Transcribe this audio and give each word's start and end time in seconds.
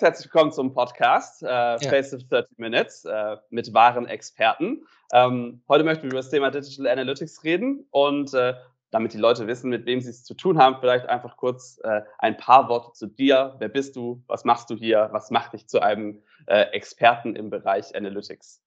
Herzlich 0.00 0.26
willkommen 0.26 0.52
zum 0.52 0.74
Podcast 0.74 1.42
äh, 1.42 1.46
ja. 1.46 1.78
Face 1.78 2.12
of 2.14 2.22
30 2.28 2.58
Minutes 2.58 3.04
äh, 3.04 3.36
mit 3.50 3.72
wahren 3.72 4.06
Experten. 4.06 4.86
Ähm, 5.12 5.62
heute 5.68 5.84
möchten 5.84 6.04
wir 6.04 6.10
über 6.10 6.18
das 6.18 6.30
Thema 6.30 6.50
Digital 6.50 6.88
Analytics 6.88 7.44
reden 7.44 7.86
und 7.90 8.34
äh, 8.34 8.54
damit 8.90 9.12
die 9.12 9.18
Leute 9.18 9.46
wissen, 9.46 9.70
mit 9.70 9.86
wem 9.86 10.00
sie 10.00 10.10
es 10.10 10.24
zu 10.24 10.34
tun 10.34 10.58
haben, 10.58 10.76
vielleicht 10.80 11.06
einfach 11.06 11.36
kurz 11.36 11.80
äh, 11.84 12.02
ein 12.18 12.36
paar 12.36 12.68
Worte 12.68 12.92
zu 12.92 13.06
dir. 13.06 13.56
Wer 13.58 13.68
bist 13.68 13.96
du? 13.96 14.22
Was 14.26 14.44
machst 14.44 14.70
du 14.70 14.76
hier? 14.76 15.08
Was 15.12 15.30
macht 15.30 15.52
dich 15.52 15.68
zu 15.68 15.80
einem 15.80 16.22
äh, 16.46 16.62
Experten 16.72 17.36
im 17.36 17.50
Bereich 17.50 17.94
Analytics? 17.96 18.62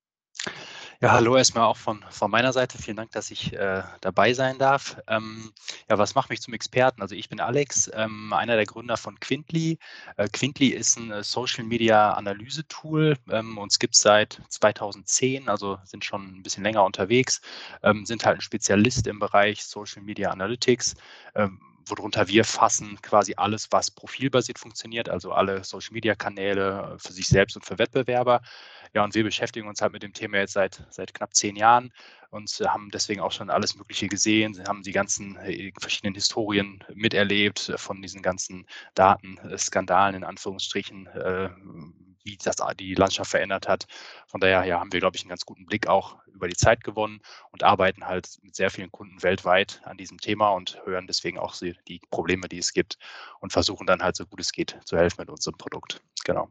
Ja, 1.00 1.12
hallo 1.12 1.38
erstmal 1.38 1.66
auch 1.66 1.78
von, 1.78 2.04
von 2.10 2.32
meiner 2.32 2.52
Seite. 2.54 2.80
Vielen 2.80 2.98
Dank, 2.98 3.12
dass 3.12 3.30
ich 3.30 3.54
äh, 3.54 3.84
dabei 4.02 4.34
sein 4.34 4.58
darf. 4.58 4.98
Ähm, 5.08 5.52
ja, 5.88 6.00
was 6.00 6.16
macht 6.16 6.32
mich 6.32 6.42
zum 6.42 6.56
Experten? 6.56 7.04
Also 7.04 7.14
ich 7.14 7.30
bin 7.30 7.40
Alex, 7.40 7.92
ähm, 7.94 8.34
einer 8.34 8.56
der 8.56 8.66
Gründer 8.66 8.98
von 8.98 9.20
Quintly. 9.20 9.78
Äh, 10.18 10.28
Quintly 10.28 10.70
ist 10.70 10.98
ein 10.98 11.12
äh, 11.12 11.24
Social 11.24 11.66
Media 11.66 12.14
Analyse 12.14 12.68
Tool. 12.68 13.16
Ähm, 13.30 13.60
uns 13.60 13.78
gibt 13.78 13.94
es 13.94 14.02
seit 14.02 14.42
2010, 14.50 15.50
also 15.50 15.78
sind 15.84 16.04
schon 16.04 16.40
ein 16.40 16.42
bisschen 16.42 16.64
länger 16.64 16.84
unterwegs, 16.84 17.42
ähm, 17.84 18.06
sind 18.08 18.26
halt 18.26 18.40
ein 18.40 18.42
Spezialist 18.42 19.06
im 19.06 19.20
Bereich 19.20 19.64
Social 19.66 20.02
Media 20.02 20.32
Analytics 20.32 20.96
ähm, 21.36 21.60
worunter 21.90 22.28
wir 22.28 22.44
fassen 22.44 23.02
quasi 23.02 23.34
alles, 23.38 23.68
was 23.72 23.92
profilbasiert 23.92 24.60
funktioniert, 24.60 25.10
also 25.10 25.32
alle 25.32 25.64
Social-Media-Kanäle 25.64 26.96
äh, 26.96 27.00
für 27.00 27.14
sich 27.14 27.28
selbst 27.28 27.56
und 27.56 27.66
für 27.66 27.78
Wettbewerber. 27.78 28.42
Ja, 28.94 29.04
und 29.04 29.16
wir 29.16 29.24
beschäftigen 29.24 29.68
uns 29.68 29.82
halt 29.82 29.94
mit 29.94 30.04
dem 30.04 30.14
Thema 30.14 30.38
jetzt 30.38 30.54
seit, 30.54 30.84
seit 30.90 31.14
knapp 31.14 31.36
zehn 31.36 31.56
Jahren 31.56 31.92
und 32.30 32.50
haben 32.66 32.90
deswegen 32.92 33.22
auch 33.22 33.32
schon 33.32 33.50
alles 33.50 33.76
Mögliche 33.76 34.08
gesehen, 34.08 34.68
haben 34.68 34.84
die 34.84 34.92
ganzen 34.92 35.38
äh, 35.38 35.72
verschiedenen 35.80 36.16
Historien 36.16 36.84
miterlebt 36.94 37.74
von 37.78 38.02
diesen 38.02 38.22
ganzen 38.22 38.66
Datenskandalen 38.96 40.16
in 40.16 40.24
Anführungsstrichen, 40.24 41.08
äh, 41.08 41.50
wie 42.28 42.38
das 42.38 42.58
die 42.78 42.94
Landschaft 42.94 43.32
verändert 43.32 43.68
hat. 43.68 43.88
Von 44.28 44.42
daher 44.42 44.66
ja, 44.66 44.80
haben 44.80 44.92
wir, 44.92 45.00
glaube 45.00 45.16
ich, 45.16 45.24
einen 45.24 45.30
ganz 45.30 45.46
guten 45.46 45.66
Blick 45.66 45.88
auch 45.88 46.18
über 46.28 46.48
die 46.48 46.56
Zeit 46.56 46.84
gewonnen 46.84 47.22
und 47.52 47.64
arbeiten 47.64 48.06
halt 48.06 48.38
mit 48.44 48.56
sehr 48.56 48.70
vielen 48.70 48.92
Kunden 48.92 49.24
weltweit 49.24 49.82
an 49.86 49.98
diesem 49.98 50.20
Thema 50.20 50.50
und 50.50 50.80
hören 50.86 51.08
deswegen 51.08 51.40
auch 51.40 51.56
die 51.56 52.02
Probleme, 52.12 52.48
die 52.48 52.60
es 52.60 52.74
gibt 52.74 52.98
und 53.40 53.54
versuchen 53.54 53.88
dann 53.88 54.04
halt 54.04 54.16
so 54.16 54.26
gut 54.26 54.42
es 54.42 54.52
geht 54.52 54.78
zu 54.86 54.98
helfen 54.98 55.22
mit 55.22 55.30
unserem 55.30 55.58
Produkt. 55.58 56.02
Genau. 56.26 56.50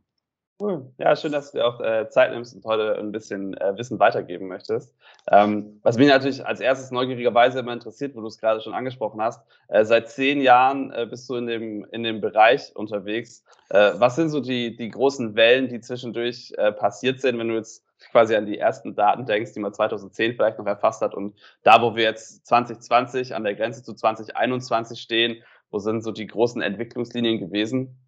Cool. 0.59 0.91
Ja, 0.97 1.15
schön, 1.17 1.33
dass 1.33 1.53
du 1.53 1.59
dir 1.59 1.67
auch 1.67 1.81
äh, 1.81 2.09
Zeit 2.09 2.33
nimmst 2.33 2.55
und 2.55 2.65
heute 2.65 2.97
ein 2.99 3.13
bisschen 3.13 3.55
äh, 3.59 3.77
Wissen 3.77 3.99
weitergeben 3.99 4.49
möchtest. 4.49 4.95
Ähm, 5.31 5.81
was 5.83 5.99
mich 5.99 6.09
natürlich 6.09 6.47
als 6.47 6.61
erstes 6.61 6.91
neugierigerweise 6.91 7.59
immer 7.59 7.75
interessiert, 7.75 8.17
wo 8.17 8.23
du 8.23 8.29
es 8.29 8.39
gerade 8.39 8.63
schon 8.63 8.73
angesprochen 8.73 9.21
hast, 9.21 9.47
äh, 9.69 9.85
seit 9.85 10.09
zehn 10.09 10.41
Jahren 10.41 10.93
äh, 10.93 11.07
bist 11.11 11.29
du 11.29 11.35
in 11.35 11.47
dem, 11.47 11.85
in 11.93 12.05
dem 12.05 12.23
Bereich 12.23 12.75
unterwegs. 12.75 13.45
Äh, 13.69 13.93
was 13.97 14.17
sind 14.17 14.31
so 14.31 14.41
die, 14.41 14.75
die 14.75 14.89
großen 14.89 15.37
Wellen, 15.37 15.69
die 15.69 15.81
zwischendurch 15.81 16.55
äh, 16.57 16.73
passiert 16.73 17.21
sind, 17.21 17.39
wenn 17.39 17.49
du 17.49 17.55
jetzt 17.57 17.85
quasi 18.11 18.35
an 18.35 18.47
die 18.47 18.57
ersten 18.57 18.95
Daten 18.95 19.27
denkst, 19.27 19.53
die 19.53 19.61
man 19.61 19.75
2010 19.75 20.37
vielleicht 20.37 20.59
noch 20.59 20.67
erfasst 20.67 21.03
hat 21.03 21.15
und 21.15 21.37
da, 21.65 21.83
wo 21.83 21.97
wir 21.97 22.05
jetzt 22.05 22.47
2020 22.47 23.35
an 23.35 23.45
der 23.45 23.57
Grenze 23.57 23.83
zu 23.83 23.93
2021 23.93 24.99
stehen, 24.99 25.43
wo 25.71 25.81
sind 25.81 26.03
so 26.03 26.13
die 26.13 26.27
großen 26.27 26.63
Entwicklungslinien 26.63 27.41
gewesen? 27.41 27.99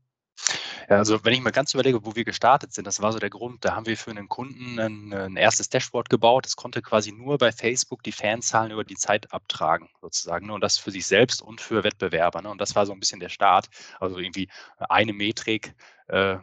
Ja, 0.89 0.97
also 0.97 1.23
wenn 1.23 1.35
ich 1.35 1.43
mal 1.43 1.51
ganz 1.51 1.75
überlege, 1.75 2.05
wo 2.07 2.17
wir 2.17 2.25
gestartet 2.25 2.73
sind, 2.73 2.87
das 2.87 3.03
war 3.03 3.13
so 3.13 3.19
der 3.19 3.29
Grund, 3.29 3.63
da 3.63 3.75
haben 3.75 3.85
wir 3.85 3.97
für 3.99 4.11
einen 4.11 4.27
Kunden 4.29 4.81
ein, 4.81 5.13
ein 5.13 5.37
erstes 5.37 5.69
Dashboard 5.69 6.09
gebaut. 6.09 6.47
Das 6.47 6.57
konnte 6.57 6.81
quasi 6.81 7.13
nur 7.13 7.37
bei 7.37 7.53
Facebook 7.53 8.03
die 8.03 8.13
Fanzahlen 8.13 8.73
über 8.73 8.85
die 8.85 8.97
Zeit 8.97 9.31
abtragen, 9.35 9.91
sozusagen. 10.01 10.47
Ne? 10.47 10.55
Und 10.55 10.63
das 10.63 10.79
für 10.79 10.91
sich 10.91 11.07
selbst 11.07 11.43
und 11.43 11.61
für 11.61 11.85
Wettbewerber. 11.85 12.41
Ne? 12.41 12.49
Und 12.49 12.59
das 12.59 12.75
war 12.75 12.87
so 12.87 12.93
ein 12.95 13.01
bisschen 13.01 13.21
der 13.21 13.29
Start. 13.29 13.69
Also 14.01 14.19
irgendwie 14.19 14.49
eine 14.79 15.13
Metrik, 15.13 15.75
äh, 16.07 16.39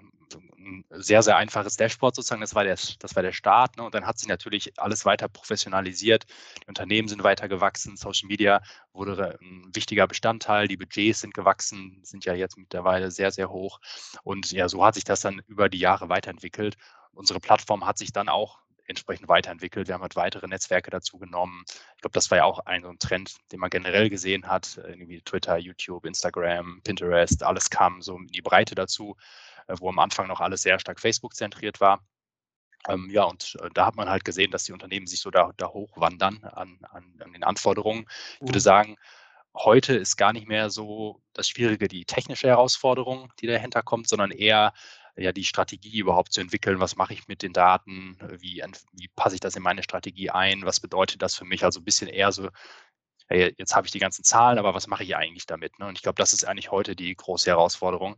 ein 0.57 0.83
sehr, 0.91 1.21
sehr 1.21 1.37
einfaches 1.37 1.77
Dashboard 1.77 2.15
sozusagen. 2.15 2.41
Das 2.41 2.55
war 2.55 2.63
der, 2.63 2.77
das 2.99 3.15
war 3.15 3.23
der 3.23 3.31
Start. 3.31 3.77
Ne? 3.77 3.83
Und 3.83 3.93
dann 3.93 4.05
hat 4.05 4.17
sich 4.17 4.27
natürlich 4.27 4.79
alles 4.79 5.05
weiter 5.05 5.27
professionalisiert. 5.27 6.25
Die 6.63 6.67
Unternehmen 6.67 7.07
sind 7.07 7.23
weiter 7.23 7.47
gewachsen. 7.47 7.97
Social 7.97 8.27
Media 8.27 8.61
wurde 8.93 9.37
ein 9.41 9.69
wichtiger 9.73 10.07
Bestandteil. 10.07 10.67
Die 10.67 10.77
Budgets 10.77 11.21
sind 11.21 11.33
gewachsen, 11.33 11.99
sind 12.03 12.25
ja 12.25 12.33
jetzt 12.33 12.57
mittlerweile 12.57 13.11
sehr, 13.11 13.31
sehr 13.31 13.49
hoch. 13.49 13.79
Und 14.23 14.51
ja, 14.51 14.67
so 14.69 14.83
hat 14.83 14.95
sich 14.95 15.03
das 15.03 15.21
dann 15.21 15.41
über 15.47 15.69
die 15.69 15.79
Jahre 15.79 16.09
weiterentwickelt. 16.09 16.77
Unsere 17.11 17.39
Plattform 17.39 17.85
hat 17.85 17.97
sich 17.97 18.11
dann 18.11 18.29
auch 18.29 18.59
entsprechend 18.87 19.27
weiterentwickelt. 19.27 19.87
Wir 19.87 19.95
haben 19.95 20.01
halt 20.01 20.15
weitere 20.15 20.47
Netzwerke 20.47 20.91
dazu 20.91 21.17
genommen. 21.17 21.63
Ich 21.95 22.01
glaube, 22.01 22.13
das 22.13 22.29
war 22.31 22.39
ja 22.39 22.45
auch 22.45 22.59
ein, 22.59 22.83
so 22.83 22.89
ein 22.89 22.99
Trend, 22.99 23.35
den 23.51 23.59
man 23.59 23.69
generell 23.69 24.09
gesehen 24.09 24.47
hat. 24.47 24.77
Irgendwie 24.77 25.21
Twitter, 25.21 25.57
YouTube, 25.57 26.05
Instagram, 26.05 26.81
Pinterest, 26.83 27.43
alles 27.43 27.69
kam 27.69 28.01
so 28.01 28.17
in 28.17 28.27
die 28.27 28.41
Breite 28.41 28.75
dazu. 28.75 29.15
Äh, 29.67 29.75
wo 29.79 29.89
am 29.89 29.99
Anfang 29.99 30.27
noch 30.27 30.41
alles 30.41 30.61
sehr 30.61 30.79
stark 30.79 30.99
Facebook-zentriert 30.99 31.79
war. 31.81 32.03
Ähm, 32.87 33.09
ja, 33.09 33.23
und 33.23 33.57
äh, 33.61 33.69
da 33.73 33.87
hat 33.87 33.95
man 33.95 34.09
halt 34.09 34.25
gesehen, 34.25 34.51
dass 34.51 34.65
die 34.65 34.73
Unternehmen 34.73 35.07
sich 35.07 35.19
so 35.19 35.31
da, 35.31 35.51
da 35.57 35.67
hochwandern 35.67 36.43
an, 36.43 36.79
an, 36.91 37.19
an 37.19 37.33
den 37.33 37.43
Anforderungen. 37.43 38.05
Ich 38.35 38.41
würde 38.41 38.59
mhm. 38.59 38.63
sagen, 38.63 38.95
heute 39.55 39.95
ist 39.95 40.17
gar 40.17 40.33
nicht 40.33 40.47
mehr 40.47 40.69
so 40.69 41.21
das 41.33 41.49
Schwierige 41.49 41.87
die 41.87 42.05
technische 42.05 42.47
Herausforderung, 42.47 43.31
die 43.39 43.47
dahinter 43.47 43.81
kommt, 43.81 44.07
sondern 44.07 44.31
eher 44.31 44.73
ja, 45.17 45.31
die 45.31 45.45
Strategie 45.45 45.97
überhaupt 45.97 46.33
zu 46.33 46.41
entwickeln. 46.41 46.79
Was 46.79 46.97
mache 46.97 47.13
ich 47.13 47.27
mit 47.27 47.41
den 47.41 47.53
Daten? 47.53 48.17
Wie, 48.39 48.61
wie 48.91 49.07
passe 49.15 49.35
ich 49.35 49.41
das 49.41 49.55
in 49.55 49.63
meine 49.63 49.81
Strategie 49.81 50.29
ein? 50.29 50.65
Was 50.65 50.81
bedeutet 50.81 51.21
das 51.21 51.35
für 51.35 51.45
mich? 51.45 51.63
Also 51.63 51.79
ein 51.79 51.85
bisschen 51.85 52.09
eher 52.09 52.33
so 52.33 52.49
hey, 53.27 53.53
jetzt 53.57 53.75
habe 53.75 53.87
ich 53.87 53.91
die 53.91 53.99
ganzen 53.99 54.23
Zahlen, 54.23 54.59
aber 54.59 54.73
was 54.73 54.87
mache 54.87 55.03
ich 55.03 55.15
eigentlich 55.15 55.45
damit? 55.45 55.79
Ne? 55.79 55.87
Und 55.87 55.97
ich 55.97 56.03
glaube, 56.03 56.17
das 56.17 56.33
ist 56.33 56.45
eigentlich 56.45 56.71
heute 56.71 56.95
die 56.95 57.15
große 57.15 57.49
Herausforderung. 57.49 58.15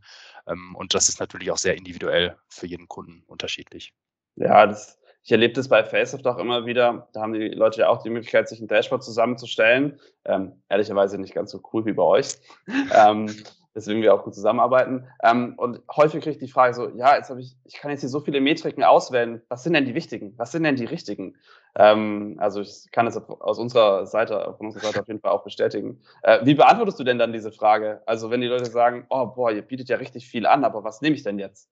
Ähm, 0.48 0.76
und 0.76 0.94
das 0.94 1.10
ist 1.10 1.20
natürlich 1.20 1.52
auch 1.52 1.58
sehr 1.58 1.78
individuell 1.78 2.38
für 2.50 2.68
jeden 2.68 2.88
Kunden 2.88 3.24
unterschiedlich. 3.28 3.94
Ja, 4.36 4.68
das, 4.68 5.00
ich 5.28 5.32
erlebe 5.34 5.54
das 5.54 5.68
bei 5.68 5.84
Faceoff 5.84 6.26
auch 6.26 6.38
immer 6.38 6.66
wieder. 6.66 7.10
Da 7.12 7.20
haben 7.20 7.34
die 7.34 7.50
Leute 7.50 7.82
ja 7.82 7.90
auch 7.90 8.02
die 8.02 8.10
Möglichkeit, 8.10 8.48
sich 8.48 8.62
ein 8.62 8.70
Dashboard 8.70 9.04
zusammenzustellen. 9.04 10.00
Ähm, 10.24 10.54
ehrlicherweise 10.70 11.18
nicht 11.20 11.36
ganz 11.36 11.52
so 11.52 11.60
cool 11.74 11.86
wie 11.86 11.92
bei 11.92 12.04
euch. 12.04 12.36
ähm, 12.96 13.36
deswegen 13.76 14.02
wir 14.02 14.14
auch 14.14 14.24
gut 14.24 14.36
zusammenarbeiten. 14.36 15.06
Ähm, 15.22 15.56
und 15.58 15.82
häufig 15.94 16.24
kriege 16.24 16.32
ich 16.32 16.38
die 16.38 16.48
Frage 16.48 16.74
so, 16.74 16.88
ja, 16.96 17.18
jetzt 17.18 17.30
habe 17.30 17.42
ich, 17.42 17.58
ich 17.66 17.74
kann 17.74 17.92
jetzt 17.92 18.00
hier 18.00 18.10
so 18.10 18.22
viele 18.22 18.40
Metriken 18.40 18.86
auswählen. 18.86 19.42
Was 19.50 19.64
sind 19.64 19.74
denn 19.74 19.84
die 19.84 19.96
wichtigen? 19.96 20.34
Was 20.38 20.54
sind 20.54 20.64
denn 20.64 20.78
die 20.78 20.86
richtigen? 20.86 21.36
Ähm, 21.76 22.38
also 22.40 22.62
ich 22.62 22.90
kann 22.94 23.06
das 23.06 23.18
aus 23.18 23.60
unserer 23.60 24.06
Seite, 24.06 24.56
von 24.58 24.68
unserer 24.68 24.86
Seite 24.86 25.02
auf 25.02 25.10
jeden 25.10 25.20
Fall 25.20 25.32
auch 25.32 25.44
bestätigen. 25.44 26.00
Äh, 26.24 26.46
wie 26.46 26.56
beantwortest 26.56 27.02
du 27.02 27.04
denn 27.04 27.20
dann 27.20 27.34
diese 27.34 27.52
Frage? 27.52 28.02
Also 28.06 28.32
wenn 28.32 28.40
die 28.40 28.48
Leute 28.48 28.68
sagen, 28.68 29.06
oh 29.10 29.26
boah, 29.26 29.52
ihr 29.52 29.62
bietet 29.62 29.90
ja 29.90 29.98
richtig 29.98 30.26
viel 30.30 30.46
an, 30.46 30.64
aber 30.64 30.86
was 30.86 31.02
nehme 31.02 31.18
ich 31.18 31.24
denn 31.24 31.38
jetzt? 31.38 31.70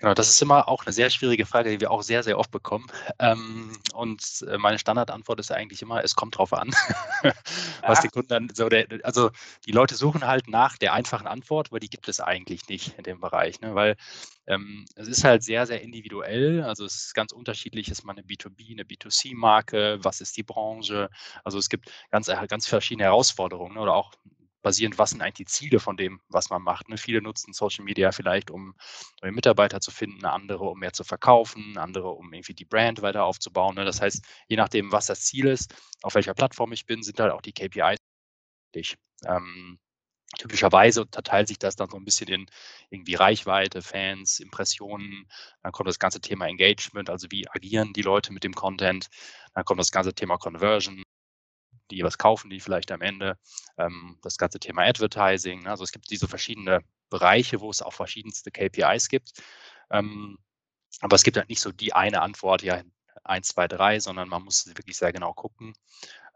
Genau, 0.00 0.14
das 0.14 0.28
ist 0.28 0.40
immer 0.40 0.68
auch 0.68 0.86
eine 0.86 0.92
sehr 0.92 1.10
schwierige 1.10 1.44
Frage, 1.44 1.70
die 1.70 1.80
wir 1.80 1.90
auch 1.90 2.02
sehr, 2.02 2.22
sehr 2.22 2.38
oft 2.38 2.52
bekommen. 2.52 2.86
Ähm, 3.18 3.76
und 3.94 4.44
äh, 4.48 4.56
meine 4.56 4.78
Standardantwort 4.78 5.40
ist 5.40 5.50
eigentlich 5.50 5.82
immer, 5.82 6.04
es 6.04 6.14
kommt 6.14 6.38
drauf 6.38 6.52
an, 6.52 6.70
was 7.84 8.00
die 8.00 8.08
Kunden 8.08 8.28
dann 8.28 8.48
so, 8.54 8.68
der, 8.68 8.86
also 9.02 9.30
die 9.66 9.72
Leute 9.72 9.96
suchen 9.96 10.24
halt 10.24 10.46
nach 10.46 10.78
der 10.78 10.92
einfachen 10.92 11.26
Antwort, 11.26 11.68
aber 11.70 11.80
die 11.80 11.90
gibt 11.90 12.08
es 12.08 12.20
eigentlich 12.20 12.68
nicht 12.68 12.96
in 12.96 13.02
dem 13.02 13.18
Bereich, 13.18 13.60
ne? 13.60 13.74
weil 13.74 13.96
ähm, 14.46 14.84
es 14.94 15.08
ist 15.08 15.24
halt 15.24 15.42
sehr, 15.42 15.66
sehr 15.66 15.82
individuell. 15.82 16.62
Also 16.62 16.84
es 16.84 16.94
ist 16.94 17.14
ganz 17.14 17.32
unterschiedlich, 17.32 17.88
ist 17.88 18.04
man 18.04 18.16
eine 18.16 18.24
B2B, 18.24 18.70
eine 18.72 18.84
B2C-Marke, 18.84 19.98
was 20.02 20.20
ist 20.20 20.36
die 20.36 20.44
Branche? 20.44 21.10
Also 21.42 21.58
es 21.58 21.68
gibt 21.68 21.90
ganz, 22.12 22.28
äh, 22.28 22.46
ganz 22.46 22.68
verschiedene 22.68 23.04
Herausforderungen 23.04 23.74
ne? 23.74 23.80
oder 23.80 23.94
auch 23.94 24.12
basierend, 24.62 24.98
was 24.98 25.10
sind 25.10 25.22
eigentlich 25.22 25.34
die 25.34 25.44
Ziele 25.46 25.80
von 25.80 25.96
dem, 25.96 26.20
was 26.28 26.50
man 26.50 26.62
macht. 26.62 26.88
Ne? 26.88 26.98
Viele 26.98 27.22
nutzen 27.22 27.52
Social 27.52 27.84
Media 27.84 28.12
vielleicht, 28.12 28.50
um 28.50 28.74
neue 29.22 29.32
Mitarbeiter 29.32 29.80
zu 29.80 29.90
finden, 29.90 30.24
andere, 30.24 30.64
um 30.64 30.78
mehr 30.78 30.92
zu 30.92 31.04
verkaufen, 31.04 31.78
andere, 31.78 32.10
um 32.10 32.32
irgendwie 32.32 32.54
die 32.54 32.64
Brand 32.64 33.02
weiter 33.02 33.24
aufzubauen. 33.24 33.76
Ne? 33.76 33.84
Das 33.84 34.00
heißt, 34.00 34.24
je 34.48 34.56
nachdem, 34.56 34.92
was 34.92 35.06
das 35.06 35.22
Ziel 35.22 35.46
ist, 35.46 35.74
auf 36.02 36.14
welcher 36.14 36.34
Plattform 36.34 36.72
ich 36.72 36.86
bin, 36.86 37.02
sind 37.02 37.20
halt 37.20 37.32
auch 37.32 37.42
die 37.42 37.52
KPIs 37.52 37.98
wichtig. 38.72 38.96
Ähm, 39.26 39.78
typischerweise 40.38 41.02
unterteilt 41.02 41.48
sich 41.48 41.58
das 41.58 41.76
dann 41.76 41.90
so 41.90 41.96
ein 41.96 42.04
bisschen 42.04 42.28
in 42.28 42.46
irgendwie 42.90 43.14
Reichweite, 43.14 43.82
Fans, 43.82 44.40
Impressionen. 44.40 45.26
Dann 45.62 45.72
kommt 45.72 45.88
das 45.88 45.98
ganze 45.98 46.20
Thema 46.20 46.46
Engagement, 46.46 47.10
also 47.10 47.28
wie 47.30 47.48
agieren 47.48 47.92
die 47.92 48.02
Leute 48.02 48.32
mit 48.32 48.44
dem 48.44 48.54
Content. 48.54 49.08
Dann 49.54 49.64
kommt 49.64 49.80
das 49.80 49.90
ganze 49.90 50.14
Thema 50.14 50.36
Conversion, 50.38 51.02
die 51.90 52.02
was 52.02 52.18
kaufen 52.18 52.50
die 52.50 52.60
vielleicht 52.60 52.90
am 52.92 53.00
Ende. 53.00 53.38
Ähm, 53.76 54.18
das 54.22 54.38
ganze 54.38 54.60
Thema 54.60 54.82
Advertising. 54.82 55.62
Ne? 55.62 55.70
Also 55.70 55.84
es 55.84 55.92
gibt 55.92 56.10
diese 56.10 56.28
verschiedenen 56.28 56.82
Bereiche, 57.10 57.60
wo 57.60 57.70
es 57.70 57.82
auch 57.82 57.92
verschiedenste 57.92 58.50
KPIs 58.50 59.08
gibt. 59.08 59.32
Ähm, 59.90 60.38
aber 61.00 61.16
es 61.16 61.22
gibt 61.22 61.36
halt 61.36 61.48
nicht 61.48 61.60
so 61.60 61.72
die 61.72 61.92
eine 61.92 62.22
Antwort, 62.22 62.62
ja, 62.62 62.82
1, 63.24 63.48
2, 63.48 63.68
3, 63.68 64.00
sondern 64.00 64.28
man 64.28 64.42
muss 64.42 64.66
wirklich 64.66 64.96
sehr 64.96 65.12
genau 65.12 65.32
gucken. 65.32 65.74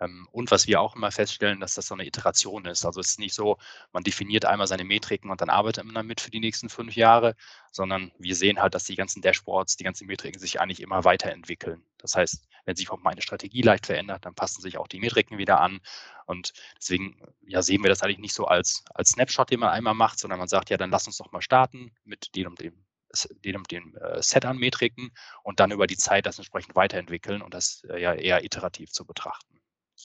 Ähm, 0.02 0.28
und 0.32 0.50
was 0.50 0.66
wir 0.66 0.80
auch 0.80 0.96
immer 0.96 1.10
feststellen, 1.10 1.60
dass 1.60 1.74
das 1.74 1.86
so 1.86 1.94
eine 1.94 2.06
Iteration 2.06 2.64
ist. 2.66 2.84
Also 2.84 3.00
es 3.00 3.10
ist 3.10 3.18
nicht 3.18 3.34
so, 3.34 3.58
man 3.92 4.02
definiert 4.02 4.44
einmal 4.44 4.66
seine 4.66 4.84
Metriken 4.84 5.30
und 5.30 5.40
dann 5.40 5.50
arbeitet 5.50 5.84
man 5.84 5.94
damit 5.94 6.20
für 6.20 6.30
die 6.30 6.40
nächsten 6.40 6.68
fünf 6.68 6.96
Jahre, 6.96 7.34
sondern 7.70 8.12
wir 8.18 8.34
sehen 8.34 8.60
halt, 8.60 8.74
dass 8.74 8.84
die 8.84 8.96
ganzen 8.96 9.22
Dashboards, 9.22 9.76
die 9.76 9.84
ganzen 9.84 10.06
Metriken 10.06 10.40
sich 10.40 10.60
eigentlich 10.60 10.80
immer 10.80 11.04
weiterentwickeln. 11.04 11.84
Das 11.98 12.16
heißt, 12.16 12.48
wenn 12.64 12.76
sich 12.76 12.90
auch 12.90 13.00
meine 13.00 13.22
Strategie 13.22 13.62
leicht 13.62 13.86
verändert, 13.86 14.24
dann 14.24 14.34
passen 14.34 14.62
sich 14.62 14.78
auch 14.78 14.88
die 14.88 15.00
Metriken 15.00 15.38
wieder 15.38 15.60
an. 15.60 15.80
Und 16.26 16.52
deswegen 16.78 17.20
ja, 17.46 17.62
sehen 17.62 17.82
wir 17.82 17.90
das 17.90 18.02
eigentlich 18.02 18.18
nicht 18.18 18.34
so 18.34 18.46
als, 18.46 18.84
als 18.94 19.10
Snapshot, 19.10 19.50
den 19.50 19.60
man 19.60 19.70
einmal 19.70 19.94
macht, 19.94 20.18
sondern 20.18 20.38
man 20.38 20.48
sagt, 20.48 20.70
ja, 20.70 20.76
dann 20.76 20.90
lass 20.90 21.06
uns 21.06 21.18
doch 21.18 21.32
mal 21.32 21.42
starten 21.42 21.92
mit 22.04 22.34
dem 22.36 22.48
und 22.48 22.60
dem 22.60 22.84
dem, 23.44 23.62
dem 23.64 23.96
äh, 23.96 24.22
Set 24.22 24.44
an 24.44 24.56
Metriken 24.56 25.12
und 25.42 25.60
dann 25.60 25.70
über 25.70 25.86
die 25.86 25.96
Zeit 25.96 26.24
das 26.24 26.38
entsprechend 26.38 26.74
weiterentwickeln 26.74 27.42
und 27.42 27.52
das 27.54 27.84
äh, 27.90 28.00
ja 28.00 28.14
eher 28.14 28.44
iterativ 28.44 28.90
zu 28.90 29.04
betrachten. 29.04 29.51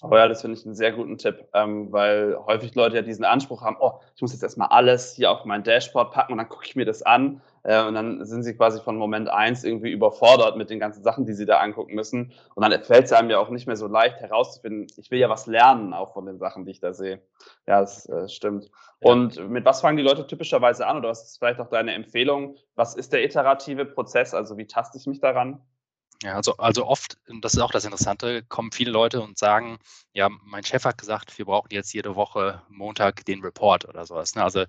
Ja, 0.03 0.27
das 0.27 0.41
finde 0.41 0.57
ich 0.57 0.65
einen 0.65 0.75
sehr 0.75 0.91
guten 0.91 1.17
Tipp, 1.17 1.47
ähm, 1.53 1.91
weil 1.91 2.38
häufig 2.45 2.75
Leute 2.75 2.97
ja 2.97 3.01
diesen 3.01 3.25
Anspruch 3.25 3.63
haben, 3.63 3.77
oh, 3.79 3.94
ich 4.15 4.21
muss 4.21 4.31
jetzt 4.31 4.44
erstmal 4.44 4.67
alles 4.67 5.15
hier 5.15 5.31
auf 5.31 5.44
mein 5.45 5.63
Dashboard 5.63 6.11
packen 6.11 6.33
und 6.33 6.38
dann 6.38 6.49
gucke 6.49 6.65
ich 6.65 6.75
mir 6.75 6.85
das 6.85 7.01
an 7.01 7.41
äh, 7.63 7.83
und 7.83 7.95
dann 7.95 8.23
sind 8.25 8.44
sie 8.44 8.55
quasi 8.55 8.79
von 8.79 8.95
Moment 8.95 9.27
eins 9.29 9.63
irgendwie 9.63 9.91
überfordert 9.91 10.55
mit 10.55 10.69
den 10.69 10.79
ganzen 10.79 11.03
Sachen, 11.03 11.25
die 11.25 11.33
sie 11.33 11.45
da 11.45 11.57
angucken 11.57 11.95
müssen 11.95 12.31
und 12.53 12.63
dann 12.63 12.83
fällt 12.83 13.05
es 13.05 13.13
einem 13.13 13.31
ja 13.31 13.39
auch 13.39 13.49
nicht 13.49 13.65
mehr 13.65 13.75
so 13.75 13.88
leicht 13.88 14.19
herauszufinden, 14.19 14.88
ich 14.97 15.09
will 15.09 15.19
ja 15.19 15.29
was 15.29 15.47
lernen 15.47 15.94
auch 15.94 16.13
von 16.13 16.25
den 16.27 16.38
Sachen, 16.38 16.65
die 16.65 16.71
ich 16.71 16.79
da 16.79 16.94
sehe. 16.94 17.21
Ja, 17.65 17.79
das 17.81 18.07
äh, 18.07 18.29
stimmt. 18.29 18.69
Ja. 19.01 19.11
Und 19.11 19.49
mit 19.49 19.65
was 19.65 19.81
fangen 19.81 19.97
die 19.97 20.03
Leute 20.03 20.27
typischerweise 20.27 20.85
an 20.85 20.97
oder 20.97 21.09
was 21.09 21.23
ist 21.23 21.39
vielleicht 21.39 21.59
auch 21.59 21.69
deine 21.69 21.94
Empfehlung? 21.94 22.55
Was 22.75 22.95
ist 22.95 23.13
der 23.13 23.23
iterative 23.23 23.85
Prozess? 23.85 24.33
Also 24.33 24.57
wie 24.57 24.67
taste 24.67 24.97
ich 24.97 25.07
mich 25.07 25.19
daran? 25.19 25.61
Ja, 26.23 26.33
also, 26.35 26.57
also 26.57 26.85
oft, 26.87 27.19
das 27.41 27.53
ist 27.53 27.59
auch 27.59 27.71
das 27.71 27.85
Interessante, 27.85 28.41
kommen 28.43 28.71
viele 28.71 28.89
Leute 28.89 29.21
und 29.21 29.37
sagen, 29.37 29.77
ja, 30.13 30.29
mein 30.29 30.63
Chef 30.63 30.83
hat 30.83 30.97
gesagt, 30.97 31.37
wir 31.37 31.45
brauchen 31.45 31.67
jetzt 31.69 31.93
jede 31.93 32.15
Woche 32.15 32.63
Montag 32.69 33.23
den 33.25 33.43
Report 33.43 33.85
oder 33.87 34.03
sowas. 34.05 34.33
Ne? 34.33 34.43
Also 34.43 34.65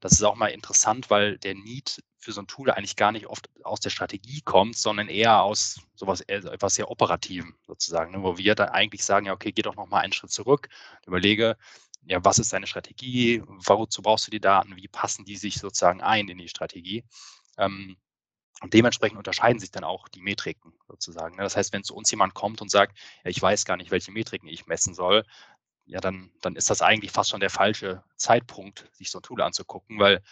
das 0.00 0.12
ist 0.12 0.22
auch 0.22 0.34
mal 0.34 0.48
interessant, 0.48 1.08
weil 1.08 1.38
der 1.38 1.54
Need 1.54 2.02
für 2.18 2.32
so 2.32 2.42
ein 2.42 2.46
Tool 2.46 2.70
eigentlich 2.70 2.96
gar 2.96 3.12
nicht 3.12 3.26
oft 3.28 3.48
aus 3.64 3.80
der 3.80 3.88
Strategie 3.88 4.42
kommt, 4.42 4.76
sondern 4.76 5.08
eher 5.08 5.42
aus 5.42 5.80
sowas 5.94 6.20
etwas 6.20 6.74
sehr 6.74 6.90
Operativen 6.90 7.54
sozusagen, 7.66 8.12
ne? 8.12 8.22
wo 8.22 8.36
wir 8.36 8.54
dann 8.54 8.68
eigentlich 8.68 9.02
sagen, 9.02 9.24
ja, 9.24 9.32
okay, 9.32 9.52
geh 9.52 9.62
doch 9.62 9.76
nochmal 9.76 10.02
einen 10.02 10.12
Schritt 10.12 10.32
zurück, 10.32 10.68
überlege, 11.06 11.56
ja, 12.04 12.22
was 12.22 12.38
ist 12.38 12.52
deine 12.52 12.66
Strategie, 12.66 13.42
wozu 13.46 14.02
brauchst 14.02 14.26
du 14.26 14.30
die 14.30 14.40
Daten, 14.40 14.76
wie 14.76 14.88
passen 14.88 15.24
die 15.24 15.36
sich 15.36 15.58
sozusagen 15.58 16.02
ein 16.02 16.28
in 16.28 16.38
die 16.38 16.48
Strategie. 16.48 17.04
Ähm, 17.56 17.96
und 18.60 18.74
dementsprechend 18.74 19.18
unterscheiden 19.18 19.58
sich 19.58 19.70
dann 19.70 19.84
auch 19.84 20.08
die 20.08 20.20
Metriken 20.20 20.74
sozusagen. 20.86 21.36
Ne? 21.36 21.42
Das 21.42 21.56
heißt, 21.56 21.72
wenn 21.72 21.82
zu 21.82 21.94
uns 21.94 22.10
jemand 22.10 22.34
kommt 22.34 22.60
und 22.60 22.70
sagt, 22.70 22.98
ja, 23.24 23.30
ich 23.30 23.40
weiß 23.40 23.64
gar 23.64 23.76
nicht, 23.76 23.90
welche 23.90 24.12
Metriken 24.12 24.48
ich 24.48 24.66
messen 24.66 24.94
soll, 24.94 25.24
ja, 25.86 26.00
dann, 26.00 26.30
dann 26.40 26.56
ist 26.56 26.70
das 26.70 26.82
eigentlich 26.82 27.10
fast 27.10 27.30
schon 27.30 27.40
der 27.40 27.50
falsche 27.50 28.04
Zeitpunkt, 28.16 28.88
sich 28.92 29.10
so 29.10 29.18
ein 29.18 29.22
Tool 29.22 29.42
anzugucken, 29.42 29.98
weil 29.98 30.22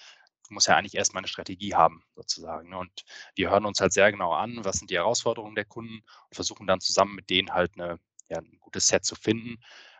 du 0.46 0.54
musst 0.54 0.68
ja 0.68 0.76
eigentlich 0.76 0.94
erstmal 0.94 1.22
eine 1.22 1.28
Strategie 1.28 1.74
haben, 1.74 2.04
sozusagen. 2.14 2.68
Ne? 2.70 2.78
Und 2.78 3.04
wir 3.34 3.50
hören 3.50 3.64
uns 3.64 3.80
halt 3.80 3.92
sehr 3.92 4.10
genau 4.12 4.32
an, 4.32 4.64
was 4.64 4.76
sind 4.76 4.90
die 4.90 4.96
Herausforderungen 4.96 5.54
der 5.54 5.64
Kunden 5.64 5.96
und 5.96 6.34
versuchen 6.34 6.66
dann 6.66 6.80
zusammen 6.80 7.14
mit 7.14 7.30
denen 7.30 7.52
halt 7.52 7.72
eine, 7.74 7.98
ja, 8.28 8.38
ein 8.38 8.58
gutes 8.60 8.86
Set 8.88 9.04
zu 9.04 9.14
finden, 9.14 9.56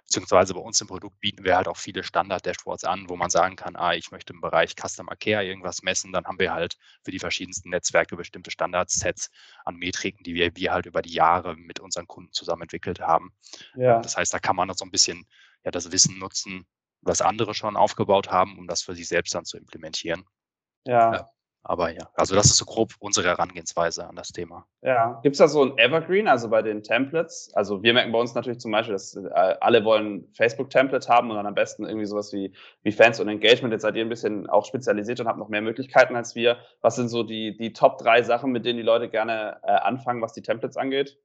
beziehungsweise 0.09 0.55
bei 0.55 0.61
uns 0.61 0.81
im 0.81 0.87
Produkt 0.87 1.21
bieten 1.21 1.45
wir 1.45 1.55
halt 1.55 1.69
auch 1.69 1.77
viele 1.77 2.03
Standard-Dashboards 2.03 2.85
an, 2.85 3.11
wo 3.11 3.17
man 3.17 3.29
sagen 3.29 3.57
kann, 3.57 3.77
ah, 3.77 3.93
ich 3.93 4.11
möchte 4.11 4.33
im 4.33 4.41
Bereich 4.41 4.75
Customer 4.75 5.15
Care 5.17 5.45
irgendwas 5.45 5.83
messen, 5.83 6.13
dann 6.13 6.25
haben 6.25 6.39
wir 6.39 6.53
halt 6.53 6.79
für 7.05 7.11
die 7.11 7.19
verschiedensten 7.19 7.69
Netzwerke 7.69 8.17
bestimmte 8.17 8.51
Standardsets 8.51 9.31
an 9.67 9.77
Metriken, 9.77 10.25
die 10.25 10.35
wir, 10.35 10.57
wir 10.57 10.73
halt 10.73 10.87
über 10.87 11.03
die 11.03 11.13
Jahre 11.13 11.57
mit 11.57 11.79
unseren 11.79 12.07
Kunden 12.07 12.33
zusammen 12.33 12.63
entwickelt 12.63 13.01
haben. 13.01 13.35
Ja. 13.75 14.01
Das 14.01 14.17
heißt, 14.17 14.33
da 14.33 14.39
kann 14.39 14.57
man 14.57 14.69
noch 14.69 14.77
so 14.77 14.87
ein 14.87 14.91
bisschen 14.91 15.27
ja, 15.63 15.71
das 15.71 15.93
Wissen 15.93 16.19
nutzen, 16.19 16.67
was 17.03 17.21
andere 17.21 17.53
schon 17.53 17.77
aufgebaut 17.77 18.31
haben, 18.31 18.59
um 18.59 18.67
das 18.67 18.83
für 18.83 18.95
sich 18.95 19.09
selbst 19.09 19.35
dann 19.35 19.45
zu 19.45 19.59
implementieren. 19.59 20.25
Ja. 20.87 21.29
Aber 21.69 21.91
ja, 21.91 22.09
also 22.15 22.35
das 22.35 22.47
ist 22.47 22.57
so 22.57 22.65
grob 22.65 22.95
unsere 22.99 23.29
Herangehensweise 23.29 24.09
an 24.09 24.17
das 24.17 24.33
Thema. 24.33 24.67
Ja, 24.81 25.21
gibt 25.23 25.35
es 25.35 25.39
da 25.39 25.49
so 25.49 25.63
ein 25.63 25.77
Evergreen, 25.77 26.27
also 26.27 26.49
bei 26.49 26.63
den 26.63 26.83
Templates? 26.83 27.51
Also 27.53 27.83
wir 27.83 27.93
merken 27.93 28.11
bei 28.11 28.19
uns 28.19 28.35
natürlich 28.35 28.59
zum 28.59 28.73
Beispiel, 28.73 28.95
dass 28.95 29.15
äh, 29.17 29.29
alle 29.61 29.85
wollen 29.85 30.27
Facebook-Template 30.33 31.07
haben 31.09 31.29
und 31.29 31.37
dann 31.37 31.47
am 31.47 31.55
besten 31.55 31.85
irgendwie 31.85 32.07
sowas 32.07 32.33
wie, 32.33 32.55
wie 32.85 32.91
Fans 32.91 33.21
und 33.21 33.29
Engagement. 33.29 33.73
Jetzt 33.73 33.83
seid 33.83 33.97
ihr 33.97 34.03
ein 34.03 34.09
bisschen 34.09 34.49
auch 34.49 34.65
spezialisiert 34.65 35.21
und 35.21 35.29
habt 35.29 35.39
noch 35.39 35.51
mehr 35.51 35.61
Möglichkeiten 35.61 36.17
als 36.17 36.35
wir. 36.35 36.57
Was 36.81 36.97
sind 36.97 37.11
so 37.11 37.23
die, 37.23 37.55
die 37.59 37.75
Top 37.75 37.99
drei 37.99 38.23
Sachen, 38.23 38.51
mit 38.51 38.65
denen 38.65 38.79
die 38.79 38.83
Leute 38.83 39.11
gerne 39.11 39.59
äh, 39.63 39.73
anfangen, 39.73 40.23
was 40.23 40.33
die 40.33 40.43
Templates 40.43 40.79
angeht? 40.79 41.19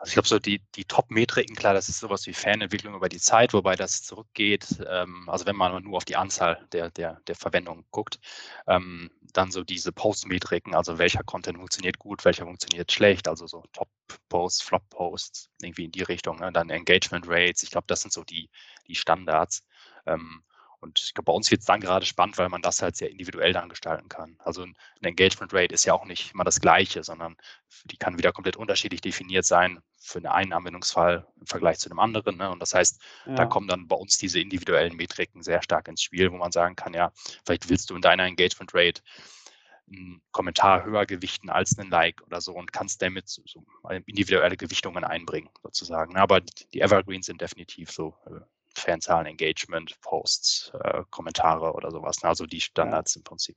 Also 0.00 0.12
ich 0.12 0.14
glaube, 0.14 0.28
so 0.28 0.38
die, 0.38 0.62
die 0.76 0.86
Top-Metriken, 0.86 1.54
klar, 1.54 1.74
das 1.74 1.90
ist 1.90 1.98
sowas 2.00 2.26
wie 2.26 2.32
Fanentwicklung 2.32 2.94
über 2.94 3.10
die 3.10 3.20
Zeit, 3.20 3.52
wobei 3.52 3.76
das 3.76 4.02
zurückgeht, 4.02 4.66
ähm, 4.88 5.28
also 5.28 5.44
wenn 5.44 5.56
man 5.56 5.82
nur 5.84 5.98
auf 5.98 6.06
die 6.06 6.16
Anzahl 6.16 6.66
der, 6.72 6.90
der, 6.90 7.20
der 7.26 7.34
Verwendung 7.34 7.84
guckt, 7.90 8.18
ähm, 8.66 9.10
dann 9.34 9.50
so 9.50 9.62
diese 9.62 9.92
Post-Metriken, 9.92 10.74
also 10.74 10.96
welcher 10.96 11.22
Content 11.22 11.58
funktioniert 11.58 11.98
gut, 11.98 12.24
welcher 12.24 12.46
funktioniert 12.46 12.90
schlecht, 12.90 13.28
also 13.28 13.46
so 13.46 13.62
Top-Posts, 13.74 14.62
Flop-Posts, 14.62 15.50
irgendwie 15.60 15.84
in 15.84 15.92
die 15.92 16.02
Richtung, 16.02 16.38
ne? 16.38 16.50
dann 16.50 16.70
Engagement 16.70 17.26
Rates, 17.28 17.62
ich 17.62 17.70
glaube, 17.70 17.86
das 17.86 18.00
sind 18.00 18.14
so 18.14 18.24
die, 18.24 18.48
die 18.88 18.94
Standards. 18.94 19.62
Ähm, 20.06 20.42
und 20.80 20.98
ich 20.98 21.12
glaube, 21.14 21.26
bei 21.26 21.32
uns 21.32 21.50
wird 21.50 21.60
es 21.60 21.66
dann 21.66 21.80
gerade 21.80 22.06
spannend, 22.06 22.38
weil 22.38 22.48
man 22.48 22.62
das 22.62 22.80
halt 22.80 22.96
sehr 22.96 23.10
individuell 23.10 23.52
dann 23.52 23.68
gestalten 23.68 24.08
kann. 24.08 24.36
Also 24.38 24.62
ein 24.62 24.74
Engagement 25.02 25.52
Rate 25.52 25.74
ist 25.74 25.84
ja 25.84 25.92
auch 25.92 26.06
nicht 26.06 26.32
immer 26.32 26.44
das 26.44 26.60
gleiche, 26.60 27.04
sondern 27.04 27.36
die 27.84 27.98
kann 27.98 28.16
wieder 28.18 28.32
komplett 28.32 28.56
unterschiedlich 28.56 29.02
definiert 29.02 29.44
sein 29.44 29.80
für 29.98 30.18
einen 30.18 30.52
Anwendungsfall 30.52 31.26
im 31.38 31.46
Vergleich 31.46 31.78
zu 31.78 31.90
einem 31.90 31.98
anderen. 31.98 32.38
Ne? 32.38 32.50
Und 32.50 32.60
das 32.60 32.74
heißt, 32.74 33.00
ja. 33.26 33.34
da 33.34 33.44
kommen 33.44 33.68
dann 33.68 33.88
bei 33.88 33.96
uns 33.96 34.16
diese 34.16 34.40
individuellen 34.40 34.96
Metriken 34.96 35.42
sehr 35.42 35.62
stark 35.62 35.86
ins 35.88 36.02
Spiel, 36.02 36.32
wo 36.32 36.38
man 36.38 36.50
sagen 36.50 36.76
kann, 36.76 36.94
ja, 36.94 37.12
vielleicht 37.44 37.68
willst 37.68 37.90
du 37.90 37.96
in 37.96 38.02
deiner 38.02 38.24
Engagement 38.24 38.72
Rate 38.74 39.02
einen 39.86 40.22
Kommentar 40.30 40.84
höher 40.84 41.04
gewichten 41.04 41.50
als 41.50 41.78
einen 41.78 41.90
Like 41.90 42.22
oder 42.22 42.40
so 42.40 42.54
und 42.54 42.72
kannst 42.72 43.02
damit 43.02 43.28
so, 43.28 43.42
so 43.44 43.62
individuelle 44.06 44.56
Gewichtungen 44.56 45.04
einbringen, 45.04 45.50
sozusagen. 45.62 46.16
Aber 46.16 46.40
die 46.40 46.80
Evergreens 46.80 47.26
sind 47.26 47.40
definitiv 47.40 47.90
so 47.90 48.14
äh, 48.26 48.40
Fanzahlen, 48.80 49.26
Engagement, 49.26 50.00
Posts, 50.00 50.72
äh, 50.82 51.02
Kommentare 51.10 51.72
oder 51.72 51.90
sowas. 51.90 52.22
Ne? 52.22 52.28
Also 52.28 52.46
die 52.46 52.60
Standards 52.60 53.14
ja. 53.14 53.20
im 53.20 53.24
Prinzip. 53.24 53.56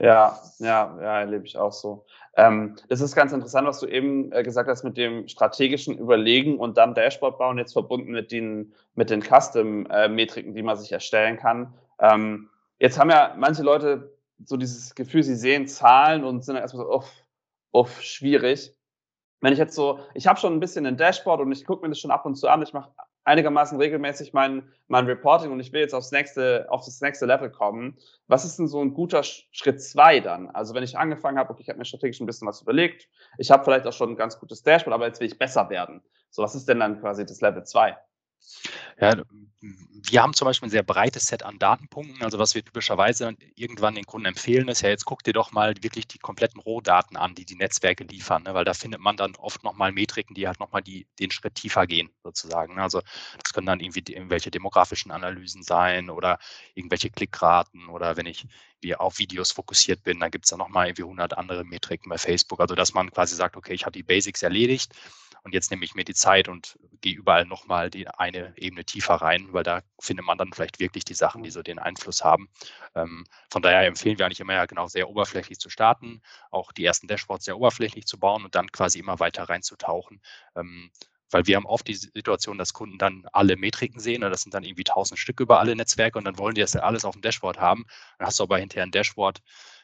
Ja, 0.00 0.38
ja, 0.58 0.98
ja, 1.00 1.20
erlebe 1.20 1.46
ich 1.46 1.56
auch 1.56 1.72
so. 1.72 2.04
Ähm, 2.36 2.76
das 2.88 3.00
ist 3.00 3.14
ganz 3.14 3.32
interessant, 3.32 3.66
was 3.66 3.80
du 3.80 3.86
eben 3.86 4.30
äh, 4.32 4.42
gesagt 4.42 4.68
hast 4.68 4.84
mit 4.84 4.98
dem 4.98 5.26
strategischen 5.28 5.96
Überlegen 5.96 6.58
und 6.58 6.76
dann 6.76 6.94
Dashboard 6.94 7.38
bauen, 7.38 7.56
jetzt 7.56 7.72
verbunden 7.72 8.12
mit 8.12 8.30
den, 8.30 8.74
mit 8.94 9.08
den 9.08 9.22
Custom-Metriken, 9.22 10.54
die 10.54 10.62
man 10.62 10.76
sich 10.76 10.92
erstellen 10.92 11.38
kann. 11.38 11.74
Ähm, 12.00 12.50
jetzt 12.78 12.98
haben 12.98 13.10
ja 13.10 13.34
manche 13.38 13.62
Leute 13.62 14.14
so 14.44 14.56
dieses 14.56 14.94
Gefühl, 14.94 15.22
sie 15.22 15.36
sehen 15.36 15.66
Zahlen 15.66 16.22
und 16.22 16.44
sind 16.44 16.54
dann 16.54 16.62
erstmal 16.62 16.84
so, 16.84 16.92
uff, 16.92 17.10
uff, 17.72 18.02
schwierig. 18.02 18.74
Wenn 19.40 19.52
ich 19.52 19.58
jetzt 19.58 19.74
so, 19.74 20.00
ich 20.14 20.26
habe 20.26 20.38
schon 20.38 20.52
ein 20.52 20.60
bisschen 20.60 20.84
ein 20.84 20.96
Dashboard 20.96 21.40
und 21.40 21.52
ich 21.52 21.64
gucke 21.64 21.82
mir 21.82 21.88
das 21.88 21.98
schon 21.98 22.10
ab 22.10 22.26
und 22.26 22.34
zu 22.34 22.48
an, 22.48 22.62
ich 22.62 22.72
mache 22.72 22.92
einigermaßen 23.28 23.78
regelmäßig 23.78 24.32
mein, 24.32 24.72
mein 24.88 25.06
Reporting 25.06 25.52
und 25.52 25.60
ich 25.60 25.72
will 25.72 25.80
jetzt 25.80 25.94
aufs 25.94 26.10
nächste, 26.10 26.66
auf 26.70 26.84
das 26.84 27.00
nächste 27.00 27.26
Level 27.26 27.50
kommen. 27.50 27.96
Was 28.26 28.44
ist 28.44 28.58
denn 28.58 28.66
so 28.66 28.82
ein 28.82 28.94
guter 28.94 29.22
Schritt 29.22 29.80
zwei 29.82 30.20
dann? 30.20 30.50
Also 30.50 30.74
wenn 30.74 30.82
ich 30.82 30.98
angefangen 30.98 31.38
habe, 31.38 31.50
okay, 31.50 31.62
ich 31.62 31.68
habe 31.68 31.78
mir 31.78 31.84
strategisch 31.84 32.20
ein 32.20 32.26
bisschen 32.26 32.48
was 32.48 32.62
überlegt, 32.62 33.08
ich 33.36 33.50
habe 33.50 33.64
vielleicht 33.64 33.86
auch 33.86 33.92
schon 33.92 34.10
ein 34.10 34.16
ganz 34.16 34.40
gutes 34.40 34.62
Dashboard, 34.62 34.94
aber 34.94 35.06
jetzt 35.06 35.20
will 35.20 35.28
ich 35.28 35.38
besser 35.38 35.70
werden. 35.70 36.02
So, 36.30 36.42
was 36.42 36.54
ist 36.54 36.68
denn 36.68 36.80
dann 36.80 37.00
quasi 37.00 37.24
das 37.24 37.40
Level 37.40 37.64
zwei? 37.64 37.96
Ja, 39.00 39.22
wir 40.10 40.22
haben 40.22 40.34
zum 40.34 40.46
Beispiel 40.46 40.68
ein 40.68 40.70
sehr 40.70 40.82
breites 40.82 41.26
Set 41.26 41.42
an 41.42 41.58
Datenpunkten. 41.58 42.22
Also 42.22 42.38
was 42.38 42.54
wir 42.54 42.64
typischerweise 42.64 43.36
irgendwann 43.54 43.94
den 43.94 44.06
Kunden 44.06 44.26
empfehlen, 44.26 44.68
ist 44.68 44.82
ja, 44.82 44.88
jetzt 44.88 45.04
guck 45.04 45.22
dir 45.22 45.32
doch 45.32 45.52
mal 45.52 45.74
wirklich 45.80 46.06
die 46.06 46.18
kompletten 46.18 46.60
Rohdaten 46.60 47.16
an, 47.16 47.34
die 47.34 47.44
die 47.44 47.56
Netzwerke 47.56 48.04
liefern, 48.04 48.44
ne? 48.44 48.54
weil 48.54 48.64
da 48.64 48.74
findet 48.74 49.00
man 49.00 49.16
dann 49.16 49.36
oft 49.36 49.64
nochmal 49.64 49.92
Metriken, 49.92 50.34
die 50.34 50.46
halt 50.46 50.60
nochmal 50.60 50.82
den 50.82 51.30
Schritt 51.30 51.56
tiefer 51.56 51.86
gehen, 51.86 52.10
sozusagen. 52.22 52.74
Ne? 52.76 52.82
Also 52.82 53.00
das 53.42 53.52
können 53.52 53.66
dann 53.66 53.80
irgendwie 53.80 54.12
irgendwelche 54.12 54.50
demografischen 54.50 55.10
Analysen 55.10 55.62
sein 55.62 56.10
oder 56.10 56.38
irgendwelche 56.74 57.10
Klickraten 57.10 57.88
oder 57.88 58.16
wenn 58.16 58.26
ich 58.26 58.46
wie 58.80 58.94
auf 58.94 59.18
Videos 59.18 59.52
fokussiert 59.52 60.04
bin, 60.04 60.20
dann 60.20 60.30
gibt 60.30 60.44
es 60.44 60.50
da 60.50 60.56
nochmal 60.56 60.86
irgendwie 60.86 61.02
100 61.02 61.36
andere 61.36 61.64
Metriken 61.64 62.08
bei 62.08 62.18
Facebook. 62.18 62.60
Also 62.60 62.74
dass 62.74 62.94
man 62.94 63.10
quasi 63.10 63.34
sagt, 63.34 63.56
okay, 63.56 63.74
ich 63.74 63.84
habe 63.84 63.92
die 63.92 64.04
Basics 64.04 64.42
erledigt 64.42 64.94
und 65.48 65.54
jetzt 65.54 65.70
nehme 65.70 65.82
ich 65.82 65.94
mir 65.94 66.04
die 66.04 66.14
Zeit 66.14 66.46
und 66.46 66.78
gehe 67.00 67.14
überall 67.14 67.46
nochmal 67.46 67.88
die 67.88 68.06
eine 68.06 68.52
Ebene 68.58 68.84
tiefer 68.84 69.14
rein, 69.14 69.48
weil 69.52 69.62
da 69.62 69.80
findet 69.98 70.26
man 70.26 70.36
dann 70.36 70.52
vielleicht 70.52 70.78
wirklich 70.78 71.06
die 71.06 71.14
Sachen, 71.14 71.42
die 71.42 71.50
so 71.50 71.62
den 71.62 71.78
Einfluss 71.78 72.22
haben. 72.22 72.50
Ähm, 72.94 73.24
von 73.50 73.62
daher 73.62 73.86
empfehlen 73.86 74.18
wir 74.18 74.26
eigentlich 74.26 74.40
immer 74.40 74.52
ja 74.52 74.66
genau 74.66 74.88
sehr 74.88 75.08
oberflächlich 75.08 75.58
zu 75.58 75.70
starten, 75.70 76.20
auch 76.50 76.70
die 76.70 76.84
ersten 76.84 77.06
Dashboards 77.06 77.46
sehr 77.46 77.56
oberflächlich 77.56 78.04
zu 78.06 78.18
bauen 78.18 78.44
und 78.44 78.54
dann 78.54 78.70
quasi 78.70 78.98
immer 78.98 79.20
weiter 79.20 79.44
reinzutauchen. 79.44 80.20
Ähm, 80.54 80.90
weil 81.30 81.46
wir 81.46 81.56
haben 81.56 81.66
oft 81.66 81.88
die 81.88 81.94
Situation, 81.94 82.58
dass 82.58 82.74
Kunden 82.74 82.98
dann 82.98 83.24
alle 83.32 83.56
Metriken 83.56 84.00
sehen, 84.00 84.20
das 84.20 84.42
sind 84.42 84.52
dann 84.52 84.64
irgendwie 84.64 84.84
tausend 84.84 85.18
Stück 85.18 85.40
über 85.40 85.60
alle 85.60 85.74
Netzwerke 85.76 86.18
und 86.18 86.26
dann 86.26 86.36
wollen 86.38 86.54
die 86.56 86.60
das 86.60 86.76
alles 86.76 87.06
auf 87.06 87.14
dem 87.14 87.22
Dashboard 87.22 87.58
haben. 87.58 87.86
Dann 88.18 88.26
hast 88.26 88.38
du 88.38 88.44
aber 88.44 88.58
hinterher 88.58 88.84
ein 88.84 88.90
Dashboard, 88.90 89.40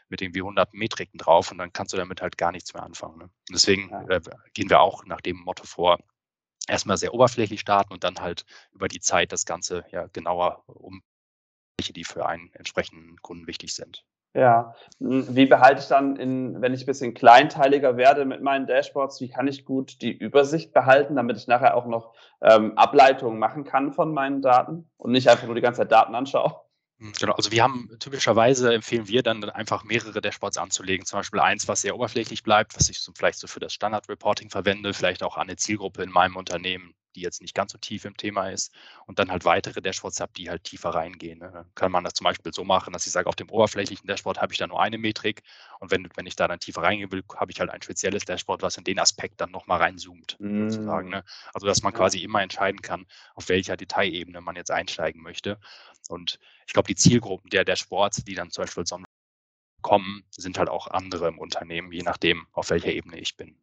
mit 0.08 0.22
irgendwie 0.22 0.40
100 0.40 0.74
Metriken 0.74 1.18
drauf 1.18 1.50
und 1.50 1.58
dann 1.58 1.72
kannst 1.72 1.92
du 1.92 1.96
damit 1.96 2.22
halt 2.22 2.38
gar 2.38 2.52
nichts 2.52 2.74
mehr 2.74 2.82
anfangen. 2.82 3.18
Ne? 3.18 3.30
deswegen 3.50 3.90
äh, 4.08 4.20
gehen 4.52 4.70
wir 4.70 4.80
auch 4.80 5.04
nach 5.04 5.20
dem 5.20 5.38
Motto 5.38 5.64
vor, 5.64 5.98
erstmal 6.68 6.96
sehr 6.96 7.14
oberflächlich 7.14 7.60
starten 7.60 7.92
und 7.92 8.04
dann 8.04 8.20
halt 8.20 8.44
über 8.72 8.88
die 8.88 9.00
Zeit 9.00 9.32
das 9.32 9.44
Ganze 9.46 9.84
ja 9.90 10.06
genauer 10.12 10.62
um, 10.66 11.02
die 11.80 12.04
für 12.04 12.26
einen 12.26 12.50
entsprechenden 12.54 13.20
Kunden 13.20 13.46
wichtig 13.46 13.74
sind. 13.74 14.04
Ja, 14.36 14.74
wie 14.98 15.46
behalte 15.46 15.80
ich 15.80 15.86
dann, 15.86 16.16
in, 16.16 16.60
wenn 16.60 16.74
ich 16.74 16.82
ein 16.82 16.86
bisschen 16.86 17.14
kleinteiliger 17.14 17.96
werde 17.96 18.24
mit 18.24 18.42
meinen 18.42 18.66
Dashboards, 18.66 19.20
wie 19.20 19.28
kann 19.28 19.46
ich 19.46 19.64
gut 19.64 20.02
die 20.02 20.10
Übersicht 20.10 20.72
behalten, 20.72 21.14
damit 21.14 21.36
ich 21.36 21.46
nachher 21.46 21.76
auch 21.76 21.86
noch 21.86 22.14
ähm, 22.40 22.76
Ableitungen 22.76 23.38
machen 23.38 23.62
kann 23.62 23.92
von 23.92 24.12
meinen 24.12 24.42
Daten 24.42 24.90
und 24.96 25.12
nicht 25.12 25.28
einfach 25.28 25.46
nur 25.46 25.54
die 25.54 25.60
ganze 25.60 25.82
Zeit 25.82 25.92
Daten 25.92 26.16
anschaue? 26.16 26.63
Genau, 27.12 27.34
also 27.34 27.52
wir 27.52 27.62
haben 27.62 27.90
typischerweise 27.98 28.72
empfehlen 28.72 29.08
wir 29.08 29.22
dann 29.22 29.44
einfach 29.50 29.84
mehrere 29.84 30.22
Dashboards 30.22 30.56
anzulegen. 30.56 31.04
Zum 31.04 31.18
Beispiel 31.18 31.40
eins, 31.40 31.68
was 31.68 31.82
sehr 31.82 31.94
oberflächlich 31.94 32.42
bleibt, 32.42 32.76
was 32.76 32.88
ich 32.88 33.00
so 33.00 33.12
vielleicht 33.14 33.38
so 33.38 33.46
für 33.46 33.60
das 33.60 33.74
Standard-Reporting 33.74 34.48
verwende, 34.48 34.94
vielleicht 34.94 35.22
auch 35.22 35.36
an 35.36 35.42
eine 35.42 35.56
Zielgruppe 35.56 36.02
in 36.02 36.10
meinem 36.10 36.36
Unternehmen, 36.36 36.94
die 37.14 37.20
jetzt 37.20 37.40
nicht 37.40 37.54
ganz 37.54 37.72
so 37.72 37.78
tief 37.78 38.04
im 38.04 38.16
Thema 38.16 38.50
ist. 38.50 38.72
Und 39.06 39.18
dann 39.18 39.30
halt 39.30 39.44
weitere 39.44 39.80
Dashboards 39.80 40.20
habe, 40.20 40.32
die 40.36 40.50
halt 40.50 40.64
tiefer 40.64 40.90
reingehen. 40.90 41.38
Ne? 41.38 41.50
Dann 41.52 41.66
kann 41.74 41.92
man 41.92 42.04
das 42.04 42.14
zum 42.14 42.24
Beispiel 42.24 42.52
so 42.52 42.64
machen, 42.64 42.92
dass 42.92 43.06
ich 43.06 43.12
sage, 43.12 43.28
auf 43.28 43.36
dem 43.36 43.50
oberflächlichen 43.50 44.06
Dashboard 44.06 44.40
habe 44.40 44.52
ich 44.52 44.58
da 44.58 44.66
nur 44.66 44.80
eine 44.80 44.98
Metrik. 44.98 45.42
Und 45.80 45.90
wenn, 45.90 46.08
wenn 46.16 46.26
ich 46.26 46.36
da 46.36 46.48
dann 46.48 46.60
tiefer 46.60 46.82
reingehen 46.82 47.10
will, 47.12 47.22
habe 47.36 47.52
ich 47.52 47.60
halt 47.60 47.70
ein 47.70 47.82
spezielles 47.82 48.24
Dashboard, 48.24 48.62
was 48.62 48.76
in 48.76 48.84
den 48.84 48.98
Aspekt 48.98 49.40
dann 49.40 49.50
nochmal 49.50 49.80
reinzoomt, 49.80 50.36
mm. 50.38 50.68
sozusagen. 50.68 51.10
Ne? 51.10 51.24
Also 51.52 51.66
dass 51.66 51.82
man 51.82 51.92
quasi 51.92 52.18
immer 52.22 52.42
entscheiden 52.42 52.82
kann, 52.82 53.06
auf 53.34 53.48
welcher 53.48 53.76
Detailebene 53.76 54.40
man 54.40 54.56
jetzt 54.56 54.70
einsteigen 54.70 55.22
möchte. 55.22 55.58
Und 56.08 56.38
ich 56.66 56.72
glaube, 56.72 56.88
die 56.88 56.96
Zielgruppen 56.96 57.50
der, 57.50 57.76
Sports, 57.76 58.24
die 58.24 58.34
dann 58.34 58.50
zum 58.50 58.64
Beispiel 58.64 58.84
kommen, 59.82 60.24
sind 60.30 60.58
halt 60.58 60.68
auch 60.68 60.88
andere 60.88 61.28
im 61.28 61.38
Unternehmen, 61.38 61.92
je 61.92 62.02
nachdem, 62.02 62.46
auf 62.52 62.70
welcher 62.70 62.92
Ebene 62.92 63.18
ich 63.18 63.36
bin. 63.36 63.56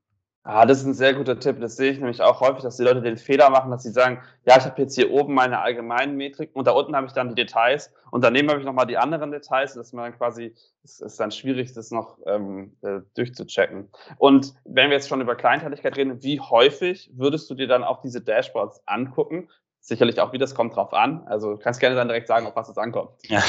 Ah, 0.43 0.65
das 0.65 0.79
ist 0.79 0.85
ein 0.85 0.95
sehr 0.95 1.13
guter 1.13 1.39
Tipp. 1.39 1.59
Das 1.59 1.75
sehe 1.75 1.91
ich 1.91 1.99
nämlich 1.99 2.19
auch 2.21 2.41
häufig, 2.41 2.63
dass 2.63 2.77
die 2.77 2.83
Leute 2.83 3.01
den 3.01 3.17
Fehler 3.17 3.51
machen, 3.51 3.69
dass 3.69 3.83
sie 3.83 3.91
sagen, 3.91 4.23
ja, 4.45 4.57
ich 4.57 4.63
habe 4.63 4.81
jetzt 4.81 4.95
hier 4.95 5.11
oben 5.11 5.35
meine 5.35 5.59
allgemeinen 5.59 6.17
Metriken 6.17 6.55
und 6.55 6.65
da 6.65 6.71
unten 6.71 6.95
habe 6.95 7.05
ich 7.05 7.13
dann 7.13 7.29
die 7.29 7.35
Details 7.35 7.93
und 8.09 8.23
daneben 8.23 8.49
habe 8.49 8.59
ich 8.59 8.65
nochmal 8.65 8.87
die 8.87 8.97
anderen 8.97 9.31
Details, 9.31 9.75
dass 9.75 9.93
man 9.93 10.05
dann 10.05 10.17
quasi, 10.17 10.55
es 10.83 10.99
ist 10.99 11.19
dann 11.19 11.31
schwierig, 11.31 11.73
das 11.73 11.91
noch 11.91 12.17
ähm, 12.25 12.75
äh, 12.81 13.01
durchzuchecken. 13.13 13.89
Und 14.17 14.55
wenn 14.65 14.89
wir 14.89 14.97
jetzt 14.97 15.09
schon 15.09 15.21
über 15.21 15.35
Kleinteiligkeit 15.35 15.95
reden, 15.95 16.23
wie 16.23 16.39
häufig 16.39 17.11
würdest 17.13 17.47
du 17.51 17.53
dir 17.53 17.67
dann 17.67 17.83
auch 17.83 18.01
diese 18.01 18.21
Dashboards 18.21 18.81
angucken? 18.87 19.47
sicherlich 19.81 20.21
auch 20.21 20.31
wie 20.31 20.37
das 20.37 20.53
kommt 20.55 20.75
drauf 20.75 20.93
an. 20.93 21.23
Also 21.25 21.57
kannst 21.57 21.79
gerne 21.79 21.95
dann 21.95 22.07
direkt 22.07 22.27
sagen, 22.27 22.45
auf 22.45 22.55
was 22.55 22.69
es 22.69 22.77
ankommt. 22.77 23.09
Ja, 23.23 23.43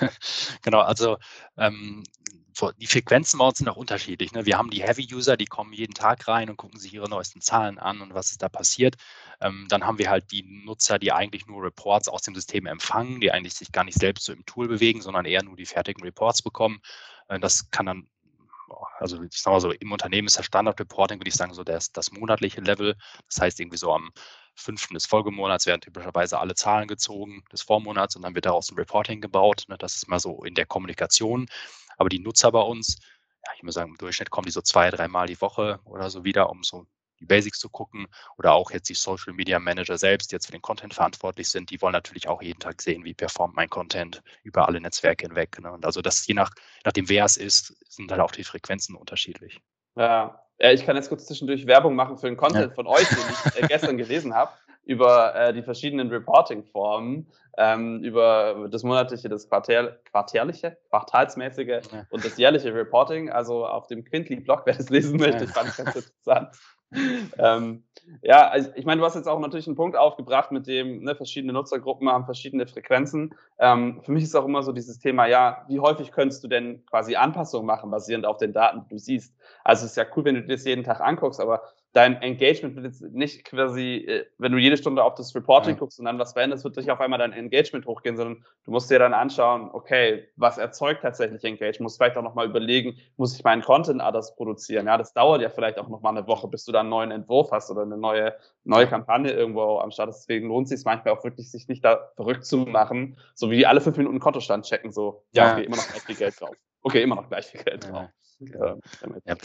genau. 0.62 0.80
Also 0.80 1.18
ähm, 1.56 2.02
die 2.78 2.86
Frequenzen 2.86 3.38
bei 3.38 3.46
uns 3.46 3.58
sind 3.58 3.68
auch 3.68 3.76
unterschiedlich. 3.76 4.32
Ne? 4.32 4.46
Wir 4.46 4.58
haben 4.58 4.70
die 4.70 4.82
Heavy-User, 4.82 5.36
die 5.36 5.46
kommen 5.46 5.72
jeden 5.72 5.94
Tag 5.94 6.26
rein 6.28 6.50
und 6.50 6.56
gucken 6.56 6.78
sich 6.78 6.94
ihre 6.94 7.08
neuesten 7.08 7.40
Zahlen 7.40 7.78
an 7.78 8.00
und 8.00 8.14
was 8.14 8.30
ist 8.30 8.42
da 8.42 8.48
passiert. 8.48 8.96
Ähm, 9.40 9.66
dann 9.68 9.84
haben 9.84 9.98
wir 9.98 10.10
halt 10.10 10.30
die 10.32 10.42
Nutzer, 10.42 10.98
die 10.98 11.12
eigentlich 11.12 11.46
nur 11.46 11.62
Reports 11.62 12.08
aus 12.08 12.22
dem 12.22 12.34
System 12.34 12.66
empfangen, 12.66 13.20
die 13.20 13.30
eigentlich 13.30 13.54
sich 13.54 13.72
gar 13.72 13.84
nicht 13.84 13.98
selbst 13.98 14.24
so 14.24 14.32
im 14.32 14.44
Tool 14.46 14.68
bewegen, 14.68 15.00
sondern 15.02 15.24
eher 15.24 15.42
nur 15.42 15.56
die 15.56 15.66
fertigen 15.66 16.02
Reports 16.02 16.42
bekommen. 16.42 16.80
Äh, 17.28 17.38
das 17.40 17.70
kann 17.70 17.86
dann 17.86 18.08
also 18.98 19.22
ich 19.22 19.40
sage 19.40 19.54
mal 19.54 19.60
so, 19.60 19.70
im 19.70 19.92
Unternehmen 19.92 20.26
ist 20.26 20.38
das 20.38 20.46
Standard-Reporting, 20.46 21.18
würde 21.18 21.28
ich 21.28 21.34
sagen, 21.34 21.54
so 21.54 21.64
das, 21.64 21.92
das 21.92 22.12
monatliche 22.12 22.60
Level. 22.60 22.96
Das 23.28 23.40
heißt, 23.40 23.60
irgendwie 23.60 23.78
so 23.78 23.92
am 23.92 24.10
fünften 24.54 24.94
des 24.94 25.06
Folgemonats 25.06 25.66
werden 25.66 25.80
typischerweise 25.80 26.38
alle 26.38 26.54
Zahlen 26.54 26.88
gezogen 26.88 27.44
des 27.52 27.62
Vormonats 27.62 28.16
und 28.16 28.22
dann 28.22 28.34
wird 28.34 28.46
daraus 28.46 28.70
ein 28.70 28.76
Reporting 28.76 29.20
gebaut. 29.20 29.64
Ne? 29.68 29.78
Das 29.78 29.94
ist 29.94 30.08
mal 30.08 30.18
so 30.18 30.44
in 30.44 30.54
der 30.54 30.66
Kommunikation. 30.66 31.46
Aber 31.98 32.08
die 32.08 32.20
Nutzer 32.20 32.50
bei 32.50 32.62
uns, 32.62 32.96
ja, 33.44 33.52
ich 33.56 33.62
muss 33.62 33.74
sagen, 33.74 33.90
im 33.90 33.98
Durchschnitt 33.98 34.30
kommen 34.30 34.46
die 34.46 34.52
so 34.52 34.62
zwei, 34.62 34.90
dreimal 34.90 35.26
die 35.26 35.40
Woche 35.40 35.80
oder 35.84 36.08
so 36.08 36.24
wieder, 36.24 36.48
um 36.48 36.62
so 36.62 36.86
die 37.20 37.26
Basics 37.26 37.58
zu 37.58 37.68
gucken. 37.68 38.06
Oder 38.38 38.52
auch 38.54 38.70
jetzt 38.70 38.88
die 38.88 38.94
Social 38.94 39.32
Media 39.32 39.58
Manager 39.58 39.98
selbst, 39.98 40.30
die 40.30 40.36
jetzt 40.36 40.46
für 40.46 40.52
den 40.52 40.62
Content 40.62 40.94
verantwortlich 40.94 41.48
sind, 41.48 41.70
die 41.70 41.82
wollen 41.82 41.92
natürlich 41.92 42.28
auch 42.28 42.40
jeden 42.40 42.60
Tag 42.60 42.80
sehen, 42.80 43.04
wie 43.04 43.14
performt 43.14 43.56
mein 43.56 43.68
Content 43.68 44.22
über 44.42 44.66
alle 44.66 44.80
Netzwerke 44.80 45.26
hinweg. 45.26 45.60
Ne? 45.60 45.72
Und 45.72 45.84
also 45.84 46.00
das 46.00 46.26
je 46.26 46.34
nach, 46.34 46.52
nachdem 46.84 47.08
wer 47.08 47.24
es 47.24 47.36
ist, 47.36 47.74
sind 47.88 48.10
halt 48.10 48.20
auch 48.20 48.32
die 48.32 48.44
Frequenzen 48.44 48.94
unterschiedlich. 48.94 49.60
Ja, 49.96 50.44
ich 50.58 50.84
kann 50.84 50.96
jetzt 50.96 51.08
kurz 51.08 51.26
zwischendurch 51.26 51.66
Werbung 51.66 51.94
machen 51.94 52.18
für 52.18 52.26
den 52.26 52.36
Content 52.36 52.68
ja. 52.68 52.74
von 52.74 52.86
euch, 52.86 53.08
den 53.08 53.18
ich 53.18 53.62
äh, 53.62 53.66
gestern 53.66 53.96
gelesen 53.96 54.34
habe, 54.34 54.52
über 54.88 55.34
äh, 55.34 55.52
die 55.52 55.62
verschiedenen 55.62 56.08
Reporting-Formen, 56.08 57.26
ähm, 57.58 58.02
über 58.02 58.68
das 58.70 58.84
monatliche, 58.84 59.28
das 59.28 59.46
Quartal, 59.46 60.00
quartärliche, 60.10 60.78
quartalsmäßige 60.88 61.82
ja. 61.92 62.06
und 62.08 62.24
das 62.24 62.38
jährliche 62.38 62.74
Reporting. 62.74 63.28
Also 63.28 63.66
auf 63.66 63.86
dem 63.86 64.02
Quintly-Blog, 64.02 64.62
wer 64.64 64.74
das 64.74 64.88
lesen 64.88 65.18
möchte, 65.20 65.44
ja. 65.44 65.50
fand 65.50 65.68
ich 65.68 65.76
ganz 65.76 65.94
interessant. 65.94 66.56
ähm, 67.38 67.84
ja, 68.22 68.48
also 68.48 68.70
ich 68.76 68.86
meine, 68.86 69.00
du 69.00 69.04
hast 69.04 69.14
jetzt 69.14 69.28
auch 69.28 69.38
natürlich 69.40 69.66
einen 69.66 69.76
Punkt 69.76 69.94
aufgebracht, 69.94 70.52
mit 70.52 70.66
dem 70.66 71.04
ne, 71.04 71.14
verschiedene 71.14 71.52
Nutzergruppen 71.52 72.08
haben 72.08 72.24
verschiedene 72.24 72.66
Frequenzen. 72.66 73.34
Ähm, 73.58 74.00
für 74.02 74.12
mich 74.12 74.24
ist 74.24 74.34
auch 74.34 74.46
immer 74.46 74.62
so 74.62 74.72
dieses 74.72 74.98
Thema, 74.98 75.26
ja, 75.26 75.66
wie 75.68 75.80
häufig 75.80 76.12
könntest 76.12 76.42
du 76.44 76.48
denn 76.48 76.86
quasi 76.86 77.16
Anpassungen 77.16 77.66
machen, 77.66 77.90
basierend 77.90 78.24
auf 78.24 78.38
den 78.38 78.54
Daten, 78.54 78.84
die 78.84 78.88
du 78.88 78.98
siehst? 78.98 79.36
Also 79.64 79.84
es 79.84 79.90
ist 79.90 79.96
ja 79.96 80.06
cool, 80.16 80.24
wenn 80.24 80.36
du 80.36 80.42
dir 80.42 80.54
das 80.54 80.64
jeden 80.64 80.84
Tag 80.84 81.02
anguckst, 81.02 81.40
aber 81.40 81.60
dein 81.92 82.20
Engagement 82.22 82.76
wird 82.76 82.86
jetzt 82.86 83.02
nicht 83.02 83.44
quasi, 83.44 84.04
äh, 84.06 84.26
wenn 84.38 84.52
du 84.52 84.58
jede 84.58 84.76
Stunde 84.76 85.02
auf 85.02 85.14
das 85.14 85.34
Reporting 85.34 85.74
ja. 85.74 85.78
guckst 85.78 85.98
und 85.98 86.04
dann 86.04 86.18
was 86.18 86.32
veränderst, 86.32 86.64
wird 86.64 86.76
nicht 86.76 86.90
auf 86.90 87.00
einmal 87.00 87.18
dein 87.18 87.32
Engagement 87.32 87.86
hochgehen, 87.86 88.16
sondern 88.16 88.44
du 88.64 88.70
musst 88.70 88.90
dir 88.90 88.98
dann 88.98 89.14
anschauen, 89.14 89.70
okay, 89.72 90.28
was 90.36 90.58
erzeugt 90.58 91.02
tatsächlich 91.02 91.42
Engagement? 91.44 91.80
Musst 91.80 91.96
vielleicht 91.96 92.16
auch 92.16 92.22
nochmal 92.22 92.46
überlegen, 92.46 92.96
muss 93.16 93.36
ich 93.36 93.42
meinen 93.42 93.62
Content 93.62 94.00
anders 94.00 94.36
produzieren? 94.36 94.86
Ja, 94.86 94.98
das 94.98 95.12
dauert 95.12 95.40
ja 95.40 95.48
vielleicht 95.48 95.78
auch 95.78 95.88
nochmal 95.88 96.16
eine 96.16 96.26
Woche, 96.26 96.48
bis 96.48 96.64
du 96.64 96.72
dann 96.72 96.82
einen 96.82 96.90
neuen 96.90 97.10
Entwurf 97.10 97.50
hast 97.52 97.70
oder 97.70 97.82
eine 97.82 97.96
neue, 97.96 98.34
neue 98.64 98.86
Kampagne 98.86 99.30
irgendwo 99.32 99.78
am 99.78 99.90
Start. 99.90 100.08
Deswegen 100.10 100.48
lohnt 100.48 100.70
es 100.70 100.78
sich 100.78 100.84
manchmal 100.84 101.14
auch 101.14 101.24
wirklich, 101.24 101.50
sich 101.50 101.68
nicht 101.68 101.84
da 101.84 102.10
verrückt 102.16 102.44
zu 102.44 102.58
machen, 102.58 103.18
so 103.34 103.50
wie 103.50 103.66
alle 103.66 103.80
fünf 103.80 103.96
Minuten 103.96 104.20
Kontostand 104.20 104.66
checken, 104.66 104.92
so, 104.92 105.24
ja, 105.32 105.52
okay, 105.52 105.64
immer 105.64 105.76
noch 105.76 105.88
gleich 105.88 106.02
viel 106.02 106.16
Geld 106.16 106.40
drauf. 106.40 106.54
Okay, 106.82 107.02
immer 107.02 107.16
noch 107.16 107.28
gleich 107.28 107.46
viel 107.46 107.62
Geld 107.62 107.88
drauf. 107.90 108.08
Ja. 108.40 108.76
Ja, 109.24 109.36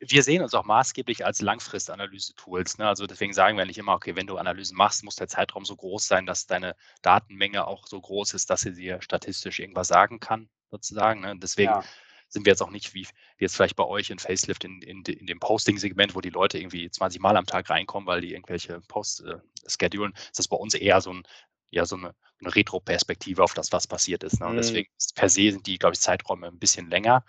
wir 0.00 0.22
sehen 0.22 0.42
uns 0.42 0.54
auch 0.54 0.64
maßgeblich 0.64 1.26
als 1.26 1.42
Langfristanalyse-Tools. 1.42 2.78
Ne? 2.78 2.88
Also 2.88 3.06
deswegen 3.06 3.32
sagen 3.32 3.58
wir 3.58 3.66
nicht 3.66 3.78
immer, 3.78 3.94
okay, 3.94 4.16
wenn 4.16 4.26
du 4.26 4.38
Analysen 4.38 4.76
machst, 4.76 5.04
muss 5.04 5.16
der 5.16 5.28
Zeitraum 5.28 5.64
so 5.64 5.76
groß 5.76 6.06
sein, 6.06 6.26
dass 6.26 6.46
deine 6.46 6.74
Datenmenge 7.02 7.66
auch 7.66 7.86
so 7.86 8.00
groß 8.00 8.34
ist, 8.34 8.48
dass 8.48 8.62
sie 8.62 8.72
dir 8.72 9.02
statistisch 9.02 9.58
irgendwas 9.58 9.88
sagen 9.88 10.20
kann, 10.20 10.48
sozusagen. 10.70 11.20
Ne? 11.20 11.36
Deswegen 11.36 11.70
ja. 11.70 11.84
sind 12.28 12.46
wir 12.46 12.52
jetzt 12.52 12.62
auch 12.62 12.70
nicht 12.70 12.94
wie, 12.94 13.06
wie 13.36 13.44
jetzt 13.44 13.56
vielleicht 13.56 13.76
bei 13.76 13.84
euch 13.84 14.08
in 14.08 14.18
Facelift 14.18 14.64
in, 14.64 14.80
in, 14.80 15.02
in 15.02 15.26
dem 15.26 15.38
Posting-Segment, 15.38 16.14
wo 16.14 16.22
die 16.22 16.30
Leute 16.30 16.58
irgendwie 16.58 16.90
20 16.90 17.20
Mal 17.20 17.36
am 17.36 17.46
Tag 17.46 17.68
reinkommen, 17.68 18.06
weil 18.06 18.22
die 18.22 18.32
irgendwelche 18.32 18.80
Posts 18.88 19.20
äh, 19.20 19.38
schedulen. 19.66 20.14
Ist 20.14 20.38
das 20.38 20.48
bei 20.48 20.56
uns 20.56 20.72
eher 20.72 21.02
so 21.02 21.12
ein 21.12 21.24
ja 21.70 21.86
so 21.86 21.96
eine, 21.96 22.14
eine 22.40 22.54
Retro-Perspektive 22.54 23.42
auf 23.42 23.54
das, 23.54 23.72
was 23.72 23.86
passiert 23.86 24.24
ist. 24.24 24.40
Ne? 24.40 24.46
Und 24.46 24.52
mhm. 24.54 24.58
deswegen 24.58 24.90
per 25.14 25.28
se 25.28 25.50
sind 25.50 25.66
die, 25.66 25.78
glaube 25.78 25.94
ich, 25.94 26.00
Zeiträume 26.00 26.48
ein 26.48 26.58
bisschen 26.58 26.90
länger. 26.90 27.24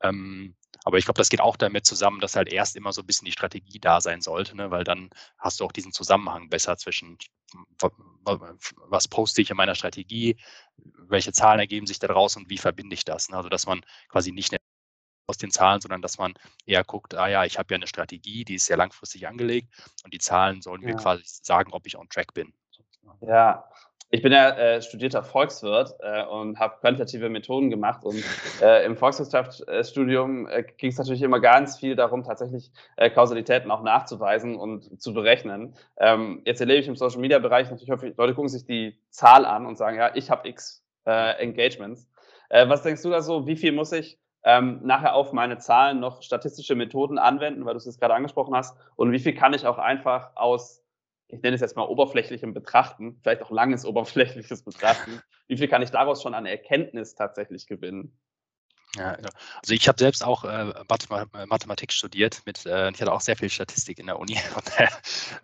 Ähm, 0.00 0.56
aber 0.84 0.98
ich 0.98 1.04
glaube, 1.04 1.18
das 1.18 1.28
geht 1.28 1.40
auch 1.40 1.56
damit 1.56 1.86
zusammen, 1.86 2.20
dass 2.20 2.34
halt 2.34 2.52
erst 2.52 2.76
immer 2.76 2.92
so 2.92 3.02
ein 3.02 3.06
bisschen 3.06 3.26
die 3.26 3.32
Strategie 3.32 3.78
da 3.78 4.00
sein 4.00 4.20
sollte, 4.20 4.56
ne? 4.56 4.70
weil 4.70 4.84
dann 4.84 5.10
hast 5.38 5.60
du 5.60 5.64
auch 5.64 5.72
diesen 5.72 5.92
Zusammenhang 5.92 6.48
besser 6.48 6.76
zwischen, 6.76 7.18
was 8.88 9.06
poste 9.06 9.42
ich 9.42 9.50
in 9.50 9.56
meiner 9.56 9.76
Strategie, 9.76 10.36
welche 10.76 11.32
Zahlen 11.32 11.60
ergeben 11.60 11.86
sich 11.86 12.00
daraus 12.00 12.36
und 12.36 12.50
wie 12.50 12.58
verbinde 12.58 12.94
ich 12.94 13.04
das. 13.04 13.28
Ne? 13.28 13.36
Also, 13.36 13.48
dass 13.48 13.66
man 13.66 13.82
quasi 14.08 14.32
nicht 14.32 14.56
aus 15.28 15.38
den 15.38 15.52
Zahlen, 15.52 15.80
sondern 15.80 16.02
dass 16.02 16.18
man 16.18 16.34
eher 16.66 16.82
guckt, 16.82 17.14
ah 17.14 17.28
ja, 17.28 17.44
ich 17.44 17.58
habe 17.58 17.72
ja 17.72 17.76
eine 17.76 17.86
Strategie, 17.86 18.44
die 18.44 18.56
ist 18.56 18.66
sehr 18.66 18.76
langfristig 18.76 19.28
angelegt 19.28 19.72
und 20.04 20.12
die 20.12 20.18
Zahlen 20.18 20.62
sollen 20.62 20.82
ja. 20.82 20.88
mir 20.88 20.96
quasi 20.96 21.22
sagen, 21.24 21.72
ob 21.72 21.86
ich 21.86 21.96
on 21.96 22.08
track 22.08 22.34
bin. 22.34 22.52
Ja, 23.20 23.64
ich 24.14 24.20
bin 24.20 24.30
ja 24.30 24.50
äh, 24.50 24.82
studierter 24.82 25.22
Volkswirt 25.22 25.94
äh, 26.00 26.24
und 26.26 26.58
habe 26.58 26.76
quantitative 26.80 27.30
Methoden 27.30 27.70
gemacht 27.70 28.04
und 28.04 28.22
äh, 28.60 28.84
im 28.84 28.94
Volkswirtschaftsstudium 28.94 30.46
äh, 30.48 30.64
ging 30.76 30.90
es 30.90 30.98
natürlich 30.98 31.22
immer 31.22 31.40
ganz 31.40 31.78
viel 31.78 31.96
darum, 31.96 32.22
tatsächlich 32.22 32.70
äh, 32.96 33.08
Kausalitäten 33.08 33.70
auch 33.70 33.82
nachzuweisen 33.82 34.56
und 34.56 35.00
zu 35.00 35.14
berechnen. 35.14 35.74
Ähm, 35.96 36.42
jetzt 36.44 36.60
erlebe 36.60 36.80
ich 36.80 36.88
im 36.88 36.96
Social 36.96 37.20
Media 37.20 37.38
Bereich 37.38 37.70
natürlich 37.70 37.90
häufig, 37.90 38.14
Leute 38.18 38.34
gucken 38.34 38.50
sich 38.50 38.66
die 38.66 38.98
Zahl 39.08 39.46
an 39.46 39.64
und 39.64 39.76
sagen, 39.78 39.96
ja, 39.96 40.14
ich 40.14 40.30
habe 40.30 40.46
X 40.46 40.84
äh, 41.06 41.42
Engagements. 41.42 42.06
Äh, 42.50 42.68
was 42.68 42.82
denkst 42.82 43.02
du 43.02 43.08
da 43.08 43.22
so? 43.22 43.46
Wie 43.46 43.56
viel 43.56 43.72
muss 43.72 43.92
ich 43.92 44.18
ähm, 44.44 44.80
nachher 44.82 45.14
auf 45.14 45.32
meine 45.32 45.56
Zahlen 45.56 46.00
noch 46.00 46.20
statistische 46.20 46.74
Methoden 46.74 47.16
anwenden, 47.16 47.64
weil 47.64 47.72
du 47.72 47.78
es 47.78 47.86
jetzt 47.86 47.98
gerade 47.98 48.12
angesprochen 48.12 48.54
hast? 48.54 48.76
Und 48.94 49.10
wie 49.12 49.20
viel 49.20 49.34
kann 49.34 49.54
ich 49.54 49.66
auch 49.66 49.78
einfach 49.78 50.32
aus 50.34 50.81
ich 51.32 51.40
nenne 51.40 51.54
es 51.54 51.62
jetzt 51.62 51.76
mal 51.76 51.84
oberflächlichem 51.84 52.52
Betrachten, 52.52 53.18
vielleicht 53.22 53.42
auch 53.42 53.50
langes 53.50 53.86
oberflächliches 53.86 54.62
Betrachten, 54.62 55.22
wie 55.48 55.56
viel 55.56 55.68
kann 55.68 55.82
ich 55.82 55.90
daraus 55.90 56.22
schon 56.22 56.34
an 56.34 56.44
Erkenntnis 56.44 57.14
tatsächlich 57.14 57.66
gewinnen? 57.66 58.18
Ja, 58.96 59.12
also 59.14 59.72
ich 59.72 59.88
habe 59.88 59.98
selbst 59.98 60.22
auch 60.22 60.44
äh, 60.44 60.74
Mathematik 61.46 61.92
studiert, 61.92 62.42
mit, 62.44 62.66
äh, 62.66 62.90
ich 62.90 63.00
hatte 63.00 63.10
auch 63.10 63.22
sehr 63.22 63.38
viel 63.38 63.48
Statistik 63.48 63.98
in 63.98 64.04
der 64.04 64.18
Uni. 64.18 64.36
Von 64.52 64.62
daher, 64.66 64.90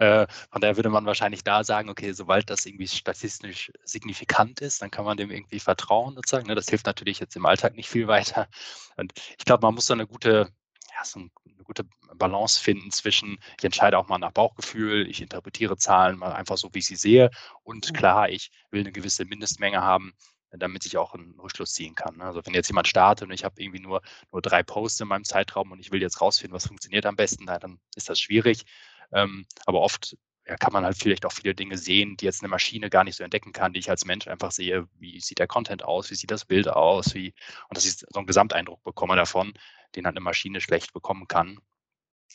äh, 0.00 0.26
von 0.50 0.60
daher 0.60 0.76
würde 0.76 0.90
man 0.90 1.06
wahrscheinlich 1.06 1.44
da 1.44 1.64
sagen, 1.64 1.88
okay, 1.88 2.12
sobald 2.12 2.50
das 2.50 2.66
irgendwie 2.66 2.88
statistisch 2.88 3.72
signifikant 3.84 4.60
ist, 4.60 4.82
dann 4.82 4.90
kann 4.90 5.06
man 5.06 5.16
dem 5.16 5.30
irgendwie 5.30 5.60
vertrauen 5.60 6.14
sozusagen. 6.16 6.46
Ne? 6.46 6.56
Das 6.56 6.68
hilft 6.68 6.84
natürlich 6.84 7.20
jetzt 7.20 7.36
im 7.36 7.46
Alltag 7.46 7.74
nicht 7.74 7.88
viel 7.88 8.06
weiter. 8.06 8.48
Und 8.96 9.14
ich 9.38 9.46
glaube, 9.46 9.66
man 9.66 9.74
muss 9.74 9.86
da 9.86 9.94
eine 9.94 10.06
gute 10.06 10.52
ja, 10.98 11.04
so 11.04 11.20
eine 11.20 11.30
gute 11.68 11.84
Balance 12.14 12.58
finden 12.58 12.90
zwischen, 12.90 13.38
ich 13.58 13.64
entscheide 13.64 13.98
auch 13.98 14.08
mal 14.08 14.18
nach 14.18 14.32
Bauchgefühl, 14.32 15.08
ich 15.08 15.20
interpretiere 15.20 15.76
Zahlen 15.76 16.18
mal 16.18 16.32
einfach 16.32 16.56
so, 16.56 16.70
wie 16.72 16.78
ich 16.78 16.86
sie 16.86 16.96
sehe. 16.96 17.30
Und 17.62 17.90
mhm. 17.90 17.94
klar, 17.94 18.28
ich 18.30 18.50
will 18.70 18.80
eine 18.80 18.90
gewisse 18.90 19.26
Mindestmenge 19.26 19.82
haben, 19.82 20.14
damit 20.50 20.86
ich 20.86 20.96
auch 20.96 21.14
einen 21.14 21.38
Rückschluss 21.38 21.74
ziehen 21.74 21.94
kann. 21.94 22.16
Ne? 22.16 22.24
Also 22.24 22.40
wenn 22.44 22.54
jetzt 22.54 22.68
jemand 22.68 22.88
startet 22.88 23.28
und 23.28 23.34
ich 23.34 23.44
habe 23.44 23.60
irgendwie 23.60 23.80
nur, 23.80 24.00
nur 24.32 24.40
drei 24.40 24.62
Posts 24.62 25.02
in 25.02 25.08
meinem 25.08 25.24
Zeitraum 25.24 25.70
und 25.70 25.78
ich 25.78 25.92
will 25.92 26.00
jetzt 26.00 26.22
rausfinden, 26.22 26.54
was 26.54 26.66
funktioniert 26.66 27.04
am 27.04 27.16
besten, 27.16 27.44
dann 27.44 27.78
ist 27.94 28.08
das 28.08 28.18
schwierig. 28.18 28.64
Ähm, 29.12 29.44
aber 29.66 29.80
oft 29.80 30.16
ja, 30.48 30.56
kann 30.56 30.72
man 30.72 30.84
halt 30.84 30.96
vielleicht 30.96 31.26
auch 31.26 31.32
viele 31.32 31.54
Dinge 31.54 31.76
sehen, 31.76 32.16
die 32.16 32.24
jetzt 32.24 32.40
eine 32.40 32.48
Maschine 32.48 32.88
gar 32.88 33.04
nicht 33.04 33.16
so 33.16 33.24
entdecken 33.24 33.52
kann, 33.52 33.74
die 33.74 33.80
ich 33.80 33.90
als 33.90 34.06
Mensch 34.06 34.26
einfach 34.26 34.50
sehe, 34.50 34.88
wie 34.98 35.20
sieht 35.20 35.38
der 35.38 35.46
Content 35.46 35.84
aus, 35.84 36.10
wie 36.10 36.14
sieht 36.14 36.30
das 36.30 36.46
Bild 36.46 36.68
aus, 36.68 37.14
wie, 37.14 37.34
und 37.68 37.76
dass 37.76 37.84
ich 37.84 37.98
so 37.98 38.06
einen 38.14 38.26
Gesamteindruck 38.26 38.82
bekomme 38.82 39.14
davon, 39.14 39.52
den 39.94 40.06
halt 40.06 40.16
eine 40.16 40.24
Maschine 40.24 40.60
schlecht 40.60 40.92
bekommen 40.92 41.28
kann. 41.28 41.60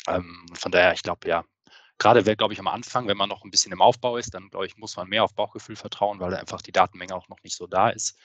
Ähm, 0.08 0.46
von 0.54 0.72
daher, 0.72 0.94
ich 0.94 1.04
glaube, 1.04 1.28
ja, 1.28 1.46
gerade, 1.98 2.24
glaube 2.36 2.54
ich, 2.54 2.60
am 2.60 2.68
Anfang, 2.68 3.08
wenn 3.08 3.18
man 3.18 3.30
noch 3.30 3.44
ein 3.44 3.52
bisschen 3.52 3.72
im 3.72 3.82
Aufbau 3.82 4.18
ist, 4.18 4.34
dann, 4.34 4.50
glaube 4.50 4.66
ich, 4.66 4.78
muss 4.78 4.98
man 4.98 5.08
mehr 5.08 5.24
auf 5.24 5.36
Bauchgefühl 5.36 5.76
vertrauen, 5.76 6.20
weil 6.20 6.36
einfach 6.36 6.62
die 6.62 6.72
Datenmenge 6.72 7.16
auch 7.16 7.30
noch 7.30 7.42
nicht 7.44 7.56
so 7.56 7.68
da 7.68 7.90
ist. 7.90 8.18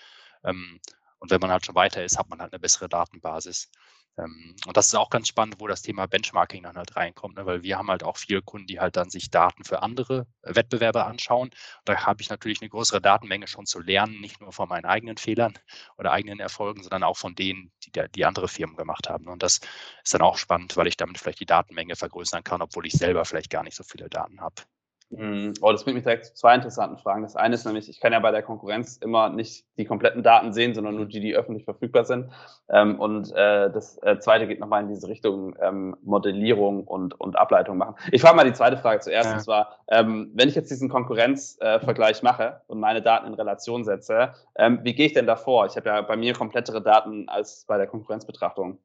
Ähm, 0.45 0.81
und 1.19 1.31
wenn 1.31 1.41
man 1.41 1.51
halt 1.51 1.67
schon 1.67 1.75
weiter 1.75 2.05
ist, 2.05 2.19
hat 2.19 2.29
man 2.29 2.41
halt 2.41 2.53
eine 2.53 2.61
bessere 2.61 2.89
Datenbasis. 2.89 3.71
Ähm, 4.19 4.57
und 4.67 4.77
das 4.77 4.89
ist 4.89 4.95
auch 4.95 5.11
ganz 5.11 5.29
spannend, 5.29 5.57
wo 5.59 5.67
das 5.67 5.83
Thema 5.83 6.07
Benchmarking 6.07 6.65
dann 6.65 6.77
halt 6.77 6.97
reinkommt, 6.97 7.37
ne? 7.37 7.47
weil 7.47 7.63
wir 7.63 7.79
haben 7.79 7.89
halt 7.89 8.03
auch 8.03 8.17
viele 8.17 8.43
Kunden, 8.43 8.67
die 8.67 8.81
halt 8.81 8.97
dann 8.97 9.11
sich 9.11 9.31
Daten 9.31 9.65
für 9.65 9.83
andere 9.83 10.27
äh, 10.43 10.55
Wettbewerber 10.55 11.07
anschauen. 11.07 11.51
Da 11.85 12.07
habe 12.07 12.21
ich 12.23 12.29
natürlich 12.31 12.61
eine 12.61 12.71
größere 12.71 13.01
Datenmenge 13.01 13.47
schon 13.47 13.67
zu 13.67 13.81
lernen, 13.81 14.21
nicht 14.21 14.41
nur 14.41 14.53
von 14.53 14.69
meinen 14.69 14.85
eigenen 14.85 15.17
Fehlern 15.17 15.55
oder 15.97 16.13
eigenen 16.13 16.41
Erfolgen, 16.41 16.83
sondern 16.83 17.05
auch 17.05 17.17
von 17.17 17.35
denen, 17.35 17.73
die, 17.85 17.93
die 18.15 18.25
andere 18.25 18.49
Firmen 18.49 18.77
gemacht 18.77 19.09
haben. 19.09 19.29
Und 19.29 19.43
das 19.43 19.61
ist 20.03 20.15
dann 20.15 20.23
auch 20.23 20.37
spannend, 20.39 20.77
weil 20.77 20.89
ich 20.89 20.97
damit 20.97 21.19
vielleicht 21.19 21.41
die 21.41 21.47
Datenmenge 21.47 21.97
vergrößern 21.97 22.45
kann, 22.45 22.63
obwohl 22.63 22.87
ich 22.87 22.95
selber 22.95 23.25
vielleicht 23.25 23.51
gar 23.51 23.63
nicht 23.63 23.77
so 23.77 23.85
viele 23.85 24.09
Daten 24.09 24.41
habe. 24.41 24.63
Mhm. 25.11 25.55
Oh, 25.63 25.73
das 25.73 25.85
bringt 25.85 25.95
mich 25.95 26.05
direkt 26.05 26.27
zu 26.27 26.35
zwei 26.35 26.55
interessanten 26.55 26.99
Fragen. 26.99 27.23
Das 27.23 27.35
eine 27.35 27.55
ist 27.55 27.65
nämlich, 27.65 27.89
ich 27.89 27.99
kann 27.99 28.13
ja 28.13 28.21
bei 28.21 28.31
der 28.31 28.43
Konkurrenz 28.43 28.99
immer 28.99 29.31
nicht 29.31 29.65
die 29.79 29.87
kompletten 29.87 30.23
Daten 30.23 30.53
sehen, 30.53 30.75
sondern 30.75 30.97
nur 30.97 31.07
die, 31.07 31.21
die 31.21 31.35
öffentlich 31.35 31.65
verfügbar 31.65 32.05
sind. 32.05 32.31
Ähm, 32.69 33.01
und 33.01 33.33
äh, 33.33 33.71
das 33.71 33.99
äh, 34.03 34.19
zweite 34.19 34.47
geht 34.47 34.61
nochmal 34.61 34.83
in 34.83 34.89
diese 34.89 35.09
Richtung 35.09 35.57
ähm, 35.61 35.97
Modellierung 36.03 36.85
und, 36.85 37.19
und 37.19 37.39
Ableitung 37.39 37.79
machen. 37.79 37.95
Ich 38.13 38.21
frage 38.21 38.37
mal 38.37 38.45
die 38.45 38.53
zweite 38.53 38.77
Frage 38.77 39.01
zuerst, 39.01 39.31
ja. 39.31 39.37
und 39.37 39.41
zwar, 39.41 39.77
ähm, 39.89 40.31
wenn 40.35 40.49
ich 40.49 40.55
jetzt 40.55 40.71
diesen 40.71 40.91
Konkurrenzvergleich 40.91 42.21
äh, 42.21 42.25
mache 42.25 42.61
und 42.67 42.79
meine 42.79 43.01
Daten 43.01 43.27
in 43.27 43.35
Relation 43.35 43.85
setze, 43.85 44.35
ähm, 44.57 44.81
wie 44.83 44.95
gehe 44.95 45.07
ich 45.07 45.15
denn 45.15 45.27
davor? 45.27 45.65
Ich 45.67 45.77
habe 45.77 45.89
ja 45.89 46.03
bei 46.03 46.17
mir 46.17 46.35
komplettere 46.35 46.83
Daten 46.83 47.29
als 47.31 47.65
bei 47.67 47.79
der 47.79 47.87
Konkurrenzbetrachtung. 47.87 48.79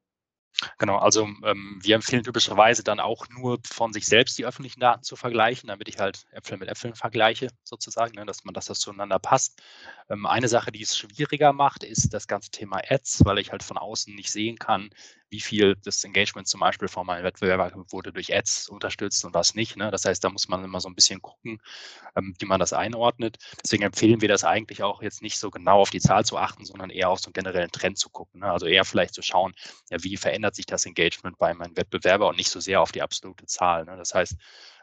Genau, 0.78 0.98
also 0.98 1.26
ähm, 1.44 1.78
wir 1.82 1.96
empfehlen 1.96 2.22
typischerweise 2.22 2.84
dann 2.84 3.00
auch 3.00 3.28
nur 3.28 3.58
von 3.66 3.92
sich 3.92 4.06
selbst 4.06 4.38
die 4.38 4.46
öffentlichen 4.46 4.80
Daten 4.80 5.02
zu 5.02 5.16
vergleichen, 5.16 5.66
damit 5.68 5.88
ich 5.88 5.98
halt 5.98 6.26
Äpfel 6.30 6.58
mit 6.58 6.68
Äpfeln 6.68 6.94
vergleiche, 6.94 7.48
sozusagen, 7.64 8.14
ne, 8.14 8.24
dass 8.24 8.44
man 8.44 8.54
dass 8.54 8.66
das 8.66 8.78
zueinander 8.78 9.18
passt. 9.18 9.60
Ähm, 10.08 10.26
eine 10.26 10.48
Sache, 10.48 10.70
die 10.70 10.82
es 10.82 10.96
schwieriger 10.96 11.52
macht, 11.52 11.82
ist 11.82 12.14
das 12.14 12.28
ganze 12.28 12.50
Thema 12.50 12.80
Ads, 12.88 13.24
weil 13.24 13.38
ich 13.38 13.50
halt 13.50 13.62
von 13.64 13.78
außen 13.78 14.14
nicht 14.14 14.30
sehen 14.30 14.56
kann, 14.58 14.90
wie 15.30 15.40
viel 15.40 15.76
das 15.84 16.04
Engagement 16.04 16.46
zum 16.46 16.60
Beispiel 16.60 16.88
von 16.88 17.06
meinem 17.06 17.24
Wettbewerber 17.24 17.72
wurde 17.90 18.12
durch 18.12 18.34
Ads 18.34 18.68
unterstützt 18.68 19.24
und 19.24 19.34
was 19.34 19.54
nicht. 19.54 19.76
Ne? 19.76 19.90
Das 19.90 20.04
heißt, 20.04 20.22
da 20.22 20.30
muss 20.30 20.48
man 20.48 20.64
immer 20.64 20.80
so 20.80 20.88
ein 20.88 20.94
bisschen 20.94 21.20
gucken, 21.20 21.60
ähm, 22.16 22.34
wie 22.38 22.46
man 22.46 22.60
das 22.60 22.72
einordnet. 22.72 23.38
Deswegen 23.62 23.82
empfehlen 23.82 24.20
wir 24.20 24.28
das 24.28 24.44
eigentlich 24.44 24.82
auch 24.82 25.02
jetzt 25.02 25.22
nicht 25.22 25.38
so 25.38 25.50
genau 25.50 25.80
auf 25.80 25.90
die 25.90 26.00
Zahl 26.00 26.24
zu 26.24 26.38
achten, 26.38 26.64
sondern 26.64 26.90
eher 26.90 27.10
auf 27.10 27.20
so 27.20 27.28
einen 27.28 27.34
generellen 27.34 27.70
Trend 27.72 27.98
zu 27.98 28.10
gucken. 28.10 28.40
Ne? 28.40 28.50
Also 28.50 28.66
eher 28.66 28.84
vielleicht 28.84 29.14
zu 29.14 29.22
schauen, 29.22 29.54
ja, 29.90 30.02
wie 30.02 30.16
verändert 30.16 30.54
sich 30.54 30.66
das 30.66 30.86
Engagement 30.86 31.38
bei 31.38 31.54
meinem 31.54 31.76
Wettbewerber 31.76 32.28
und 32.28 32.36
nicht 32.36 32.50
so 32.50 32.60
sehr 32.60 32.80
auf 32.80 32.92
die 32.92 33.02
absolute 33.02 33.46
Zahl. 33.46 33.84
Ne? 33.84 33.96
Das 33.96 34.14
heißt, 34.14 34.36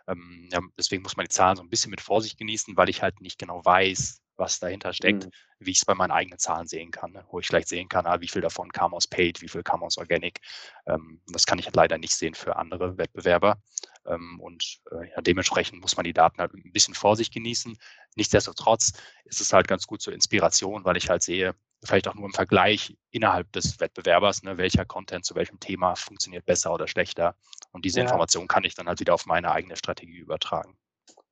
ähm, 0.08 0.50
ja, 0.52 0.60
deswegen 0.78 1.04
muss 1.04 1.16
man 1.18 1.26
die 1.26 1.30
Zahlen 1.30 1.58
so 1.58 1.64
ein 1.64 1.70
bisschen 1.70 1.92
mit 1.92 2.02
Vorsicht 2.02 2.38
genießen, 2.38 2.76
weil 2.76 2.90
ich 2.90 3.02
halt 3.02 3.22
nicht 3.22 3.40
genau 3.40 3.64
weiß, 3.64 4.21
was 4.38 4.60
dahinter 4.60 4.94
steckt, 4.94 5.26
mhm. 5.26 5.32
wie 5.60 5.72
ich 5.72 5.80
es 5.80 5.86
bei 5.86 5.96
meinen 5.96 6.12
eigenen 6.12 6.40
Zahlen 6.40 6.68
sehen 6.68 6.92
kann, 6.92 7.12
ne? 7.12 7.26
wo 7.30 7.40
ich 7.40 7.48
vielleicht 7.48 7.68
sehen 7.68 7.90
kann, 7.90 8.06
ah, 8.06 8.22
wie 8.22 8.28
viel 8.28 8.42
davon 8.42 8.72
kam 8.72 8.94
aus 8.94 9.08
Paid, 9.08 9.42
wie 9.42 9.48
viel 9.48 9.64
kam 9.64 9.84
aus 9.84 9.98
Organic. 9.98 10.40
Ähm, 10.88 11.22
das 11.28 11.46
kann 11.46 11.60
ich 11.60 11.66
halt 11.66 11.76
leider 11.76 11.98
nicht 11.98 12.14
sehen 12.14 12.34
für 12.34 12.56
andere 12.56 12.98
Wettbewerber. 12.98 13.62
Ähm, 14.06 14.40
und 14.40 14.80
äh, 14.92 15.10
ja, 15.10 15.22
dementsprechend 15.22 15.82
muss 15.82 15.96
man 15.96 16.04
die 16.04 16.14
Daten 16.14 16.40
halt 16.40 16.54
ein 16.54 16.72
bisschen 16.72 16.96
vor 16.96 17.16
sich 17.16 17.32
genießen. 17.32 17.78
Nichtsdestotrotz 18.16 18.94
ist 19.26 19.42
es 19.42 19.54
halt 19.54 19.68
ganz 19.68 19.86
gut 19.88 20.02
zur 20.02 20.14
Inspiration, 20.14 20.84
weil 20.86 20.98
ich 20.98 21.10
halt 21.10 21.24
sehe, 21.24 21.56
vielleicht 21.84 22.08
auch 22.08 22.16
nur 22.16 22.26
im 22.26 22.34
Vergleich 22.34 22.96
innerhalb 23.10 23.52
des 23.54 23.80
Wettbewerbers, 23.80 24.44
ne, 24.44 24.58
welcher 24.58 24.86
Content 24.86 25.26
zu 25.26 25.36
welchem 25.36 25.60
Thema 25.60 25.96
funktioniert 25.96 26.46
besser 26.46 26.74
oder 26.74 26.88
schlechter. 26.88 27.36
Und 27.72 27.86
diese 27.86 28.00
ja. 28.00 28.06
Information 28.06 28.48
kann 28.48 28.64
ich 28.64 28.76
dann 28.76 28.88
halt 28.88 29.00
wieder 29.00 29.14
auf 29.14 29.26
meine 29.26 29.52
eigene 29.52 29.76
Strategie 29.76 30.18
übertragen 30.18 30.78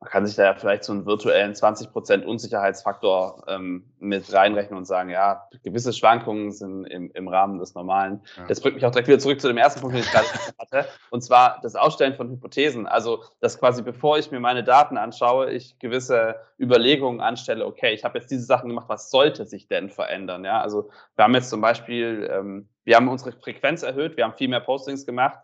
man 0.01 0.09
kann 0.09 0.25
sich 0.25 0.37
da 0.37 0.43
ja 0.45 0.53
vielleicht 0.53 0.85
so 0.85 0.93
einen 0.93 1.05
virtuellen 1.05 1.53
20% 1.53 2.23
Unsicherheitsfaktor 2.23 3.43
ähm, 3.47 3.83
mit 3.99 4.31
reinrechnen 4.31 4.77
und 4.77 4.85
sagen, 4.85 5.09
ja, 5.09 5.49
gewisse 5.63 5.91
Schwankungen 5.91 6.53
sind 6.53 6.85
im, 6.85 7.11
im 7.11 7.27
Rahmen 7.27 7.59
des 7.59 7.75
Normalen. 7.75 8.21
Ja. 8.37 8.45
Das 8.47 8.61
bringt 8.61 8.75
mich 8.75 8.85
auch 8.85 8.91
direkt 8.91 9.09
wieder 9.09 9.19
zurück 9.19 9.41
zu 9.41 9.49
dem 9.49 9.57
ersten 9.57 9.81
Punkt, 9.81 9.97
den 9.97 10.03
ich 10.03 10.11
gerade 10.11 10.27
hatte, 10.57 10.87
und 11.09 11.21
zwar 11.21 11.59
das 11.63 11.75
Ausstellen 11.75 12.15
von 12.15 12.29
Hypothesen. 12.29 12.87
Also, 12.87 13.25
dass 13.41 13.59
quasi 13.59 13.81
bevor 13.81 14.17
ich 14.17 14.31
mir 14.31 14.39
meine 14.39 14.63
Daten 14.63 14.95
anschaue, 14.95 15.51
ich 15.51 15.77
gewisse 15.79 16.35
Überlegungen 16.57 17.19
anstelle, 17.19 17.65
okay, 17.65 17.93
ich 17.93 18.05
habe 18.05 18.19
jetzt 18.19 18.31
diese 18.31 18.43
Sachen 18.43 18.69
gemacht, 18.69 18.87
was 18.87 19.09
sollte 19.09 19.45
sich 19.45 19.67
denn 19.67 19.89
verändern? 19.89 20.45
Ja, 20.45 20.61
also 20.61 20.89
wir 21.17 21.25
haben 21.25 21.35
jetzt 21.35 21.49
zum 21.49 21.59
Beispiel, 21.59 22.29
ähm, 22.31 22.69
wir 22.85 22.95
haben 22.95 23.09
unsere 23.09 23.33
Frequenz 23.33 23.83
erhöht, 23.83 24.15
wir 24.15 24.23
haben 24.23 24.37
viel 24.37 24.47
mehr 24.47 24.61
Postings 24.61 25.05
gemacht. 25.05 25.39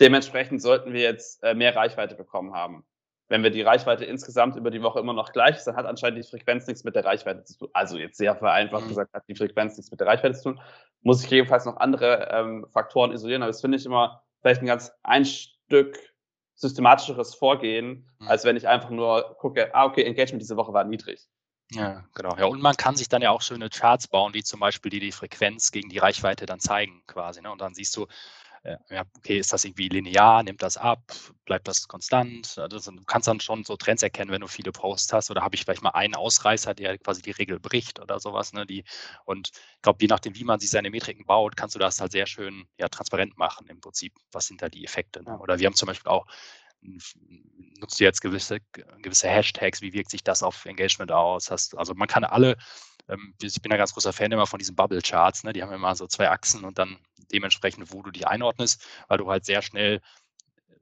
Dementsprechend 0.00 0.62
sollten 0.62 0.94
wir 0.94 1.02
jetzt 1.02 1.42
äh, 1.42 1.54
mehr 1.54 1.76
Reichweite 1.76 2.14
bekommen 2.14 2.54
haben 2.54 2.84
wenn 3.28 3.42
wir 3.42 3.50
die 3.50 3.62
Reichweite 3.62 4.04
insgesamt 4.04 4.56
über 4.56 4.70
die 4.70 4.82
Woche 4.82 5.00
immer 5.00 5.12
noch 5.12 5.32
gleich 5.32 5.56
ist, 5.56 5.66
dann 5.66 5.76
hat 5.76 5.86
anscheinend 5.86 6.18
die 6.18 6.28
Frequenz 6.28 6.66
nichts 6.66 6.84
mit 6.84 6.94
der 6.94 7.04
Reichweite 7.04 7.44
zu 7.44 7.58
tun. 7.58 7.68
Also 7.74 7.98
jetzt 7.98 8.16
sehr 8.16 8.34
vereinfacht 8.34 8.84
mhm. 8.84 8.88
gesagt, 8.88 9.12
hat 9.12 9.24
die 9.28 9.34
Frequenz 9.34 9.76
nichts 9.76 9.90
mit 9.90 10.00
der 10.00 10.06
Reichweite 10.06 10.34
zu 10.34 10.44
tun. 10.44 10.60
Muss 11.02 11.22
ich 11.22 11.30
jedenfalls 11.30 11.64
noch 11.64 11.76
andere 11.76 12.28
ähm, 12.32 12.66
Faktoren 12.70 13.12
isolieren, 13.12 13.42
aber 13.42 13.50
das 13.50 13.60
finde 13.60 13.76
ich 13.76 13.86
immer 13.86 14.22
vielleicht 14.40 14.62
ein 14.62 14.66
ganz 14.66 14.92
ein 15.02 15.24
Stück 15.24 15.98
systematischeres 16.54 17.34
Vorgehen, 17.34 18.08
mhm. 18.18 18.28
als 18.28 18.44
wenn 18.44 18.56
ich 18.56 18.66
einfach 18.66 18.90
nur 18.90 19.36
gucke, 19.38 19.74
ah, 19.74 19.84
okay, 19.84 20.02
Engagement 20.02 20.42
diese 20.42 20.56
Woche 20.56 20.72
war 20.72 20.84
niedrig. 20.84 21.28
Ja, 21.72 22.04
genau. 22.14 22.34
Ja, 22.36 22.46
und 22.46 22.62
man 22.62 22.76
kann 22.76 22.96
sich 22.96 23.10
dann 23.10 23.20
ja 23.20 23.30
auch 23.30 23.42
schöne 23.42 23.68
Charts 23.68 24.08
bauen, 24.08 24.32
wie 24.32 24.42
zum 24.42 24.58
Beispiel 24.58 24.90
die 24.90 25.00
die 25.00 25.12
Frequenz 25.12 25.70
gegen 25.70 25.90
die 25.90 25.98
Reichweite 25.98 26.46
dann 26.46 26.60
zeigen, 26.60 27.02
quasi. 27.06 27.42
Ne? 27.42 27.50
Und 27.50 27.60
dann 27.60 27.74
siehst 27.74 27.94
du, 27.96 28.06
ja, 28.90 29.04
okay, 29.16 29.38
ist 29.38 29.52
das 29.52 29.64
irgendwie 29.64 29.88
linear, 29.88 30.42
nimmt 30.42 30.62
das 30.62 30.76
ab, 30.76 31.00
bleibt 31.44 31.68
das 31.68 31.88
konstant? 31.88 32.58
Also 32.58 32.90
du 32.90 33.04
kannst 33.04 33.28
dann 33.28 33.40
schon 33.40 33.64
so 33.64 33.76
Trends 33.76 34.02
erkennen, 34.02 34.30
wenn 34.30 34.40
du 34.40 34.48
viele 34.48 34.72
Posts 34.72 35.12
hast, 35.12 35.30
oder 35.30 35.42
habe 35.42 35.54
ich 35.54 35.62
vielleicht 35.62 35.82
mal 35.82 35.90
einen 35.90 36.14
Ausreißer, 36.14 36.74
der 36.74 36.98
quasi 36.98 37.22
die 37.22 37.30
Regel 37.30 37.60
bricht 37.60 38.00
oder 38.00 38.20
sowas. 38.20 38.52
Ne? 38.52 38.66
Die, 38.66 38.84
und 39.24 39.50
ich 39.52 39.82
glaube, 39.82 39.98
je 40.00 40.08
nachdem, 40.08 40.34
wie 40.34 40.44
man 40.44 40.60
sich 40.60 40.70
seine 40.70 40.90
Metriken 40.90 41.24
baut, 41.26 41.56
kannst 41.56 41.74
du 41.74 41.78
das 41.78 42.00
halt 42.00 42.12
sehr 42.12 42.26
schön 42.26 42.66
ja, 42.78 42.88
transparent 42.88 43.38
machen 43.38 43.66
im 43.68 43.80
Prinzip. 43.80 44.14
Was 44.32 44.46
sind 44.46 44.62
da 44.62 44.68
die 44.68 44.84
Effekte? 44.84 45.22
Ne? 45.22 45.38
Oder 45.38 45.58
wir 45.58 45.66
haben 45.66 45.74
zum 45.74 45.86
Beispiel 45.86 46.10
auch 46.10 46.26
nutzt 46.80 47.98
du 47.98 48.04
jetzt 48.04 48.20
gewisse, 48.20 48.58
gewisse 49.02 49.28
Hashtags, 49.28 49.80
wie 49.80 49.92
wirkt 49.92 50.10
sich 50.10 50.22
das 50.22 50.42
auf 50.42 50.64
Engagement 50.64 51.12
aus? 51.12 51.50
Hast, 51.50 51.76
also 51.76 51.94
man 51.94 52.08
kann 52.08 52.24
alle 52.24 52.56
ähm, 53.08 53.34
ich 53.40 53.60
bin 53.62 53.72
ein 53.72 53.78
ganz 53.78 53.94
großer 53.94 54.12
Fan 54.12 54.32
immer 54.32 54.46
von 54.46 54.58
diesen 54.58 54.76
Bubble-Charts. 54.76 55.44
Ne? 55.44 55.52
Die 55.52 55.62
haben 55.62 55.72
immer 55.72 55.94
so 55.94 56.06
zwei 56.06 56.30
Achsen 56.30 56.64
und 56.64 56.78
dann 56.78 56.98
dementsprechend, 57.32 57.92
wo 57.92 58.02
du 58.02 58.10
die 58.10 58.26
einordnest, 58.26 58.86
weil 59.08 59.18
du 59.18 59.30
halt 59.30 59.44
sehr 59.44 59.62
schnell 59.62 60.00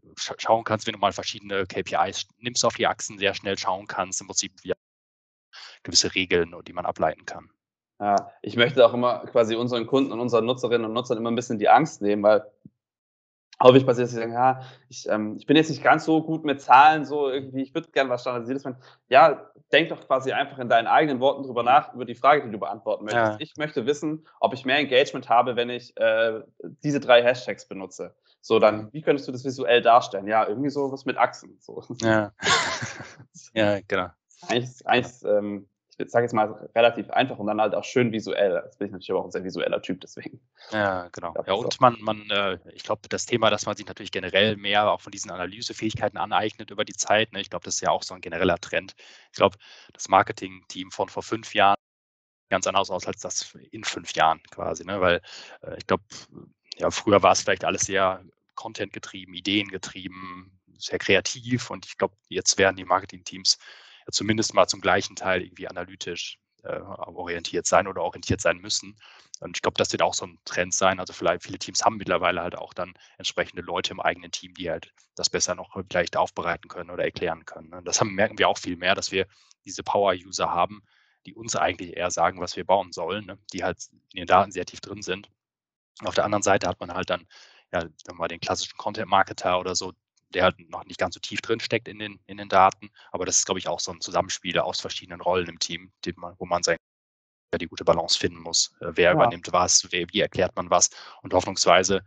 äh, 0.02 0.34
schauen 0.38 0.64
kannst, 0.64 0.86
wenn 0.86 0.94
du 0.94 0.98
mal 0.98 1.12
verschiedene 1.12 1.66
KPIs 1.66 2.28
nimmst 2.38 2.64
auf 2.64 2.74
die 2.74 2.86
Achsen, 2.86 3.18
sehr 3.18 3.34
schnell 3.34 3.58
schauen 3.58 3.86
kannst, 3.86 4.20
im 4.20 4.26
Prinzip 4.26 4.52
wie 4.62 4.72
gewisse 5.82 6.14
Regeln, 6.14 6.54
die 6.66 6.72
man 6.72 6.86
ableiten 6.86 7.24
kann. 7.24 7.50
Ja, 7.98 8.30
ich 8.42 8.56
möchte 8.56 8.84
auch 8.84 8.92
immer 8.92 9.20
quasi 9.26 9.54
unseren 9.54 9.86
Kunden 9.86 10.12
und 10.12 10.20
unseren 10.20 10.44
Nutzerinnen 10.44 10.84
und 10.84 10.92
Nutzern 10.92 11.16
immer 11.16 11.30
ein 11.30 11.36
bisschen 11.36 11.58
die 11.58 11.68
Angst 11.68 12.02
nehmen, 12.02 12.22
weil 12.22 12.44
häufig 13.62 13.86
passiert, 13.86 14.04
dass 14.04 14.12
sie 14.12 14.18
sagen, 14.18 14.32
ja, 14.32 14.60
ich, 14.88 15.08
ähm, 15.08 15.36
ich 15.38 15.46
bin 15.46 15.56
jetzt 15.56 15.70
nicht 15.70 15.82
ganz 15.82 16.04
so 16.04 16.22
gut 16.22 16.44
mit 16.44 16.60
Zahlen, 16.60 17.04
so 17.04 17.30
irgendwie, 17.30 17.62
ich 17.62 17.74
würde 17.74 17.90
gerne 17.90 18.10
was 18.10 18.20
standardisiertes 18.20 18.64
machen. 18.64 18.76
Ja, 19.08 19.50
denk 19.72 19.88
doch 19.88 20.06
quasi 20.06 20.32
einfach 20.32 20.58
in 20.58 20.68
deinen 20.68 20.86
eigenen 20.86 21.20
Worten 21.20 21.42
drüber 21.42 21.62
nach, 21.62 21.94
über 21.94 22.04
die 22.04 22.14
Frage, 22.14 22.44
die 22.44 22.50
du 22.50 22.58
beantworten 22.58 23.04
möchtest. 23.04 23.32
Ja. 23.32 23.36
Ich 23.40 23.56
möchte 23.56 23.86
wissen, 23.86 24.26
ob 24.40 24.54
ich 24.54 24.64
mehr 24.64 24.78
Engagement 24.78 25.28
habe, 25.28 25.56
wenn 25.56 25.70
ich 25.70 25.96
äh, 25.96 26.40
diese 26.82 27.00
drei 27.00 27.22
Hashtags 27.22 27.66
benutze. 27.66 28.14
So, 28.40 28.58
dann, 28.60 28.92
wie 28.92 29.02
könntest 29.02 29.26
du 29.26 29.32
das 29.32 29.44
visuell 29.44 29.82
darstellen? 29.82 30.28
Ja, 30.28 30.46
irgendwie 30.46 30.70
so 30.70 30.92
was 30.92 31.04
mit 31.04 31.16
Achsen. 31.16 31.56
So. 31.60 31.82
Ja. 32.00 32.32
ja, 33.54 33.80
genau. 33.88 34.08
Eigentlich, 34.48 34.86
eigentlich 34.86 35.24
ähm, 35.24 35.68
ich 35.98 36.10
sage 36.10 36.24
jetzt 36.24 36.32
mal 36.32 36.68
relativ 36.74 37.10
einfach 37.10 37.38
und 37.38 37.46
dann 37.46 37.60
halt 37.60 37.74
auch 37.74 37.84
schön 37.84 38.12
visuell. 38.12 38.62
Das 38.64 38.76
bin 38.76 38.86
ich 38.86 38.92
natürlich 38.92 39.10
aber 39.10 39.20
auch 39.20 39.24
ein 39.24 39.30
sehr 39.30 39.44
visueller 39.44 39.80
Typ, 39.80 40.00
deswegen. 40.00 40.40
Ja, 40.70 41.08
genau. 41.08 41.34
Ja, 41.46 41.54
und 41.54 41.80
man, 41.80 41.96
man, 42.00 42.28
äh, 42.30 42.58
ich 42.74 42.82
glaube, 42.82 43.08
das 43.08 43.26
Thema, 43.26 43.50
dass 43.50 43.66
man 43.66 43.76
sich 43.76 43.86
natürlich 43.86 44.12
generell 44.12 44.56
mehr 44.56 44.90
auch 44.90 45.00
von 45.00 45.10
diesen 45.10 45.30
Analysefähigkeiten 45.30 46.18
aneignet 46.18 46.70
über 46.70 46.84
die 46.84 46.92
Zeit. 46.92 47.32
Ne? 47.32 47.40
Ich 47.40 47.50
glaube, 47.50 47.64
das 47.64 47.76
ist 47.76 47.80
ja 47.80 47.90
auch 47.90 48.02
so 48.02 48.14
ein 48.14 48.20
genereller 48.20 48.58
Trend. 48.58 48.94
Ich 49.32 49.36
glaube, 49.36 49.56
das 49.92 50.08
Marketing-Team 50.08 50.90
von 50.90 51.08
vor 51.08 51.22
fünf 51.22 51.54
Jahren 51.54 51.76
ganz 52.48 52.66
anders 52.66 52.90
aus 52.90 53.06
als 53.06 53.20
das 53.20 53.54
in 53.70 53.84
fünf 53.84 54.14
Jahren 54.14 54.40
quasi, 54.50 54.84
ne? 54.84 55.00
Weil 55.00 55.20
äh, 55.62 55.76
ich 55.78 55.86
glaube, 55.86 56.04
ja, 56.76 56.90
früher 56.90 57.22
war 57.22 57.32
es 57.32 57.42
vielleicht 57.42 57.64
alles 57.64 57.82
sehr 57.82 58.22
Content 58.54 58.92
getrieben, 58.92 59.34
Ideen 59.34 59.68
getrieben, 59.68 60.58
sehr 60.78 60.98
kreativ 60.98 61.70
und 61.70 61.86
ich 61.86 61.98
glaube, 61.98 62.14
jetzt 62.28 62.58
werden 62.58 62.76
die 62.76 62.84
Marketing-Teams 62.84 63.58
zumindest 64.10 64.54
mal 64.54 64.66
zum 64.66 64.80
gleichen 64.80 65.16
Teil 65.16 65.42
irgendwie 65.42 65.68
analytisch 65.68 66.38
äh, 66.62 66.80
orientiert 66.80 67.66
sein 67.66 67.86
oder 67.86 68.02
orientiert 68.02 68.40
sein 68.40 68.58
müssen. 68.58 68.96
Und 69.40 69.56
ich 69.56 69.62
glaube, 69.62 69.76
das 69.76 69.92
wird 69.92 70.02
auch 70.02 70.14
so 70.14 70.26
ein 70.26 70.38
Trend 70.44 70.74
sein. 70.74 70.98
Also 70.98 71.12
vielleicht 71.12 71.42
viele 71.42 71.58
Teams 71.58 71.84
haben 71.84 71.96
mittlerweile 71.96 72.42
halt 72.42 72.56
auch 72.56 72.72
dann 72.72 72.94
entsprechende 73.18 73.62
Leute 73.62 73.92
im 73.92 74.00
eigenen 74.00 74.30
Team, 74.30 74.54
die 74.54 74.70
halt 74.70 74.92
das 75.14 75.30
besser 75.30 75.54
noch 75.54 75.76
vielleicht 75.90 76.16
aufbereiten 76.16 76.68
können 76.68 76.90
oder 76.90 77.04
erklären 77.04 77.44
können. 77.44 77.72
Und 77.74 77.84
das 77.86 78.00
haben, 78.00 78.14
merken 78.14 78.38
wir 78.38 78.48
auch 78.48 78.58
viel 78.58 78.76
mehr, 78.76 78.94
dass 78.94 79.12
wir 79.12 79.26
diese 79.64 79.82
Power-User 79.82 80.50
haben, 80.50 80.82
die 81.26 81.34
uns 81.34 81.56
eigentlich 81.56 81.96
eher 81.96 82.10
sagen, 82.10 82.40
was 82.40 82.56
wir 82.56 82.64
bauen 82.64 82.92
sollen, 82.92 83.26
ne? 83.26 83.38
die 83.52 83.64
halt 83.64 83.78
in 84.12 84.20
den 84.20 84.26
Daten 84.26 84.52
sehr 84.52 84.64
tief 84.64 84.80
drin 84.80 85.02
sind. 85.02 85.28
Auf 86.04 86.14
der 86.14 86.24
anderen 86.24 86.42
Seite 86.42 86.68
hat 86.68 86.80
man 86.80 86.94
halt 86.94 87.10
dann 87.10 87.26
ja, 87.72 87.84
mal 88.14 88.28
den 88.28 88.40
klassischen 88.40 88.76
Content-Marketer 88.76 89.58
oder 89.58 89.74
so, 89.74 89.92
der 90.34 90.44
halt 90.44 90.58
noch 90.70 90.84
nicht 90.84 90.98
ganz 90.98 91.14
so 91.14 91.20
tief 91.20 91.40
drin 91.40 91.60
steckt 91.60 91.88
in 91.88 91.98
den, 91.98 92.20
in 92.26 92.36
den 92.36 92.48
Daten. 92.48 92.90
Aber 93.12 93.26
das 93.26 93.38
ist, 93.38 93.46
glaube 93.46 93.58
ich, 93.58 93.68
auch 93.68 93.80
so 93.80 93.92
ein 93.92 94.00
Zusammenspiel 94.00 94.58
aus 94.58 94.80
verschiedenen 94.80 95.20
Rollen 95.20 95.48
im 95.48 95.58
Team, 95.58 95.92
man, 96.16 96.34
wo 96.38 96.46
man 96.46 96.62
sein, 96.62 96.76
ja, 97.52 97.58
die 97.58 97.68
gute 97.68 97.84
Balance 97.84 98.18
finden 98.18 98.40
muss. 98.40 98.74
Äh, 98.80 98.92
wer 98.94 99.10
ja. 99.10 99.12
übernimmt 99.12 99.52
was, 99.52 99.86
wer, 99.90 100.06
wie 100.12 100.20
erklärt 100.20 100.56
man 100.56 100.70
was 100.70 100.90
und 101.22 101.32
hoffnungsweise 101.32 102.02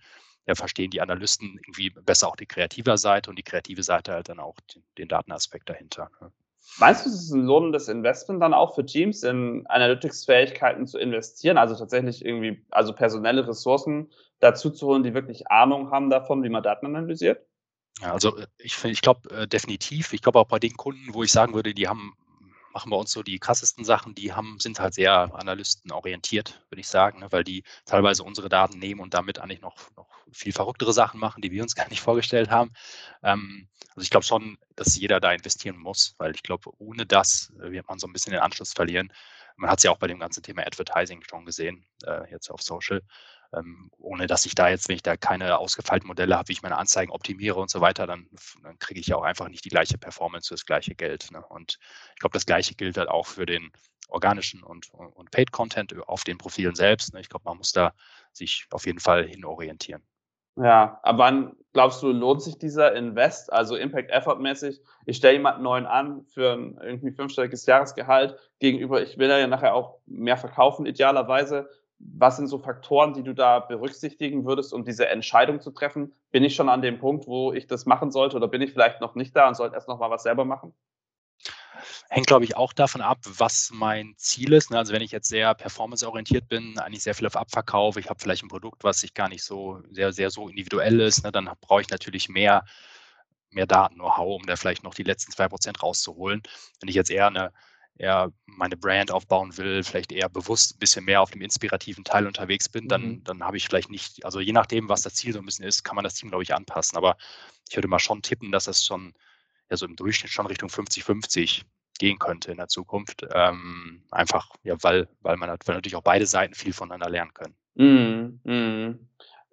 ja, 0.47 0.55
verstehen 0.55 0.91
die 0.91 1.01
Analysten 1.01 1.59
irgendwie 1.65 1.91
besser 1.91 2.27
auch 2.27 2.35
die 2.35 2.45
kreative 2.45 2.97
Seite 2.97 3.29
und 3.29 3.37
die 3.37 3.43
kreative 3.43 3.83
Seite 3.83 4.13
halt 4.13 4.29
dann 4.29 4.39
auch 4.39 4.55
den, 4.73 4.83
den 4.97 5.07
Datenaspekt 5.07 5.69
dahinter. 5.69 6.09
Ne? 6.21 6.31
Meinst 6.77 7.05
du, 7.05 7.09
es 7.09 7.15
ist 7.15 7.31
ein 7.31 7.45
lohnendes 7.45 7.87
Investment 7.87 8.41
dann 8.41 8.53
auch 8.53 8.75
für 8.75 8.85
Teams 8.85 9.23
in 9.23 9.65
Analytics-Fähigkeiten 9.67 10.87
zu 10.87 10.97
investieren? 10.97 11.57
Also 11.57 11.75
tatsächlich 11.75 12.23
irgendwie, 12.23 12.63
also 12.69 12.93
personelle 12.93 13.47
Ressourcen 13.47 14.09
dazu 14.39 14.69
zu 14.69 14.87
holen, 14.87 15.03
die 15.03 15.13
wirklich 15.13 15.49
Ahnung 15.49 15.91
haben 15.91 16.09
davon, 16.09 16.43
wie 16.43 16.49
man 16.49 16.63
Daten 16.63 16.85
analysiert? 16.85 17.45
Also 18.01 18.37
äh, 18.37 18.47
ich, 18.57 18.83
ich 18.83 19.01
glaube 19.01 19.29
äh, 19.31 19.47
definitiv. 19.47 20.13
Ich 20.13 20.21
glaube 20.21 20.39
auch 20.39 20.47
bei 20.47 20.59
den 20.59 20.75
Kunden, 20.75 21.13
wo 21.13 21.23
ich 21.23 21.31
sagen 21.31 21.53
würde, 21.53 21.73
die 21.73 21.87
haben, 21.87 22.13
machen 22.73 22.89
bei 22.89 22.97
uns 22.97 23.11
so 23.11 23.23
die 23.23 23.39
krassesten 23.39 23.83
Sachen, 23.83 24.15
die 24.15 24.33
haben, 24.33 24.59
sind 24.59 24.79
halt 24.79 24.93
sehr 24.93 25.33
analystenorientiert, 25.35 26.65
würde 26.69 26.81
ich 26.81 26.87
sagen, 26.87 27.19
ne, 27.19 27.31
weil 27.31 27.43
die 27.43 27.63
teilweise 27.85 28.23
unsere 28.23 28.49
Daten 28.49 28.79
nehmen 28.79 29.01
und 29.01 29.13
damit 29.13 29.39
eigentlich 29.39 29.61
noch, 29.61 29.75
noch 29.95 30.07
viel 30.31 30.53
verrücktere 30.53 30.93
Sachen 30.93 31.19
machen, 31.19 31.41
die 31.41 31.51
wir 31.51 31.63
uns 31.63 31.75
gar 31.75 31.89
nicht 31.89 32.01
vorgestellt 32.01 32.49
haben. 32.49 32.71
Ähm, 33.23 33.67
also 33.95 34.01
ich 34.01 34.09
glaube 34.11 34.25
schon, 34.25 34.57
dass 34.75 34.95
jeder 34.95 35.19
da 35.19 35.31
investieren 35.33 35.77
muss, 35.77 36.15
weil 36.17 36.33
ich 36.33 36.43
glaube, 36.43 36.71
ohne 36.77 37.05
das 37.05 37.51
äh, 37.59 37.71
wird 37.71 37.87
man 37.87 37.99
so 37.99 38.07
ein 38.07 38.13
bisschen 38.13 38.31
den 38.31 38.41
Anschluss 38.41 38.73
verlieren. 38.73 39.11
Man 39.57 39.69
hat 39.69 39.79
es 39.79 39.83
ja 39.83 39.91
auch 39.91 39.97
bei 39.97 40.07
dem 40.07 40.19
ganzen 40.19 40.41
Thema 40.41 40.65
Advertising 40.65 41.21
schon 41.29 41.45
gesehen, 41.45 41.85
äh, 42.05 42.31
jetzt 42.31 42.49
auf 42.49 42.61
Social 42.61 43.01
ähm, 43.53 43.89
ohne 43.97 44.27
dass 44.27 44.45
ich 44.45 44.55
da 44.55 44.69
jetzt, 44.69 44.89
wenn 44.89 44.95
ich 44.95 45.03
da 45.03 45.17
keine 45.17 45.57
ausgefeilten 45.57 46.07
Modelle 46.07 46.37
habe, 46.37 46.49
wie 46.49 46.53
ich 46.53 46.61
meine 46.61 46.77
Anzeigen 46.77 47.11
optimiere 47.11 47.59
und 47.59 47.69
so 47.69 47.81
weiter, 47.81 48.07
dann, 48.07 48.27
dann 48.63 48.77
kriege 48.79 48.99
ich 48.99 49.07
ja 49.07 49.15
auch 49.15 49.23
einfach 49.23 49.49
nicht 49.49 49.65
die 49.65 49.69
gleiche 49.69 49.97
Performance 49.97 50.47
für 50.47 50.55
das 50.55 50.65
gleiche 50.65 50.95
Geld. 50.95 51.31
Ne? 51.31 51.43
Und 51.47 51.79
ich 52.13 52.19
glaube, 52.19 52.33
das 52.33 52.45
gleiche 52.45 52.75
gilt 52.75 52.97
halt 52.97 53.09
auch 53.09 53.27
für 53.27 53.45
den 53.45 53.71
organischen 54.07 54.63
und, 54.63 54.89
und 54.91 55.31
Paid-Content 55.31 55.95
auf 56.07 56.23
den 56.23 56.37
Profilen 56.37 56.75
selbst. 56.75 57.13
Ne? 57.13 57.21
Ich 57.21 57.29
glaube, 57.29 57.43
man 57.45 57.57
muss 57.57 57.71
da 57.71 57.93
sich 58.33 58.65
auf 58.71 58.85
jeden 58.85 58.99
Fall 58.99 59.25
hin 59.25 59.45
orientieren. 59.45 60.03
Ja, 60.55 60.99
aber 61.03 61.19
wann 61.19 61.55
glaubst 61.71 62.03
du, 62.03 62.11
lohnt 62.11 62.41
sich 62.41 62.57
dieser 62.57 62.93
Invest, 62.93 63.53
also 63.53 63.77
Impact-Effort-mäßig? 63.77 64.81
Ich 65.05 65.17
stelle 65.17 65.35
jemanden 65.35 65.63
neuen 65.63 65.85
an 65.85 66.25
für 66.25 66.53
ein 66.53 66.77
irgendwie 66.81 67.11
fünfstelliges 67.11 67.65
Jahresgehalt 67.65 68.35
gegenüber, 68.59 69.01
ich 69.01 69.17
will 69.17 69.29
ja 69.29 69.47
nachher 69.47 69.73
auch 69.73 69.99
mehr 70.05 70.35
verkaufen, 70.35 70.85
idealerweise 70.85 71.69
was 71.99 72.37
sind 72.37 72.47
so 72.47 72.59
Faktoren, 72.59 73.13
die 73.13 73.23
du 73.23 73.33
da 73.33 73.59
berücksichtigen 73.59 74.45
würdest, 74.45 74.73
um 74.73 74.85
diese 74.85 75.07
Entscheidung 75.09 75.59
zu 75.59 75.71
treffen? 75.71 76.13
Bin 76.31 76.43
ich 76.43 76.55
schon 76.55 76.69
an 76.69 76.81
dem 76.81 76.97
Punkt, 76.97 77.27
wo 77.27 77.53
ich 77.53 77.67
das 77.67 77.85
machen 77.85 78.11
sollte 78.11 78.37
oder 78.37 78.47
bin 78.47 78.61
ich 78.61 78.71
vielleicht 78.71 79.01
noch 79.01 79.15
nicht 79.15 79.35
da 79.35 79.47
und 79.47 79.55
sollte 79.55 79.75
erst 79.75 79.89
noch 79.89 79.99
mal 79.99 80.09
was 80.09 80.23
selber 80.23 80.45
machen? 80.45 80.73
Hängt, 82.09 82.27
glaube 82.27 82.45
ich, 82.45 82.57
auch 82.57 82.73
davon 82.73 83.01
ab, 83.01 83.19
was 83.23 83.69
mein 83.71 84.13
Ziel 84.17 84.53
ist. 84.53 84.71
Ne? 84.71 84.77
Also 84.77 84.93
wenn 84.93 85.01
ich 85.01 85.11
jetzt 85.11 85.29
sehr 85.29 85.53
performanceorientiert 85.53 86.47
bin, 86.47 86.77
eigentlich 86.79 87.03
sehr 87.03 87.15
viel 87.15 87.27
auf 87.27 87.35
Abverkauf, 87.35 87.97
ich 87.97 88.09
habe 88.09 88.19
vielleicht 88.19 88.43
ein 88.43 88.49
Produkt, 88.49 88.83
was 88.83 89.01
sich 89.01 89.13
gar 89.13 89.29
nicht 89.29 89.43
so 89.43 89.81
sehr, 89.91 90.11
sehr 90.11 90.29
so 90.29 90.47
individuell 90.49 90.99
ist, 91.01 91.23
ne? 91.23 91.31
dann 91.31 91.49
brauche 91.61 91.81
ich 91.81 91.89
natürlich 91.89 92.29
mehr, 92.29 92.65
mehr 93.51 93.67
Daten-Know-how, 93.67 94.41
um 94.41 94.45
da 94.47 94.55
vielleicht 94.55 94.83
noch 94.83 94.93
die 94.93 95.03
letzten 95.03 95.31
zwei 95.31 95.47
Prozent 95.47 95.83
rauszuholen. 95.83 96.41
Wenn 96.79 96.89
ich 96.89 96.95
jetzt 96.95 97.11
eher 97.11 97.27
eine 97.27 97.51
eher 97.99 98.31
meine 98.45 98.77
Brand 98.77 99.11
aufbauen 99.11 99.55
will, 99.57 99.83
vielleicht 99.83 100.11
eher 100.11 100.29
bewusst 100.29 100.75
ein 100.75 100.79
bisschen 100.79 101.05
mehr 101.05 101.21
auf 101.21 101.31
dem 101.31 101.41
inspirativen 101.41 102.03
Teil 102.03 102.25
unterwegs 102.25 102.69
bin, 102.69 102.87
dann, 102.87 103.01
mhm. 103.01 103.23
dann 103.25 103.43
habe 103.43 103.57
ich 103.57 103.67
vielleicht 103.67 103.89
nicht, 103.89 104.25
also 104.25 104.39
je 104.39 104.53
nachdem, 104.53 104.89
was 104.89 105.01
das 105.01 105.15
Ziel 105.15 105.33
so 105.33 105.39
ein 105.39 105.45
bisschen 105.45 105.65
ist, 105.65 105.83
kann 105.83 105.95
man 105.95 106.03
das 106.03 106.15
Team, 106.15 106.29
glaube 106.29 106.43
ich, 106.43 106.55
anpassen. 106.55 106.97
Aber 106.97 107.17
ich 107.69 107.75
würde 107.75 107.89
mal 107.89 107.99
schon 107.99 108.21
tippen, 108.21 108.51
dass 108.51 108.65
das 108.65 108.85
schon, 108.85 109.13
ja, 109.69 109.77
so 109.77 109.85
im 109.85 109.95
Durchschnitt 109.95 110.31
schon 110.31 110.47
Richtung 110.47 110.69
50-50 110.69 111.63
gehen 111.99 112.17
könnte 112.17 112.51
in 112.51 112.57
der 112.57 112.69
Zukunft. 112.69 113.27
Ähm, 113.33 114.03
einfach, 114.11 114.49
ja, 114.63 114.75
weil, 114.81 115.09
weil 115.19 115.35
man 115.35 115.49
weil 115.49 115.75
natürlich 115.75 115.97
auch 115.97 116.01
beide 116.01 116.25
Seiten 116.25 116.55
viel 116.55 116.73
voneinander 116.73 117.09
lernen 117.09 117.33
können. 117.33 117.55
Mhm. 117.75 118.39
Mhm. 118.45 119.09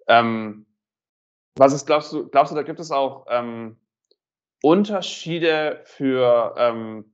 Ähm, 0.07 0.65
was 1.55 1.73
ist, 1.73 1.85
glaubst 1.85 2.13
du, 2.13 2.27
glaubst 2.29 2.51
du, 2.51 2.55
da 2.55 2.63
gibt 2.63 2.79
es 2.79 2.91
auch 2.91 3.25
ähm, 3.29 3.77
Unterschiede 4.61 5.81
für 5.85 6.55
ähm, 6.57 7.13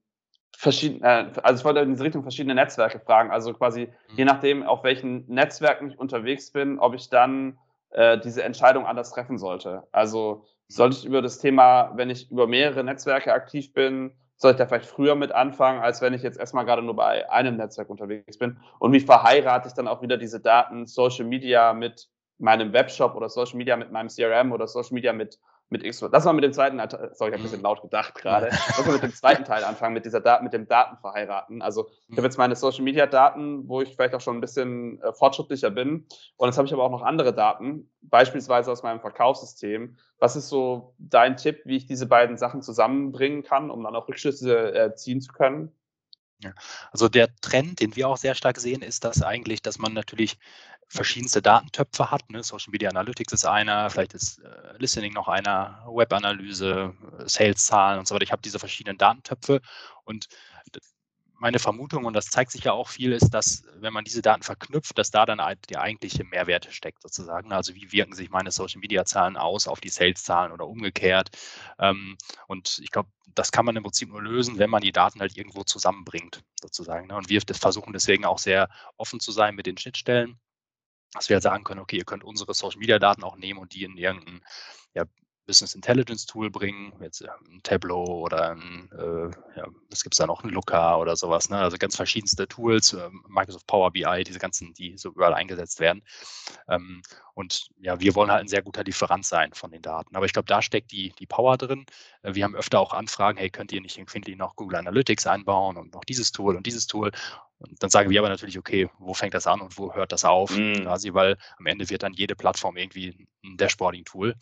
verschiedene, 0.63 1.05
äh, 1.05 1.25
also 1.43 1.59
ich 1.59 1.65
wollte 1.65 1.81
in 1.81 1.91
diese 1.91 2.03
Richtung 2.03 2.23
verschiedene 2.23 2.55
Netzwerke 2.55 2.99
fragen. 2.99 3.29
Also 3.29 3.53
quasi 3.53 3.81
mhm. 3.81 4.15
je 4.15 4.25
nachdem, 4.25 4.63
auf 4.63 4.83
welchen 4.83 5.27
Netzwerken 5.27 5.89
ich 5.89 5.99
unterwegs 5.99 6.51
bin, 6.51 6.79
ob 6.79 6.95
ich 6.95 7.09
dann 7.09 7.59
äh, 7.91 8.17
diese 8.19 8.43
Entscheidung 8.43 8.85
anders 8.85 9.11
treffen 9.11 9.37
sollte. 9.37 9.83
Also 9.91 10.45
sollte 10.69 10.97
ich 10.97 11.05
über 11.05 11.21
das 11.21 11.37
Thema, 11.37 11.91
wenn 11.95 12.09
ich 12.09 12.31
über 12.31 12.47
mehrere 12.47 12.83
Netzwerke 12.83 13.33
aktiv 13.33 13.73
bin, 13.73 14.13
soll 14.37 14.51
ich 14.51 14.57
da 14.57 14.65
vielleicht 14.65 14.89
früher 14.89 15.15
mit 15.15 15.31
anfangen, 15.31 15.81
als 15.81 16.01
wenn 16.01 16.13
ich 16.13 16.23
jetzt 16.23 16.39
erstmal 16.39 16.65
gerade 16.65 16.81
nur 16.81 16.95
bei 16.95 17.29
einem 17.29 17.57
Netzwerk 17.57 17.89
unterwegs 17.89 18.37
bin? 18.37 18.57
Und 18.79 18.93
wie 18.93 18.99
verheirate 18.99 19.67
ich 19.67 19.73
dann 19.73 19.87
auch 19.87 20.01
wieder 20.01 20.17
diese 20.17 20.39
Daten 20.39 20.85
Social 20.85 21.25
Media 21.25 21.73
mit 21.73 22.09
meinem 22.39 22.73
Webshop 22.73 23.15
oder 23.15 23.29
Social 23.29 23.57
Media 23.57 23.77
mit 23.77 23.91
meinem 23.91 24.07
CRM 24.07 24.51
oder 24.51 24.67
Social 24.67 24.93
Media 24.93 25.13
mit 25.13 25.39
mit 25.69 25.83
X. 25.83 26.01
Lass 26.11 26.25
mal 26.25 26.33
mit 26.33 26.43
dem 26.43 26.53
zweiten, 26.53 26.77
sorry, 26.77 27.09
ich 27.11 27.19
habe 27.19 27.35
ein 27.35 27.41
bisschen 27.41 27.61
laut 27.61 27.81
gedacht 27.81 28.15
gerade. 28.15 28.47
Lass 28.77 28.85
mal 28.85 28.93
mit 28.93 29.03
dem 29.03 29.13
zweiten 29.13 29.43
Teil 29.43 29.63
anfangen, 29.63 29.93
mit 29.93 30.05
dieser 30.05 30.21
Dat 30.21 30.43
mit 30.43 30.53
dem 30.53 30.67
Daten 30.67 30.97
verheiraten. 30.97 31.61
Also 31.61 31.89
ich 32.07 32.17
habe 32.17 32.27
jetzt 32.27 32.37
meine 32.37 32.55
Social 32.55 32.83
Media 32.83 33.07
Daten, 33.07 33.67
wo 33.67 33.81
ich 33.81 33.95
vielleicht 33.95 34.13
auch 34.13 34.21
schon 34.21 34.37
ein 34.37 34.41
bisschen 34.41 35.01
äh, 35.01 35.13
fortschrittlicher 35.13 35.71
bin. 35.71 36.05
Und 36.37 36.47
jetzt 36.47 36.57
habe 36.57 36.67
ich 36.67 36.73
aber 36.73 36.83
auch 36.83 36.91
noch 36.91 37.01
andere 37.01 37.33
Daten, 37.33 37.91
beispielsweise 38.01 38.71
aus 38.71 38.83
meinem 38.83 39.01
Verkaufssystem. 39.01 39.97
Was 40.19 40.35
ist 40.35 40.49
so 40.49 40.95
dein 40.99 41.37
Tipp, 41.37 41.61
wie 41.65 41.77
ich 41.77 41.85
diese 41.85 42.05
beiden 42.05 42.37
Sachen 42.37 42.61
zusammenbringen 42.61 43.43
kann, 43.43 43.69
um 43.69 43.83
dann 43.83 43.95
auch 43.95 44.07
Rückschlüsse 44.07 44.73
äh, 44.73 44.95
ziehen 44.95 45.21
zu 45.21 45.33
können? 45.33 45.71
Also 46.91 47.09
der 47.09 47.33
Trend, 47.41 47.79
den 47.79 47.95
wir 47.95 48.09
auch 48.09 48.17
sehr 48.17 48.35
stark 48.35 48.59
sehen, 48.59 48.81
ist 48.81 49.05
das 49.05 49.21
eigentlich, 49.21 49.61
dass 49.61 49.79
man 49.79 49.93
natürlich 49.93 50.37
verschiedenste 50.93 51.41
Datentöpfe 51.41 52.11
hat. 52.11 52.29
Ne? 52.29 52.43
Social 52.43 52.71
Media 52.71 52.89
Analytics 52.89 53.33
ist 53.33 53.45
einer, 53.45 53.89
vielleicht 53.89 54.13
ist 54.13 54.39
äh, 54.39 54.77
Listening 54.77 55.13
noch 55.13 55.27
einer, 55.27 55.83
Webanalyse, 55.87 56.93
äh, 57.19 57.27
Sales-Zahlen 57.27 57.99
und 57.99 58.07
so 58.07 58.15
weiter. 58.15 58.23
Ich 58.23 58.31
habe 58.31 58.41
diese 58.41 58.59
verschiedenen 58.59 58.97
Datentöpfe 58.97 59.61
und 60.03 60.27
meine 61.43 61.59
Vermutung, 61.59 62.05
und 62.05 62.13
das 62.13 62.27
zeigt 62.27 62.51
sich 62.51 62.63
ja 62.63 62.71
auch 62.71 62.87
viel, 62.87 63.11
ist, 63.11 63.31
dass 63.31 63.65
wenn 63.75 63.91
man 63.91 64.05
diese 64.05 64.21
Daten 64.21 64.43
verknüpft, 64.43 64.97
dass 64.97 65.11
da 65.11 65.25
dann 65.25 65.41
der 65.69 65.81
eigentliche 65.81 66.23
Mehrwert 66.23 66.69
steckt 66.71 67.01
sozusagen. 67.01 67.51
Also 67.51 67.75
wie 67.75 67.91
wirken 67.91 68.13
sich 68.13 68.29
meine 68.29 68.49
Social-Media-Zahlen 68.49 69.35
aus 69.35 69.67
auf 69.67 69.81
die 69.81 69.89
Sales-Zahlen 69.89 70.53
oder 70.53 70.65
umgekehrt. 70.65 71.31
Ähm, 71.79 72.17
und 72.47 72.79
ich 72.81 72.91
glaube, 72.91 73.09
das 73.35 73.51
kann 73.51 73.65
man 73.65 73.75
im 73.75 73.83
Prinzip 73.83 74.07
nur 74.07 74.21
lösen, 74.21 74.57
wenn 74.57 74.69
man 74.69 74.83
die 74.83 74.93
Daten 74.93 75.19
halt 75.19 75.35
irgendwo 75.35 75.63
zusammenbringt 75.63 76.45
sozusagen. 76.61 77.07
Ne? 77.07 77.15
Und 77.17 77.27
wir 77.27 77.41
versuchen 77.41 77.91
deswegen 77.91 78.23
auch 78.23 78.39
sehr 78.39 78.69
offen 78.95 79.19
zu 79.19 79.33
sein 79.33 79.53
mit 79.53 79.65
den 79.65 79.77
Schnittstellen 79.77 80.39
dass 81.13 81.29
wir 81.29 81.35
halt 81.35 81.43
sagen 81.43 81.63
können, 81.63 81.79
okay, 81.79 81.97
ihr 81.97 82.05
könnt 82.05 82.23
unsere 82.23 82.53
Social 82.53 82.79
Media 82.79 82.99
Daten 82.99 83.23
auch 83.23 83.37
nehmen 83.37 83.59
und 83.59 83.73
die 83.73 83.83
in 83.83 83.97
irgendein 83.97 84.41
ja, 84.93 85.05
Business 85.45 85.75
Intelligence 85.75 86.25
Tool 86.25 86.49
bringen, 86.49 86.93
jetzt 87.01 87.23
ein 87.23 87.61
Tableau 87.63 88.05
oder 88.05 88.51
ein, 88.51 88.89
äh, 88.93 89.59
ja, 89.59 89.67
was 89.89 90.03
gibt 90.03 90.15
es 90.15 90.17
da 90.17 90.25
noch, 90.25 90.43
ein 90.43 90.49
Looker 90.49 90.99
oder 90.99 91.15
sowas, 91.15 91.49
ne? 91.49 91.57
also 91.57 91.77
ganz 91.77 91.95
verschiedenste 91.95 92.47
Tools, 92.47 92.93
äh, 92.93 93.09
Microsoft 93.27 93.67
Power 93.67 93.91
BI, 93.91 94.23
diese 94.25 94.39
ganzen, 94.39 94.73
die 94.73 94.97
so 94.97 95.09
überall 95.09 95.33
eingesetzt 95.33 95.79
werden. 95.79 96.03
Ähm, 96.69 97.01
und 97.33 97.67
ja, 97.77 97.99
wir 97.99 98.15
wollen 98.15 98.31
halt 98.31 98.41
ein 98.41 98.47
sehr 98.47 98.61
guter 98.61 98.83
Lieferant 98.83 99.25
sein 99.25 99.53
von 99.53 99.71
den 99.71 99.81
Daten. 99.81 100.15
Aber 100.15 100.25
ich 100.25 100.33
glaube, 100.33 100.45
da 100.45 100.61
steckt 100.61 100.91
die, 100.91 101.13
die 101.19 101.25
Power 101.25 101.57
drin. 101.57 101.85
Äh, 102.21 102.35
wir 102.35 102.43
haben 102.45 102.55
öfter 102.55 102.79
auch 102.79 102.93
Anfragen, 102.93 103.37
hey, 103.37 103.49
könnt 103.49 103.71
ihr 103.71 103.81
nicht 103.81 103.97
irgendwie 103.97 104.35
noch 104.35 104.55
Google 104.55 104.77
Analytics 104.77 105.27
einbauen 105.27 105.77
und 105.77 105.93
noch 105.93 106.05
dieses 106.05 106.31
Tool 106.31 106.55
und 106.55 106.65
dieses 106.65 106.87
Tool? 106.87 107.11
Und 107.63 107.81
dann 107.81 107.89
sagen 107.89 108.09
wir 108.09 108.19
aber 108.19 108.29
natürlich, 108.29 108.57
okay, 108.57 108.89
wo 108.99 109.13
fängt 109.13 109.33
das 109.33 109.47
an 109.47 109.61
und 109.61 109.77
wo 109.77 109.93
hört 109.93 110.11
das 110.11 110.25
auf? 110.25 110.51
Mhm. 110.51 110.83
Quasi, 110.83 111.13
weil 111.13 111.37
am 111.57 111.65
Ende 111.65 111.89
wird 111.89 112.03
dann 112.03 112.13
jede 112.13 112.35
Plattform 112.35 112.75
irgendwie 112.77 113.27
ein 113.43 113.57
Dashboarding-Tool. 113.57 114.35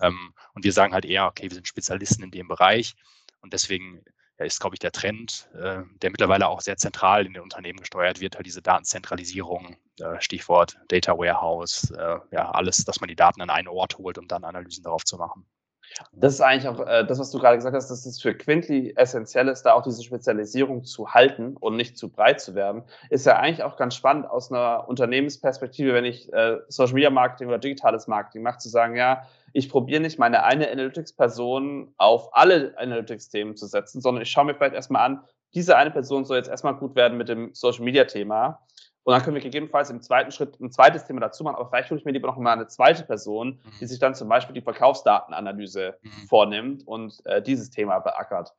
Ähm, 0.00 0.34
und 0.54 0.64
wir 0.64 0.72
sagen 0.72 0.92
halt 0.92 1.04
eher, 1.04 1.26
okay, 1.26 1.44
wir 1.44 1.54
sind 1.54 1.66
Spezialisten 1.66 2.22
in 2.22 2.30
dem 2.30 2.46
Bereich. 2.46 2.94
Und 3.40 3.52
deswegen 3.52 4.02
ja, 4.38 4.44
ist, 4.44 4.60
glaube 4.60 4.76
ich, 4.76 4.80
der 4.80 4.92
Trend, 4.92 5.48
äh, 5.54 5.82
der 6.02 6.10
mittlerweile 6.10 6.48
auch 6.48 6.60
sehr 6.60 6.76
zentral 6.76 7.26
in 7.26 7.32
den 7.32 7.42
Unternehmen 7.42 7.80
gesteuert 7.80 8.20
wird, 8.20 8.36
halt 8.36 8.46
diese 8.46 8.62
Datenzentralisierung, 8.62 9.76
äh, 9.98 10.20
Stichwort 10.20 10.78
Data 10.88 11.16
Warehouse, 11.16 11.90
äh, 11.90 12.18
ja, 12.30 12.50
alles, 12.50 12.84
dass 12.84 13.00
man 13.00 13.08
die 13.08 13.16
Daten 13.16 13.40
an 13.40 13.50
einen 13.50 13.68
Ort 13.68 13.98
holt, 13.98 14.18
um 14.18 14.28
dann 14.28 14.44
Analysen 14.44 14.84
darauf 14.84 15.04
zu 15.04 15.16
machen. 15.16 15.46
Das 16.12 16.34
ist 16.34 16.40
eigentlich 16.40 16.68
auch 16.68 16.80
äh, 16.86 17.04
das, 17.06 17.18
was 17.18 17.30
du 17.30 17.38
gerade 17.38 17.56
gesagt 17.56 17.74
hast, 17.74 17.90
dass 17.90 18.06
es 18.06 18.20
für 18.20 18.34
Quintly 18.34 18.92
essentiell 18.96 19.48
ist, 19.48 19.62
da 19.62 19.72
auch 19.72 19.82
diese 19.82 20.02
Spezialisierung 20.02 20.84
zu 20.84 21.12
halten 21.12 21.56
und 21.56 21.76
nicht 21.76 21.96
zu 21.96 22.08
breit 22.08 22.40
zu 22.40 22.54
werden, 22.54 22.82
ist 23.10 23.26
ja 23.26 23.36
eigentlich 23.36 23.62
auch 23.62 23.76
ganz 23.76 23.94
spannend 23.94 24.28
aus 24.28 24.50
einer 24.50 24.88
Unternehmensperspektive, 24.88 25.94
wenn 25.94 26.04
ich 26.04 26.32
äh, 26.32 26.58
Social 26.68 26.94
Media 26.94 27.10
Marketing 27.10 27.48
oder 27.48 27.58
digitales 27.58 28.06
Marketing 28.06 28.42
mache, 28.42 28.58
zu 28.58 28.68
sagen, 28.68 28.96
ja, 28.96 29.26
ich 29.52 29.68
probiere 29.68 30.00
nicht 30.00 30.18
meine 30.18 30.44
eine 30.44 30.70
Analytics-Person 30.70 31.94
auf 31.96 32.34
alle 32.36 32.74
Analytics-Themen 32.76 33.56
zu 33.56 33.66
setzen, 33.66 34.00
sondern 34.00 34.22
ich 34.22 34.30
schaue 34.30 34.44
mir 34.44 34.54
vielleicht 34.54 34.74
erstmal 34.74 35.04
an, 35.04 35.24
diese 35.54 35.76
eine 35.76 35.90
Person 35.90 36.24
soll 36.24 36.36
jetzt 36.36 36.50
erstmal 36.50 36.74
gut 36.74 36.94
werden 36.94 37.16
mit 37.16 37.28
dem 37.28 37.54
Social 37.54 37.84
Media 37.84 38.04
Thema 38.04 38.60
und 39.08 39.14
dann 39.14 39.22
können 39.22 39.36
wir 39.36 39.42
gegebenenfalls 39.42 39.88
im 39.88 40.02
zweiten 40.02 40.30
Schritt 40.32 40.60
ein 40.60 40.70
zweites 40.70 41.06
Thema 41.06 41.20
dazu 41.20 41.42
machen, 41.42 41.56
aber 41.56 41.70
vielleicht 41.70 41.88
hole 41.88 41.98
ich 41.98 42.04
mir 42.04 42.12
lieber 42.12 42.28
noch 42.28 42.36
mal 42.36 42.52
eine 42.52 42.66
zweite 42.66 43.04
Person, 43.04 43.58
die 43.80 43.84
mhm. 43.84 43.88
sich 43.88 43.98
dann 43.98 44.14
zum 44.14 44.28
Beispiel 44.28 44.52
die 44.52 44.60
Verkaufsdatenanalyse 44.60 45.96
mhm. 46.02 46.10
vornimmt 46.28 46.86
und 46.86 47.24
äh, 47.24 47.40
dieses 47.40 47.70
Thema 47.70 48.00
beackert. 48.00 48.54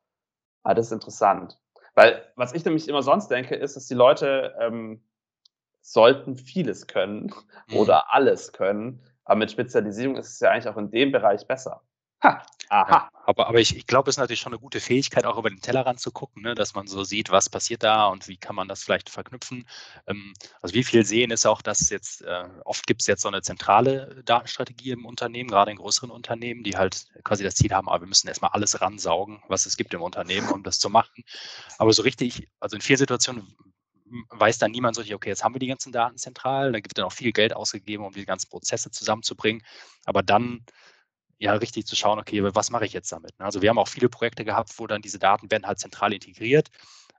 Ah, 0.64 0.74
das 0.74 0.86
ist 0.86 0.92
interessant. 0.92 1.56
Weil 1.94 2.24
was 2.34 2.52
ich 2.52 2.64
nämlich 2.64 2.88
immer 2.88 3.04
sonst 3.04 3.28
denke, 3.28 3.54
ist, 3.54 3.76
dass 3.76 3.86
die 3.86 3.94
Leute 3.94 4.56
ähm, 4.58 5.04
sollten 5.82 6.36
vieles 6.36 6.88
können 6.88 7.32
mhm. 7.68 7.76
oder 7.76 8.12
alles 8.12 8.52
können, 8.52 9.04
aber 9.24 9.36
mit 9.38 9.52
Spezialisierung 9.52 10.16
ist 10.16 10.30
es 10.30 10.40
ja 10.40 10.50
eigentlich 10.50 10.66
auch 10.66 10.78
in 10.78 10.90
dem 10.90 11.12
Bereich 11.12 11.46
besser. 11.46 11.80
Ha, 12.22 12.42
aha. 12.68 12.90
Ja, 12.90 13.10
aber, 13.24 13.46
aber 13.48 13.60
ich, 13.60 13.74
ich 13.76 13.86
glaube, 13.86 14.10
es 14.10 14.16
ist 14.16 14.18
natürlich 14.20 14.40
schon 14.40 14.52
eine 14.52 14.60
gute 14.60 14.80
Fähigkeit, 14.80 15.24
auch 15.24 15.38
über 15.38 15.48
den 15.48 15.60
Tellerrand 15.60 16.00
zu 16.00 16.10
gucken, 16.10 16.42
ne, 16.42 16.54
dass 16.54 16.74
man 16.74 16.86
so 16.86 17.02
sieht, 17.02 17.30
was 17.30 17.48
passiert 17.48 17.82
da 17.82 18.08
und 18.08 18.28
wie 18.28 18.36
kann 18.36 18.54
man 18.54 18.68
das 18.68 18.82
vielleicht 18.82 19.08
verknüpfen. 19.08 19.66
Ähm, 20.06 20.34
also 20.60 20.74
wie 20.74 20.84
viel 20.84 21.06
sehen 21.06 21.30
ist 21.30 21.46
auch, 21.46 21.62
dass 21.62 21.88
jetzt, 21.88 22.20
äh, 22.22 22.44
oft 22.64 22.86
gibt 22.86 23.00
es 23.00 23.06
jetzt 23.06 23.22
so 23.22 23.28
eine 23.28 23.40
zentrale 23.40 24.22
Datenstrategie 24.24 24.90
im 24.90 25.06
Unternehmen, 25.06 25.48
gerade 25.48 25.70
in 25.70 25.78
größeren 25.78 26.10
Unternehmen, 26.10 26.62
die 26.62 26.76
halt 26.76 27.06
quasi 27.24 27.42
das 27.42 27.54
Ziel 27.54 27.70
haben, 27.72 27.88
aber 27.88 28.02
wir 28.02 28.08
müssen 28.08 28.28
erstmal 28.28 28.50
alles 28.50 28.80
ransaugen, 28.82 29.42
was 29.48 29.64
es 29.64 29.76
gibt 29.78 29.94
im 29.94 30.02
Unternehmen, 30.02 30.48
um 30.50 30.62
das 30.62 30.78
zu 30.78 30.90
machen. 30.90 31.24
Aber 31.78 31.92
so 31.92 32.02
richtig, 32.02 32.48
also 32.60 32.76
in 32.76 32.82
vielen 32.82 32.98
Situationen 32.98 33.56
weiß 34.30 34.58
dann 34.58 34.72
niemand 34.72 34.96
so, 34.96 35.02
okay, 35.02 35.28
jetzt 35.28 35.44
haben 35.44 35.54
wir 35.54 35.60
die 35.60 35.68
ganzen 35.68 35.92
Daten 35.92 36.18
zentral, 36.18 36.72
da 36.72 36.78
wird 36.78 36.98
dann 36.98 37.04
auch 37.04 37.12
viel 37.12 37.32
Geld 37.32 37.54
ausgegeben, 37.54 38.04
um 38.04 38.12
die 38.12 38.26
ganzen 38.26 38.48
Prozesse 38.50 38.90
zusammenzubringen. 38.90 39.62
Aber 40.04 40.22
dann 40.22 40.64
ja 41.40 41.54
richtig 41.54 41.86
zu 41.86 41.96
schauen, 41.96 42.18
okay, 42.18 42.42
was 42.54 42.70
mache 42.70 42.84
ich 42.84 42.92
jetzt 42.92 43.10
damit? 43.10 43.38
Ne? 43.38 43.46
Also 43.46 43.62
wir 43.62 43.70
haben 43.70 43.78
auch 43.78 43.88
viele 43.88 44.08
Projekte 44.08 44.44
gehabt, 44.44 44.78
wo 44.78 44.86
dann 44.86 45.02
diese 45.02 45.18
Daten 45.18 45.50
werden 45.50 45.66
halt 45.66 45.80
zentral 45.80 46.12
integriert, 46.12 46.68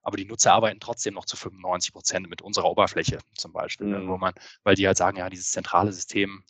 aber 0.03 0.15
die 0.15 0.25
Nutzer 0.25 0.53
arbeiten 0.53 0.79
trotzdem 0.79 1.15
noch 1.15 1.25
zu 1.25 1.36
95 1.36 1.91
Prozent 1.91 2.29
mit 2.29 2.41
unserer 2.41 2.69
Oberfläche 2.69 3.17
zum 3.36 3.51
Beispiel, 3.51 3.88
mhm. 3.88 4.07
wo 4.07 4.17
man, 4.17 4.34
weil 4.63 4.75
die 4.75 4.86
halt 4.86 4.97
sagen, 4.97 5.17
ja, 5.17 5.29
dieses 5.29 5.51
zentrale 5.51 5.91
System, 5.91 6.43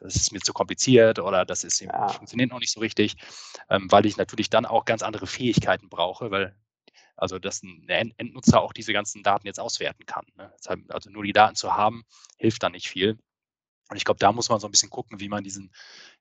das 0.00 0.14
ist 0.14 0.32
mir 0.32 0.40
zu 0.40 0.52
kompliziert 0.52 1.18
oder 1.18 1.44
das 1.44 1.64
ist, 1.64 1.80
ja. 1.80 2.08
funktioniert 2.08 2.50
noch 2.50 2.60
nicht 2.60 2.72
so 2.72 2.80
richtig, 2.80 3.16
ähm, 3.70 3.90
weil 3.90 4.06
ich 4.06 4.16
natürlich 4.16 4.48
dann 4.48 4.64
auch 4.64 4.84
ganz 4.84 5.02
andere 5.02 5.26
Fähigkeiten 5.26 5.88
brauche, 5.88 6.30
weil 6.30 6.54
also 7.16 7.38
dass 7.38 7.62
ein 7.62 7.88
Endnutzer 7.88 8.60
auch 8.60 8.74
diese 8.74 8.92
ganzen 8.92 9.22
Daten 9.22 9.46
jetzt 9.46 9.58
auswerten 9.58 10.04
kann. 10.04 10.26
Ne? 10.36 10.52
Also 10.88 11.10
nur 11.10 11.24
die 11.24 11.32
Daten 11.32 11.56
zu 11.56 11.74
haben, 11.74 12.04
hilft 12.36 12.62
dann 12.62 12.72
nicht 12.72 12.88
viel. 12.88 13.18
Und 13.88 13.96
ich 13.96 14.04
glaube, 14.04 14.18
da 14.18 14.32
muss 14.32 14.48
man 14.48 14.60
so 14.60 14.66
ein 14.66 14.70
bisschen 14.70 14.90
gucken, 14.90 15.20
wie 15.20 15.28
man 15.28 15.44
diesen, 15.44 15.72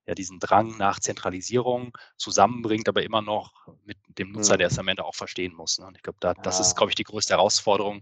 ja, 0.08 0.16
diesen 0.16 0.40
Drang 0.40 0.78
nach 0.78 1.00
Zentralisierung 1.00 1.98
zusammenbringt, 2.18 2.88
aber 2.88 3.04
immer 3.04 3.22
noch 3.22 3.52
mit 3.86 3.98
dem 4.08 4.32
Nutzer, 4.32 4.56
mhm. 4.56 4.60
der 4.60 4.68
es 4.68 4.80
am 4.80 4.88
Ende 4.88 5.04
auch 5.04 5.16
verstehen 5.16 5.54
muss. 5.54 5.80
Ne? 5.80 5.88
Und 5.88 5.98
ich 5.98 6.04
glaube, 6.04 6.18
da, 6.22 6.34
das 6.34 6.60
ist, 6.60 6.76
glaube 6.76 6.92
ich, 6.92 6.96
die 6.96 7.04
größte 7.04 7.34
Herausforderung, 7.34 8.02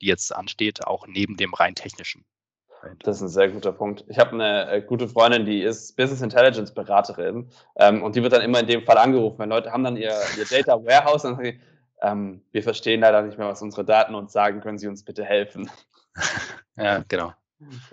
die 0.00 0.06
jetzt 0.06 0.34
ansteht, 0.34 0.86
auch 0.86 1.06
neben 1.06 1.36
dem 1.36 1.54
rein 1.54 1.74
technischen. 1.74 2.24
Das 2.98 3.16
ist 3.16 3.22
ein 3.22 3.28
sehr 3.28 3.48
guter 3.48 3.72
Punkt. 3.72 4.04
Ich 4.08 4.18
habe 4.18 4.32
eine 4.32 4.70
äh, 4.70 4.82
gute 4.82 5.08
Freundin, 5.08 5.46
die 5.46 5.62
ist 5.62 5.96
Business 5.96 6.20
Intelligence 6.20 6.72
Beraterin 6.74 7.50
ähm, 7.76 8.02
und 8.02 8.14
die 8.14 8.22
wird 8.22 8.32
dann 8.34 8.42
immer 8.42 8.60
in 8.60 8.66
dem 8.66 8.82
Fall 8.84 8.98
angerufen, 8.98 9.38
wenn 9.38 9.48
Leute 9.48 9.72
haben 9.72 9.84
dann 9.84 9.96
ihr, 9.96 10.14
ihr 10.36 10.44
Data 10.44 10.74
Warehouse 10.84 11.24
und 11.24 11.36
sagen 11.36 11.44
sie, 11.44 11.60
ähm, 12.02 12.42
wir 12.52 12.62
verstehen 12.62 13.00
leider 13.00 13.22
nicht 13.22 13.38
mehr, 13.38 13.48
was 13.48 13.62
unsere 13.62 13.84
Daten 13.84 14.14
uns 14.14 14.32
sagen, 14.32 14.60
können 14.60 14.78
Sie 14.78 14.88
uns 14.88 15.04
bitte 15.04 15.24
helfen? 15.24 15.70
Ja, 16.76 17.04
genau. 17.06 17.32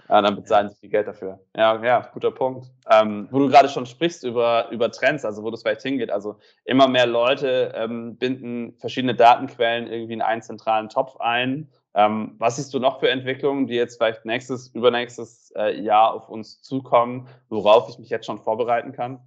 Ja, 0.09 0.21
dann 0.21 0.35
bezahlen 0.35 0.69
sie 0.69 0.75
viel 0.75 0.89
Geld 0.89 1.07
dafür. 1.07 1.39
Ja, 1.55 1.83
ja, 1.83 2.09
guter 2.13 2.31
Punkt. 2.31 2.67
Ähm, 2.89 3.27
wo 3.31 3.39
du 3.39 3.47
gerade 3.47 3.69
schon 3.69 3.85
sprichst 3.85 4.23
über, 4.23 4.69
über 4.71 4.91
Trends, 4.91 5.23
also 5.23 5.43
wo 5.43 5.51
das 5.51 5.61
vielleicht 5.61 5.83
hingeht. 5.83 6.11
Also 6.11 6.37
immer 6.65 6.87
mehr 6.87 7.05
Leute 7.05 7.73
ähm, 7.75 8.17
binden 8.17 8.75
verschiedene 8.79 9.15
Datenquellen 9.15 9.87
irgendwie 9.87 10.13
in 10.13 10.21
einen 10.21 10.41
zentralen 10.41 10.89
Topf 10.89 11.17
ein. 11.17 11.69
Ähm, 11.93 12.35
was 12.37 12.55
siehst 12.55 12.73
du 12.73 12.79
noch 12.79 12.99
für 12.99 13.09
Entwicklungen, 13.09 13.67
die 13.67 13.75
jetzt 13.75 13.97
vielleicht 13.97 14.25
nächstes, 14.25 14.67
übernächstes 14.69 15.51
äh, 15.55 15.79
Jahr 15.79 16.13
auf 16.13 16.29
uns 16.29 16.61
zukommen, 16.61 17.27
worauf 17.49 17.89
ich 17.89 17.99
mich 17.99 18.09
jetzt 18.09 18.25
schon 18.25 18.39
vorbereiten 18.39 18.93
kann? 18.93 19.19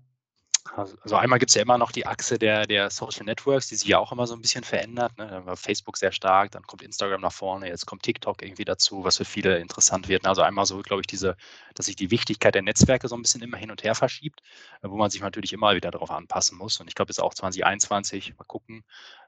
Also, 0.73 0.97
also 1.03 1.17
einmal 1.17 1.39
gibt 1.39 1.51
es 1.51 1.55
ja 1.55 1.63
immer 1.63 1.77
noch 1.77 1.93
die 1.93 2.07
Achse 2.07 2.39
der, 2.39 2.67
der 2.67 2.91
Social 2.91 3.25
Networks, 3.25 3.69
die 3.69 3.77
sich 3.77 3.87
ja 3.87 3.99
auch 3.99 4.13
immer 4.13 4.27
so 4.27 4.35
ein 4.35 4.41
bisschen 4.41 4.65
verändert. 4.65 5.17
Ne? 5.19 5.27
Dann 5.29 5.47
war 5.47 5.57
Facebook 5.57 5.97
sehr 5.99 6.11
stark, 6.11 6.53
dann 6.53 6.63
kommt 6.63 6.83
Instagram 6.83 7.21
nach 7.21 7.33
vorne, 7.33 7.69
jetzt 7.69 7.87
kommt 7.87 8.03
TikTok 8.03 8.43
irgendwie 8.43 8.65
dazu, 8.65 9.05
was 9.05 9.19
für 9.19 9.25
viele 9.25 9.59
interessant 9.59 10.09
wird. 10.09 10.27
Also 10.27 10.43
einmal 10.43 10.65
so, 10.65 10.81
glaube 10.81 11.03
ich, 11.03 11.07
diese, 11.07 11.37
dass 11.75 11.87
sich 11.87 11.97
die 11.97 12.11
Wichtigkeit 12.11 12.55
der 12.55 12.63
Netzwerke 12.63 13.09
so 13.09 13.15
ein 13.15 13.23
bisschen 13.23 13.43
immer 13.43 13.59
hin 13.59 13.71
und 13.71 13.85
her 13.85 13.95
verschiebt, 13.95 14.41
äh, 14.83 14.89
wo 14.89 14.97
man 14.97 15.11
sich 15.11 15.21
natürlich 15.21 15.53
immer 15.53 15.75
wieder 15.75 15.91
darauf 15.91 16.11
anpassen 16.11 16.57
muss. 16.57 16.81
Und 16.81 16.89
ich 16.89 16.95
glaube, 16.95 17.11
jetzt 17.11 17.21
auch 17.21 17.35
2021, 17.35 18.37
mal 18.39 18.45
gucken, 18.45 18.85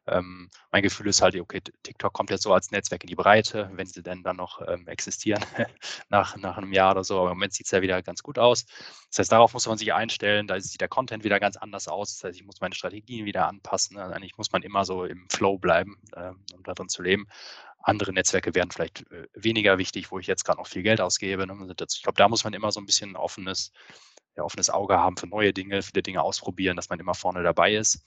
ähm, 0.09 0.51
mein 0.71 0.83
Gefühl 0.83 1.09
ist 1.09 1.23
halt, 1.23 1.39
okay, 1.39 1.61
TikTok 1.83 2.13
kommt 2.13 2.31
jetzt 2.31 2.43
so 2.43 2.53
als 2.53 2.71
Netzwerk 2.71 3.03
in 3.03 3.09
die 3.09 3.15
Breite, 3.15 3.71
wenn 3.73 3.87
sie 3.87 4.03
denn 4.03 4.23
dann 4.23 4.37
noch 4.37 4.61
ähm, 4.67 4.87
existieren 4.87 5.45
nach, 6.09 6.37
nach 6.37 6.57
einem 6.57 6.73
Jahr 6.73 6.93
oder 6.93 7.05
so. 7.05 7.19
Aber 7.19 7.31
im 7.31 7.37
Moment 7.37 7.55
sieht 7.55 7.67
es 7.67 7.73
ja 7.73 7.83
wieder 7.83 8.03
ganz 8.03 8.23
gut 8.23 8.39
aus. 8.39 8.67
Das 9.11 9.19
heißt, 9.19 9.33
darauf 9.33 9.53
muss 9.55 9.67
man 9.67 9.79
sich 9.79 9.93
einstellen. 9.93 10.47
Da 10.47 10.61
sieht 10.61 10.81
der 10.81 10.89
Content 10.89 11.25
wieder 11.25 11.41
ganz 11.41 11.57
anders 11.57 11.89
aus. 11.89 12.15
Das 12.15 12.25
heißt, 12.25 12.39
ich 12.39 12.47
muss 12.47 12.61
meine 12.61 12.75
Strategien 12.75 13.25
wieder 13.25 13.49
anpassen. 13.49 13.99
Also 13.99 14.15
eigentlich 14.15 14.37
muss 14.37 14.53
man 14.53 14.63
immer 14.63 14.85
so 14.85 15.05
im 15.05 15.29
Flow 15.31 15.59
bleiben, 15.59 15.97
äh, 16.13 16.31
um 16.55 16.63
darin 16.63 16.89
zu 16.89 17.03
leben. 17.03 17.27
Andere 17.87 18.13
Netzwerke 18.13 18.55
werden 18.55 18.71
vielleicht 18.71 19.11
äh, 19.13 19.29
weniger 19.35 19.79
wichtig, 19.79 20.11
wo 20.11 20.19
ich 20.19 20.27
jetzt 20.27 20.45
gerade 20.45 20.59
noch 20.59 20.67
viel 20.67 20.83
Geld 20.83 21.01
ausgebe. 21.01 21.47
Ne? 21.47 21.55
Ich 21.55 22.03
glaube, 22.03 22.17
da 22.17 22.29
muss 22.29 22.45
man 22.45 22.53
immer 22.53 22.73
so 22.73 22.81
ein 22.81 22.87
bisschen 22.87 23.11
ein 23.11 23.17
offenes, 23.17 23.73
ja, 24.37 24.43
offenes 24.43 24.71
Auge 24.71 24.99
haben 24.99 25.17
für 25.17 25.29
neue 25.29 25.53
Dinge, 25.53 25.83
viele 25.83 26.03
Dinge 26.03 26.23
ausprobieren, 26.23 26.77
dass 26.77 26.89
man 26.89 26.99
immer 26.99 27.15
vorne 27.15 27.43
dabei 27.43 27.75
ist. 27.75 28.03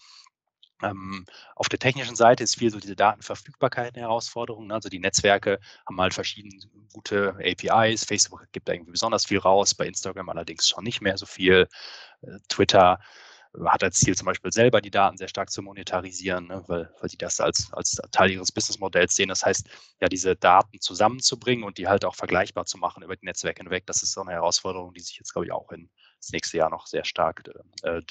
Ähm, 0.82 1.26
auf 1.56 1.70
der 1.70 1.80
technischen 1.80 2.16
Seite 2.16 2.44
ist 2.44 2.58
viel 2.58 2.72
so 2.72 2.80
diese 2.80 2.96
Datenverfügbarkeit 2.96 3.96
eine 3.96 4.04
Herausforderung. 4.04 4.68
Ne? 4.68 4.74
Also 4.74 4.90
die 4.90 5.00
Netzwerke 5.00 5.60
haben 5.86 6.00
halt 6.00 6.14
verschiedene 6.14 6.56
gute 6.94 7.36
APIs. 7.40 8.06
Facebook 8.06 8.48
gibt 8.52 8.68
da 8.68 8.74
irgendwie 8.74 8.92
besonders 8.92 9.26
viel 9.26 9.40
raus, 9.40 9.76
bei 9.76 9.88
Instagram 9.88 10.30
allerdings 10.30 10.70
schon 10.70 10.84
nicht 10.84 11.02
mehr 11.02 11.18
so 11.18 11.26
viel. 11.26 11.68
Äh, 12.22 12.38
Twitter 12.48 13.00
hat 13.66 13.84
als 13.84 14.00
Ziel 14.00 14.16
zum 14.16 14.26
Beispiel 14.26 14.52
selber 14.52 14.80
die 14.80 14.92
Daten 14.92 15.18
sehr 15.18 15.28
stark 15.28 15.50
zu 15.50 15.62
monetarisieren, 15.62 16.48
ne? 16.48 16.64
weil, 16.68 16.94
weil 17.00 17.10
die 17.10 17.18
das 17.18 17.40
als, 17.40 17.74
als 17.74 17.98
Teil 18.12 18.30
ihres 18.30 18.52
Businessmodells 18.52 19.16
sehen. 19.16 19.30
Das 19.30 19.44
heißt, 19.44 19.68
ja, 20.00 20.08
diese 20.08 20.36
Daten 20.36 20.80
zusammenzubringen 20.80 21.64
und 21.64 21.78
die 21.78 21.88
halt 21.88 22.06
auch 22.06 22.16
vergleichbar 22.16 22.66
zu 22.66 22.78
machen 22.78 23.04
über 23.04 23.16
die 23.16 23.26
Netzwerke 23.26 23.64
hinweg, 23.64 23.88
das 23.88 24.04
ist 24.04 24.12
so 24.12 24.22
eine 24.22 24.32
Herausforderung, 24.32 24.94
die 24.94 25.02
sich 25.02 25.18
jetzt, 25.18 25.34
glaube 25.34 25.48
ich, 25.48 25.52
auch 25.52 25.72
in 25.72 25.90
das 26.20 26.30
nächste 26.32 26.58
Jahr 26.58 26.70
noch 26.70 26.86
sehr 26.86 27.06
stark 27.06 27.50
äh, 27.84 28.02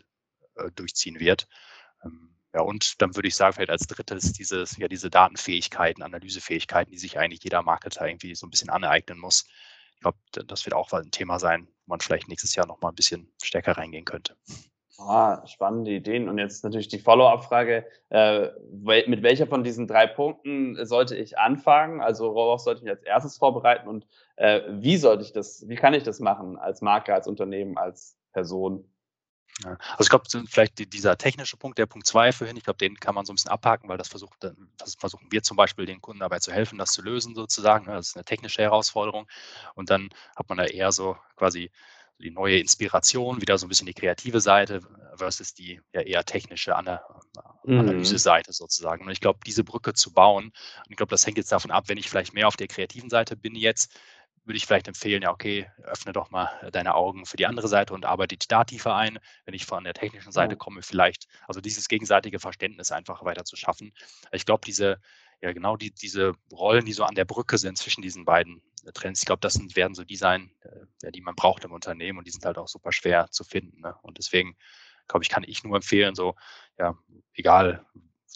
äh 0.56 0.70
durchziehen 0.74 1.20
wird. 1.20 1.46
Ähm, 2.04 2.37
ja, 2.54 2.62
und 2.62 3.00
dann 3.02 3.14
würde 3.14 3.28
ich 3.28 3.36
sagen, 3.36 3.52
vielleicht 3.52 3.70
als 3.70 3.86
drittes 3.86 4.32
dieses, 4.32 4.76
ja, 4.78 4.88
diese 4.88 5.10
Datenfähigkeiten, 5.10 6.02
Analysefähigkeiten, 6.02 6.90
die 6.90 6.98
sich 6.98 7.18
eigentlich 7.18 7.44
jeder 7.44 7.62
Marketer 7.62 8.06
irgendwie 8.06 8.34
so 8.34 8.46
ein 8.46 8.50
bisschen 8.50 8.70
aneignen 8.70 9.18
muss. 9.18 9.46
Ich 9.94 10.00
glaube, 10.00 10.18
das 10.46 10.64
wird 10.64 10.74
auch 10.74 10.92
ein 10.92 11.10
Thema 11.10 11.38
sein, 11.38 11.66
wo 11.86 11.92
man 11.92 12.00
vielleicht 12.00 12.28
nächstes 12.28 12.54
Jahr 12.54 12.66
nochmal 12.66 12.92
ein 12.92 12.96
bisschen 12.96 13.30
stärker 13.42 13.72
reingehen 13.76 14.04
könnte. 14.04 14.36
Ah, 14.96 15.46
spannende 15.46 15.92
Ideen. 15.92 16.28
Und 16.28 16.38
jetzt 16.38 16.64
natürlich 16.64 16.88
die 16.88 16.98
Follow-up-Frage, 16.98 17.86
äh, 18.08 18.48
mit 19.06 19.22
welcher 19.22 19.46
von 19.46 19.62
diesen 19.62 19.86
drei 19.86 20.08
Punkten 20.08 20.84
sollte 20.86 21.16
ich 21.16 21.38
anfangen? 21.38 22.00
Also 22.00 22.34
worauf 22.34 22.60
sollte 22.60 22.78
ich 22.78 22.84
mich 22.84 22.92
als 22.92 23.04
erstes 23.04 23.36
vorbereiten 23.36 23.88
und 23.88 24.08
äh, 24.36 24.62
wie 24.70 24.96
sollte 24.96 25.22
ich 25.22 25.32
das, 25.32 25.68
wie 25.68 25.76
kann 25.76 25.94
ich 25.94 26.02
das 26.02 26.18
machen 26.18 26.56
als 26.56 26.80
Marke, 26.80 27.14
als 27.14 27.28
Unternehmen, 27.28 27.78
als 27.78 28.16
Person? 28.32 28.90
Ja. 29.64 29.76
Also 29.96 30.02
ich 30.02 30.08
glaube, 30.10 30.46
vielleicht 30.48 30.92
dieser 30.92 31.18
technische 31.18 31.56
Punkt, 31.56 31.78
der 31.78 31.86
Punkt 31.86 32.06
zwei 32.06 32.32
vorhin, 32.32 32.56
ich 32.56 32.64
glaube, 32.64 32.78
den 32.78 32.98
kann 32.98 33.14
man 33.14 33.24
so 33.24 33.32
ein 33.32 33.36
bisschen 33.36 33.50
abhaken, 33.50 33.88
weil 33.88 33.98
das 33.98 34.08
versucht, 34.08 34.36
das 34.76 34.94
versuchen 34.94 35.26
wir 35.30 35.42
zum 35.42 35.56
Beispiel 35.56 35.86
den 35.86 36.00
Kunden 36.00 36.20
dabei 36.20 36.38
zu 36.38 36.52
helfen, 36.52 36.78
das 36.78 36.92
zu 36.92 37.02
lösen 37.02 37.34
sozusagen. 37.34 37.86
Ne? 37.86 37.92
Das 37.92 38.10
ist 38.10 38.16
eine 38.16 38.24
technische 38.24 38.62
Herausforderung. 38.62 39.26
Und 39.74 39.90
dann 39.90 40.10
hat 40.36 40.48
man 40.48 40.58
da 40.58 40.64
eher 40.64 40.92
so 40.92 41.16
quasi 41.36 41.70
die 42.20 42.30
neue 42.30 42.58
Inspiration, 42.58 43.40
wieder 43.40 43.58
so 43.58 43.66
ein 43.66 43.68
bisschen 43.68 43.86
die 43.86 43.94
kreative 43.94 44.40
Seite 44.40 44.80
versus 45.14 45.54
die 45.54 45.80
ja 45.92 46.00
eher 46.00 46.24
technische 46.24 46.74
mhm. 46.74 47.78
Analyse-Seite 47.78 48.52
sozusagen. 48.52 49.04
Und 49.04 49.10
ich 49.10 49.20
glaube, 49.20 49.38
diese 49.46 49.64
Brücke 49.64 49.94
zu 49.94 50.12
bauen, 50.12 50.46
und 50.46 50.90
ich 50.90 50.96
glaube, 50.96 51.10
das 51.10 51.26
hängt 51.26 51.38
jetzt 51.38 51.52
davon 51.52 51.70
ab, 51.70 51.84
wenn 51.88 51.98
ich 51.98 52.10
vielleicht 52.10 52.34
mehr 52.34 52.48
auf 52.48 52.56
der 52.56 52.66
kreativen 52.66 53.10
Seite 53.10 53.36
bin 53.36 53.54
jetzt, 53.54 53.92
würde 54.48 54.56
ich 54.56 54.66
vielleicht 54.66 54.88
empfehlen, 54.88 55.22
ja, 55.22 55.30
okay, 55.30 55.70
öffne 55.82 56.12
doch 56.12 56.30
mal 56.30 56.48
deine 56.72 56.94
Augen 56.94 57.26
für 57.26 57.36
die 57.36 57.46
andere 57.46 57.68
Seite 57.68 57.92
und 57.92 58.06
arbeite 58.06 58.36
dich 58.36 58.48
da 58.48 58.64
tiefer 58.64 58.94
ein. 58.96 59.18
Wenn 59.44 59.52
ich 59.52 59.66
von 59.66 59.84
der 59.84 59.92
technischen 59.92 60.32
Seite 60.32 60.56
komme, 60.56 60.80
vielleicht, 60.82 61.28
also 61.46 61.60
dieses 61.60 61.86
gegenseitige 61.86 62.40
Verständnis 62.40 62.90
einfach 62.90 63.24
weiter 63.24 63.44
zu 63.44 63.56
schaffen. 63.56 63.92
Ich 64.32 64.46
glaube, 64.46 64.62
diese, 64.64 65.00
ja, 65.42 65.52
genau 65.52 65.76
die, 65.76 65.90
diese 65.90 66.32
Rollen, 66.50 66.86
die 66.86 66.94
so 66.94 67.04
an 67.04 67.14
der 67.14 67.26
Brücke 67.26 67.58
sind 67.58 67.76
zwischen 67.76 68.00
diesen 68.00 68.24
beiden 68.24 68.62
äh, 68.86 68.92
Trends, 68.92 69.20
ich 69.20 69.26
glaube, 69.26 69.40
das 69.40 69.52
sind, 69.52 69.76
werden 69.76 69.94
so 69.94 70.04
die 70.04 70.16
sein, 70.16 70.50
äh, 71.02 71.12
die 71.12 71.20
man 71.20 71.34
braucht 71.34 71.64
im 71.64 71.72
Unternehmen 71.72 72.18
und 72.18 72.26
die 72.26 72.32
sind 72.32 72.46
halt 72.46 72.56
auch 72.56 72.68
super 72.68 72.90
schwer 72.90 73.28
zu 73.30 73.44
finden. 73.44 73.82
Ne? 73.82 73.94
Und 74.00 74.16
deswegen 74.16 74.56
glaube 75.08 75.24
ich, 75.24 75.28
kann 75.28 75.44
ich 75.46 75.62
nur 75.62 75.76
empfehlen, 75.76 76.14
so, 76.14 76.34
ja, 76.78 76.96
egal 77.34 77.84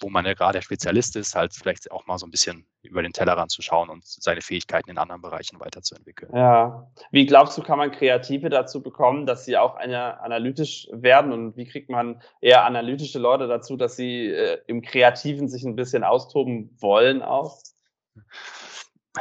wo 0.02 0.10
man 0.10 0.26
ja 0.26 0.34
gerade 0.34 0.60
Spezialist 0.60 1.16
ist, 1.16 1.34
halt 1.34 1.54
vielleicht 1.54 1.90
auch 1.90 2.06
mal 2.06 2.18
so 2.18 2.26
ein 2.26 2.30
bisschen 2.30 2.66
über 2.82 3.02
den 3.02 3.12
Tellerrand 3.12 3.50
zu 3.50 3.62
schauen 3.62 3.88
und 3.88 4.04
seine 4.04 4.42
Fähigkeiten 4.42 4.90
in 4.90 4.98
anderen 4.98 5.22
Bereichen 5.22 5.60
weiterzuentwickeln. 5.60 6.34
Ja. 6.34 6.90
Wie 7.10 7.26
glaubst 7.26 7.56
du, 7.56 7.62
kann 7.62 7.78
man 7.78 7.92
Kreative 7.92 8.50
dazu 8.50 8.82
bekommen, 8.82 9.26
dass 9.26 9.44
sie 9.44 9.56
auch 9.56 9.76
eine, 9.76 10.20
analytisch 10.20 10.88
werden? 10.92 11.32
Und 11.32 11.56
wie 11.56 11.66
kriegt 11.66 11.88
man 11.88 12.20
eher 12.40 12.64
analytische 12.64 13.18
Leute 13.18 13.46
dazu, 13.46 13.76
dass 13.76 13.96
sie 13.96 14.26
äh, 14.26 14.58
im 14.66 14.82
Kreativen 14.82 15.48
sich 15.48 15.64
ein 15.64 15.76
bisschen 15.76 16.04
austoben 16.04 16.76
wollen 16.80 17.22
auch? 17.22 17.58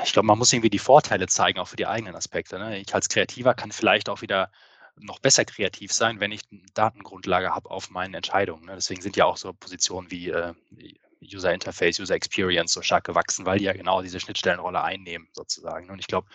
Ich 0.04 0.14
glaube, 0.14 0.26
man 0.26 0.38
muss 0.38 0.54
irgendwie 0.54 0.70
die 0.70 0.80
Vorteile 0.80 1.28
zeigen, 1.28 1.60
auch 1.60 1.68
für 1.68 1.76
die 1.76 1.88
eigenen 1.88 2.16
Aspekte. 2.16 2.58
Ne? 2.58 2.80
Ich 2.80 2.94
als 2.96 3.10
Kreativer 3.10 3.54
kann 3.54 3.72
vielleicht 3.72 4.10
auch 4.10 4.22
wieder 4.22 4.50
noch 5.00 5.20
besser 5.20 5.46
kreativ 5.46 5.92
sein, 5.92 6.20
wenn 6.20 6.32
ich 6.32 6.42
eine 6.52 6.62
Datengrundlage 6.74 7.54
habe 7.54 7.70
auf 7.70 7.90
meinen 7.90 8.14
Entscheidungen. 8.14 8.66
Ne? 8.66 8.76
Deswegen 8.76 9.02
sind 9.02 9.16
ja 9.16 9.26
auch 9.26 9.38
so 9.38 9.54
Positionen 9.54 10.12
wie 10.12 10.30
äh, 10.30 10.54
User 11.22 11.54
Interface, 11.54 12.00
User 12.00 12.16
Experience 12.16 12.74
so 12.74 12.82
stark 12.82 13.04
gewachsen, 13.04 13.46
weil 13.46 13.60
die 13.60 13.66
ja 13.66 13.74
genau 13.74 14.02
diese 14.02 14.20
Schnittstellenrolle 14.20 14.84
einnehmen 14.84 15.28
sozusagen. 15.34 15.90
Und 15.90 16.00
ich 16.00 16.08
glaube, 16.08 16.28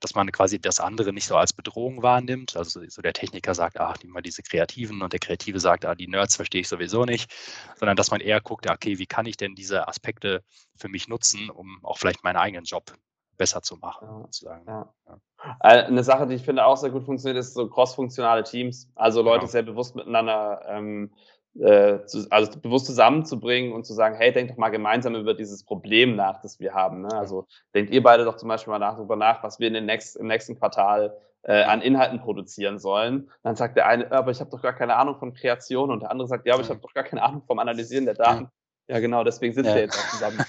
dass 0.00 0.14
man 0.14 0.30
quasi 0.32 0.58
das 0.58 0.80
andere 0.80 1.12
nicht 1.12 1.26
so 1.26 1.36
als 1.36 1.52
Bedrohung 1.52 2.02
wahrnimmt. 2.02 2.56
Also 2.56 2.82
so 2.88 3.02
der 3.02 3.12
Techniker 3.12 3.54
sagt, 3.54 3.78
ach, 3.78 3.96
nehmen 4.02 4.14
wir 4.14 4.22
diese 4.22 4.42
Kreativen 4.42 5.02
und 5.02 5.12
der 5.12 5.20
Kreative 5.20 5.60
sagt, 5.60 5.84
ah, 5.84 5.94
die 5.94 6.08
Nerds 6.08 6.36
verstehe 6.36 6.62
ich 6.62 6.68
sowieso 6.68 7.04
nicht, 7.04 7.32
sondern 7.76 7.96
dass 7.96 8.10
man 8.10 8.20
eher 8.20 8.40
guckt, 8.40 8.68
okay, 8.68 8.98
wie 8.98 9.06
kann 9.06 9.26
ich 9.26 9.36
denn 9.36 9.54
diese 9.54 9.86
Aspekte 9.86 10.42
für 10.76 10.88
mich 10.88 11.08
nutzen, 11.08 11.50
um 11.50 11.84
auch 11.84 11.98
vielleicht 11.98 12.24
meinen 12.24 12.36
eigenen 12.36 12.64
Job 12.64 12.92
besser 13.40 13.62
zu 13.62 13.76
machen, 13.78 14.06
ja, 14.06 14.20
sozusagen. 14.20 14.66
Ja. 14.66 14.92
Ja. 15.08 15.56
Äh, 15.60 15.84
eine 15.86 16.04
Sache, 16.04 16.26
die 16.26 16.34
ich 16.34 16.44
finde 16.44 16.66
auch 16.66 16.76
sehr 16.76 16.90
gut 16.90 17.04
funktioniert, 17.04 17.38
ist 17.38 17.54
so 17.54 17.68
cross-funktionale 17.68 18.44
Teams. 18.44 18.92
Also 18.94 19.22
Leute 19.22 19.40
genau. 19.40 19.50
sehr 19.50 19.62
bewusst 19.62 19.96
miteinander 19.96 20.60
ähm, 20.68 21.10
äh, 21.58 22.04
zu, 22.04 22.26
also 22.28 22.60
bewusst 22.60 22.84
zusammenzubringen 22.84 23.72
und 23.72 23.86
zu 23.86 23.94
sagen, 23.94 24.14
hey, 24.16 24.30
denkt 24.30 24.52
doch 24.52 24.58
mal 24.58 24.68
gemeinsam 24.68 25.14
über 25.14 25.32
dieses 25.32 25.64
Problem 25.64 26.16
nach, 26.16 26.42
das 26.42 26.60
wir 26.60 26.74
haben. 26.74 27.00
Ne? 27.00 27.12
Also 27.14 27.46
denkt 27.74 27.90
ihr 27.92 28.02
beide 28.02 28.26
doch 28.26 28.36
zum 28.36 28.50
Beispiel 28.50 28.72
mal 28.72 28.78
nach, 28.78 28.96
darüber 28.96 29.16
nach, 29.16 29.42
was 29.42 29.58
wir 29.58 29.68
in 29.68 29.74
den 29.74 29.86
nächst, 29.86 30.16
im 30.16 30.26
nächsten 30.26 30.58
Quartal 30.58 31.16
äh, 31.42 31.62
an 31.62 31.80
Inhalten 31.80 32.20
produzieren 32.20 32.78
sollen. 32.78 33.30
Dann 33.42 33.56
sagt 33.56 33.78
der 33.78 33.86
eine, 33.86 34.12
aber 34.12 34.32
ich 34.32 34.40
habe 34.40 34.50
doch 34.50 34.60
gar 34.60 34.74
keine 34.74 34.96
Ahnung 34.96 35.16
von 35.16 35.32
Kreation 35.32 35.90
und 35.90 36.00
der 36.02 36.10
andere 36.10 36.28
sagt, 36.28 36.46
ja, 36.46 36.52
aber 36.52 36.62
ich 36.62 36.68
habe 36.68 36.80
doch 36.80 36.92
gar 36.92 37.04
keine 37.04 37.22
Ahnung 37.22 37.42
vom 37.46 37.58
Analysieren 37.58 38.04
der 38.04 38.14
Daten. 38.14 38.50
Ja, 38.86 38.96
ja 38.96 39.00
genau, 39.00 39.24
deswegen 39.24 39.54
sitzen 39.54 39.70
ja. 39.70 39.74
wir 39.76 39.82
jetzt 39.82 39.98
auch 39.98 40.10
zusammen. 40.10 40.44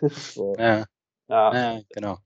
so. 0.12 0.54
ja. 0.56 0.84
ja. 1.28 1.80
genau. 1.90 2.18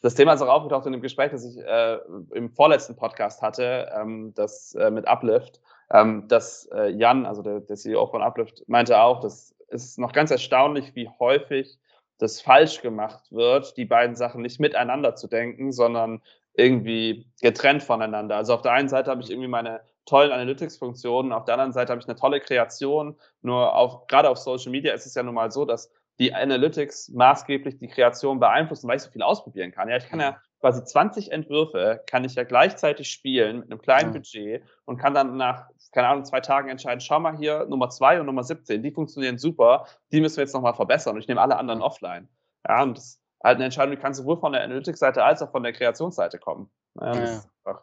Das 0.00 0.14
Thema 0.14 0.32
ist 0.32 0.42
auch 0.42 0.48
aufgetaucht 0.48 0.86
in 0.86 0.92
dem 0.92 1.00
Gespräch, 1.00 1.30
das 1.30 1.44
ich 1.44 1.58
äh, 1.58 1.98
im 2.32 2.50
vorletzten 2.50 2.96
Podcast 2.96 3.42
hatte, 3.42 3.90
ähm, 3.94 4.32
das 4.34 4.74
äh, 4.74 4.90
mit 4.90 5.06
Uplift, 5.06 5.60
ähm, 5.90 6.26
dass 6.28 6.66
äh, 6.66 6.88
Jan, 6.88 7.26
also 7.26 7.42
der, 7.42 7.60
der 7.60 7.76
CEO 7.76 8.06
von 8.06 8.22
Uplift, 8.22 8.64
meinte 8.68 9.00
auch, 9.00 9.20
dass 9.20 9.54
es 9.68 9.98
noch 9.98 10.12
ganz 10.12 10.30
erstaunlich, 10.30 10.94
wie 10.94 11.08
häufig 11.18 11.78
das 12.18 12.40
falsch 12.40 12.82
gemacht 12.82 13.32
wird, 13.32 13.76
die 13.76 13.84
beiden 13.84 14.14
Sachen 14.14 14.42
nicht 14.42 14.60
miteinander 14.60 15.16
zu 15.16 15.26
denken, 15.26 15.72
sondern 15.72 16.22
irgendwie 16.54 17.26
getrennt 17.40 17.82
voneinander. 17.82 18.36
Also 18.36 18.54
auf 18.54 18.62
der 18.62 18.72
einen 18.72 18.88
Seite 18.88 19.10
habe 19.10 19.22
ich 19.22 19.30
irgendwie 19.30 19.48
meine 19.48 19.80
tollen 20.04 20.32
Analytics-Funktionen, 20.32 21.32
auf 21.32 21.44
der 21.44 21.54
anderen 21.54 21.72
Seite 21.72 21.92
habe 21.92 22.00
ich 22.00 22.08
eine 22.08 22.16
tolle 22.16 22.40
Kreation. 22.40 23.16
Nur 23.40 23.74
auf, 23.74 24.06
gerade 24.08 24.28
auf 24.28 24.38
Social 24.38 24.70
Media 24.70 24.92
ist 24.92 25.06
es 25.06 25.14
ja 25.14 25.22
nun 25.22 25.34
mal 25.34 25.50
so, 25.50 25.64
dass 25.64 25.90
die 26.22 26.32
Analytics 26.32 27.08
maßgeblich 27.08 27.78
die 27.78 27.88
Kreation 27.88 28.38
beeinflussen, 28.38 28.86
weil 28.86 28.96
ich 28.96 29.02
so 29.02 29.10
viel 29.10 29.22
ausprobieren 29.22 29.72
kann. 29.72 29.88
Ja, 29.88 29.96
ich 29.96 30.08
kann 30.08 30.20
ja 30.20 30.40
quasi 30.60 30.84
20 30.84 31.32
Entwürfe, 31.32 32.00
kann 32.06 32.22
ich 32.24 32.36
ja 32.36 32.44
gleichzeitig 32.44 33.10
spielen 33.10 33.58
mit 33.58 33.72
einem 33.72 33.82
kleinen 33.82 34.14
ja. 34.14 34.20
Budget 34.20 34.62
und 34.84 34.98
kann 34.98 35.14
dann 35.14 35.36
nach, 35.36 35.66
keine 35.90 36.06
Ahnung, 36.06 36.24
zwei 36.24 36.40
Tagen 36.40 36.68
entscheiden, 36.68 37.00
schau 37.00 37.18
mal 37.18 37.36
hier, 37.36 37.66
Nummer 37.68 37.90
zwei 37.90 38.20
und 38.20 38.26
Nummer 38.26 38.44
17, 38.44 38.84
die 38.84 38.92
funktionieren 38.92 39.36
super, 39.36 39.86
die 40.12 40.20
müssen 40.20 40.36
wir 40.36 40.44
jetzt 40.44 40.54
nochmal 40.54 40.74
verbessern 40.74 41.16
und 41.16 41.22
ich 41.22 41.26
nehme 41.26 41.40
alle 41.40 41.56
anderen 41.56 41.82
offline. 41.82 42.28
Ja, 42.68 42.84
und 42.84 42.96
das 42.96 43.06
ist 43.06 43.20
halt 43.42 43.56
eine 43.56 43.64
Entscheidung, 43.64 43.96
die 43.96 44.00
kann 44.00 44.14
sowohl 44.14 44.36
von 44.36 44.52
der 44.52 44.62
Analytics-Seite 44.62 45.24
als 45.24 45.42
auch 45.42 45.50
von 45.50 45.64
der 45.64 45.72
Kreationsseite 45.72 46.38
kommen. 46.38 46.70
Ja, 47.00 47.42
ja. 47.66 47.82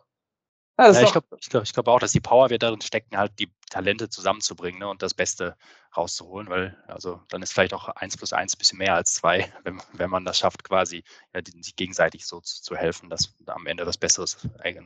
Ja, 0.79 0.91
ja, 0.93 1.01
ich 1.01 1.11
glaube 1.11 1.27
glaub, 1.49 1.63
glaub 1.65 1.87
auch, 1.89 1.99
dass 1.99 2.13
die 2.13 2.21
Power 2.21 2.49
wird 2.49 2.63
darin 2.63 2.79
stecken, 2.79 3.17
halt 3.17 3.37
die 3.37 3.51
Talente 3.69 4.07
zusammenzubringen 4.07 4.79
ne, 4.79 4.87
und 4.87 5.01
das 5.01 5.13
Beste 5.13 5.57
rauszuholen, 5.97 6.49
weil 6.49 6.77
also 6.87 7.19
dann 7.27 7.41
ist 7.41 7.51
vielleicht 7.51 7.73
auch 7.73 7.89
eins 7.89 8.15
plus 8.15 8.31
eins 8.31 8.55
ein 8.55 8.59
bisschen 8.59 8.77
mehr 8.77 8.95
als 8.95 9.13
zwei, 9.13 9.51
wenn, 9.65 9.81
wenn 9.91 10.09
man 10.09 10.23
das 10.23 10.39
schafft, 10.39 10.63
quasi 10.63 11.03
ja, 11.33 11.41
die, 11.41 11.51
sich 11.61 11.75
gegenseitig 11.75 12.25
so 12.25 12.39
zu, 12.39 12.63
zu, 12.63 12.77
helfen, 12.77 13.09
dass 13.09 13.35
am 13.47 13.67
Ende 13.67 13.83
das 13.83 13.97
besseres, 13.97 14.37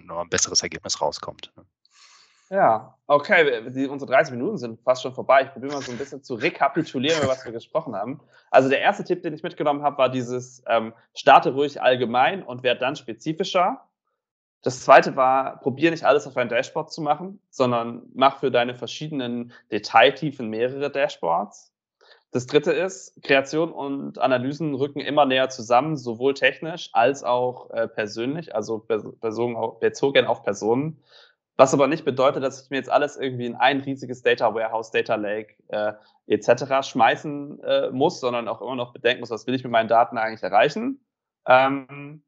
noch 0.03 0.21
ein 0.21 0.29
besseres 0.29 0.63
Ergebnis 0.63 0.99
rauskommt. 0.99 1.51
Ne. 1.55 1.63
Ja, 2.49 2.97
okay, 3.05 3.69
die, 3.69 3.85
unsere 3.85 4.11
30 4.11 4.33
Minuten 4.33 4.57
sind 4.57 4.81
fast 4.81 5.03
schon 5.03 5.13
vorbei. 5.13 5.43
Ich 5.43 5.51
probiere 5.51 5.73
mal 5.73 5.81
so 5.83 5.91
ein 5.91 5.99
bisschen 5.99 6.23
zu 6.23 6.33
rekapitulieren, 6.33 7.19
über 7.19 7.29
was 7.29 7.45
wir 7.45 7.51
gesprochen 7.51 7.95
haben. 7.95 8.19
Also 8.49 8.67
der 8.67 8.81
erste 8.81 9.03
Tipp, 9.03 9.21
den 9.21 9.35
ich 9.35 9.43
mitgenommen 9.43 9.83
habe, 9.83 9.99
war 9.99 10.09
dieses 10.09 10.63
ähm, 10.67 10.93
starte 11.13 11.53
ruhig 11.53 11.83
allgemein 11.83 12.41
und 12.41 12.63
werde 12.63 12.79
dann 12.79 12.95
spezifischer. 12.95 13.87
Das 14.63 14.81
zweite 14.81 15.15
war, 15.17 15.59
probier 15.59 15.91
nicht 15.91 16.05
alles 16.05 16.25
auf 16.25 16.37
ein 16.37 16.47
Dashboard 16.49 16.91
zu 16.91 17.01
machen, 17.01 17.39
sondern 17.49 18.03
mach 18.13 18.39
für 18.39 18.49
deine 18.49 18.75
verschiedenen 18.75 19.51
Detailtiefen 19.71 20.49
mehrere 20.49 20.89
Dashboards. 20.89 21.73
Das 22.31 22.47
dritte 22.47 22.71
ist, 22.71 23.21
Kreation 23.21 23.71
und 23.71 24.17
Analysen 24.17 24.73
rücken 24.73 25.01
immer 25.01 25.25
näher 25.25 25.49
zusammen, 25.49 25.97
sowohl 25.97 26.33
technisch 26.33 26.89
als 26.93 27.23
auch 27.23 27.69
äh, 27.71 27.87
persönlich, 27.87 28.55
also 28.55 28.79
bezogen 28.79 29.55
auf, 29.55 29.79
bezogen 29.79 30.25
auf 30.25 30.43
Personen. 30.43 31.03
Was 31.57 31.73
aber 31.73 31.87
nicht 31.87 32.05
bedeutet, 32.05 32.41
dass 32.41 32.63
ich 32.63 32.69
mir 32.71 32.77
jetzt 32.77 32.89
alles 32.89 33.17
irgendwie 33.17 33.45
in 33.45 33.55
ein 33.55 33.81
riesiges 33.81 34.23
Data 34.23 34.55
Warehouse, 34.55 34.89
Data 34.89 35.15
Lake 35.15 35.55
äh, 35.67 35.93
etc. 36.25 36.87
schmeißen 36.87 37.63
äh, 37.63 37.89
muss, 37.91 38.19
sondern 38.19 38.47
auch 38.47 38.61
immer 38.61 38.75
noch 38.75 38.93
bedenken 38.93 39.19
muss, 39.19 39.29
was 39.29 39.45
will 39.45 39.53
ich 39.53 39.63
mit 39.63 39.71
meinen 39.71 39.89
Daten 39.89 40.17
eigentlich 40.17 40.41
erreichen. 40.41 41.05
Ähm, 41.45 42.23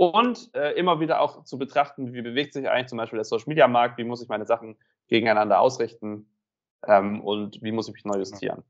und 0.00 0.48
äh, 0.54 0.70
immer 0.78 0.98
wieder 0.98 1.20
auch 1.20 1.44
zu 1.44 1.58
betrachten, 1.58 2.14
wie 2.14 2.22
bewegt 2.22 2.54
sich 2.54 2.66
eigentlich 2.70 2.86
zum 2.86 2.96
Beispiel 2.96 3.18
der 3.18 3.24
Social 3.24 3.44
Media 3.48 3.68
Markt, 3.68 3.98
wie 3.98 4.04
muss 4.04 4.22
ich 4.22 4.30
meine 4.30 4.46
Sachen 4.46 4.78
gegeneinander 5.08 5.60
ausrichten 5.60 6.26
ähm, 6.86 7.20
und 7.20 7.60
wie 7.60 7.70
muss 7.70 7.86
ich 7.86 7.92
mich 7.92 8.06
neu 8.06 8.16
justieren. 8.16 8.64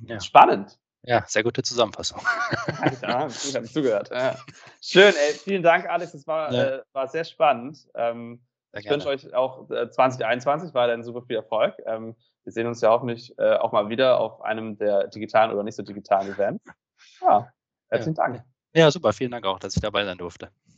Ja. 0.00 0.18
Spannend. 0.18 0.78
Ja, 1.02 1.22
sehr 1.26 1.42
gute 1.42 1.62
Zusammenfassung. 1.62 2.18
ja, 3.02 3.26
ich 3.26 3.54
habe 3.54 3.66
zugehört. 3.66 4.08
Ja. 4.10 4.36
Schön, 4.80 5.12
ey, 5.12 5.34
vielen 5.34 5.62
Dank, 5.62 5.86
Alex. 5.86 6.14
Es 6.14 6.26
war, 6.26 6.50
ja. 6.50 6.64
äh, 6.64 6.82
war 6.94 7.06
sehr 7.06 7.24
spannend. 7.24 7.86
Ähm, 7.94 8.40
sehr 8.72 8.80
ich 8.80 8.90
wünsche 8.90 9.08
euch 9.08 9.34
auch 9.34 9.68
äh, 9.68 9.90
2021 9.90 10.72
weiterhin 10.72 11.02
super 11.02 11.20
viel 11.20 11.36
Erfolg. 11.36 11.74
Ähm, 11.84 12.16
wir 12.44 12.52
sehen 12.52 12.66
uns 12.66 12.80
ja 12.80 12.88
hoffentlich 12.88 13.38
äh, 13.38 13.56
auch 13.56 13.72
mal 13.72 13.90
wieder 13.90 14.18
auf 14.18 14.40
einem 14.40 14.78
der 14.78 15.08
digitalen 15.08 15.52
oder 15.52 15.62
nicht 15.62 15.76
so 15.76 15.82
digitalen 15.82 16.32
Events. 16.32 16.64
Ja, 17.20 17.52
herzlichen 17.90 18.14
Dank. 18.14 18.44
Ja, 18.74 18.90
super. 18.90 19.12
Vielen 19.12 19.30
Dank 19.32 19.46
auch, 19.46 19.58
dass 19.58 19.74
ich 19.76 19.82
dabei 19.82 20.04
sein 20.04 20.18
durfte. 20.18 20.50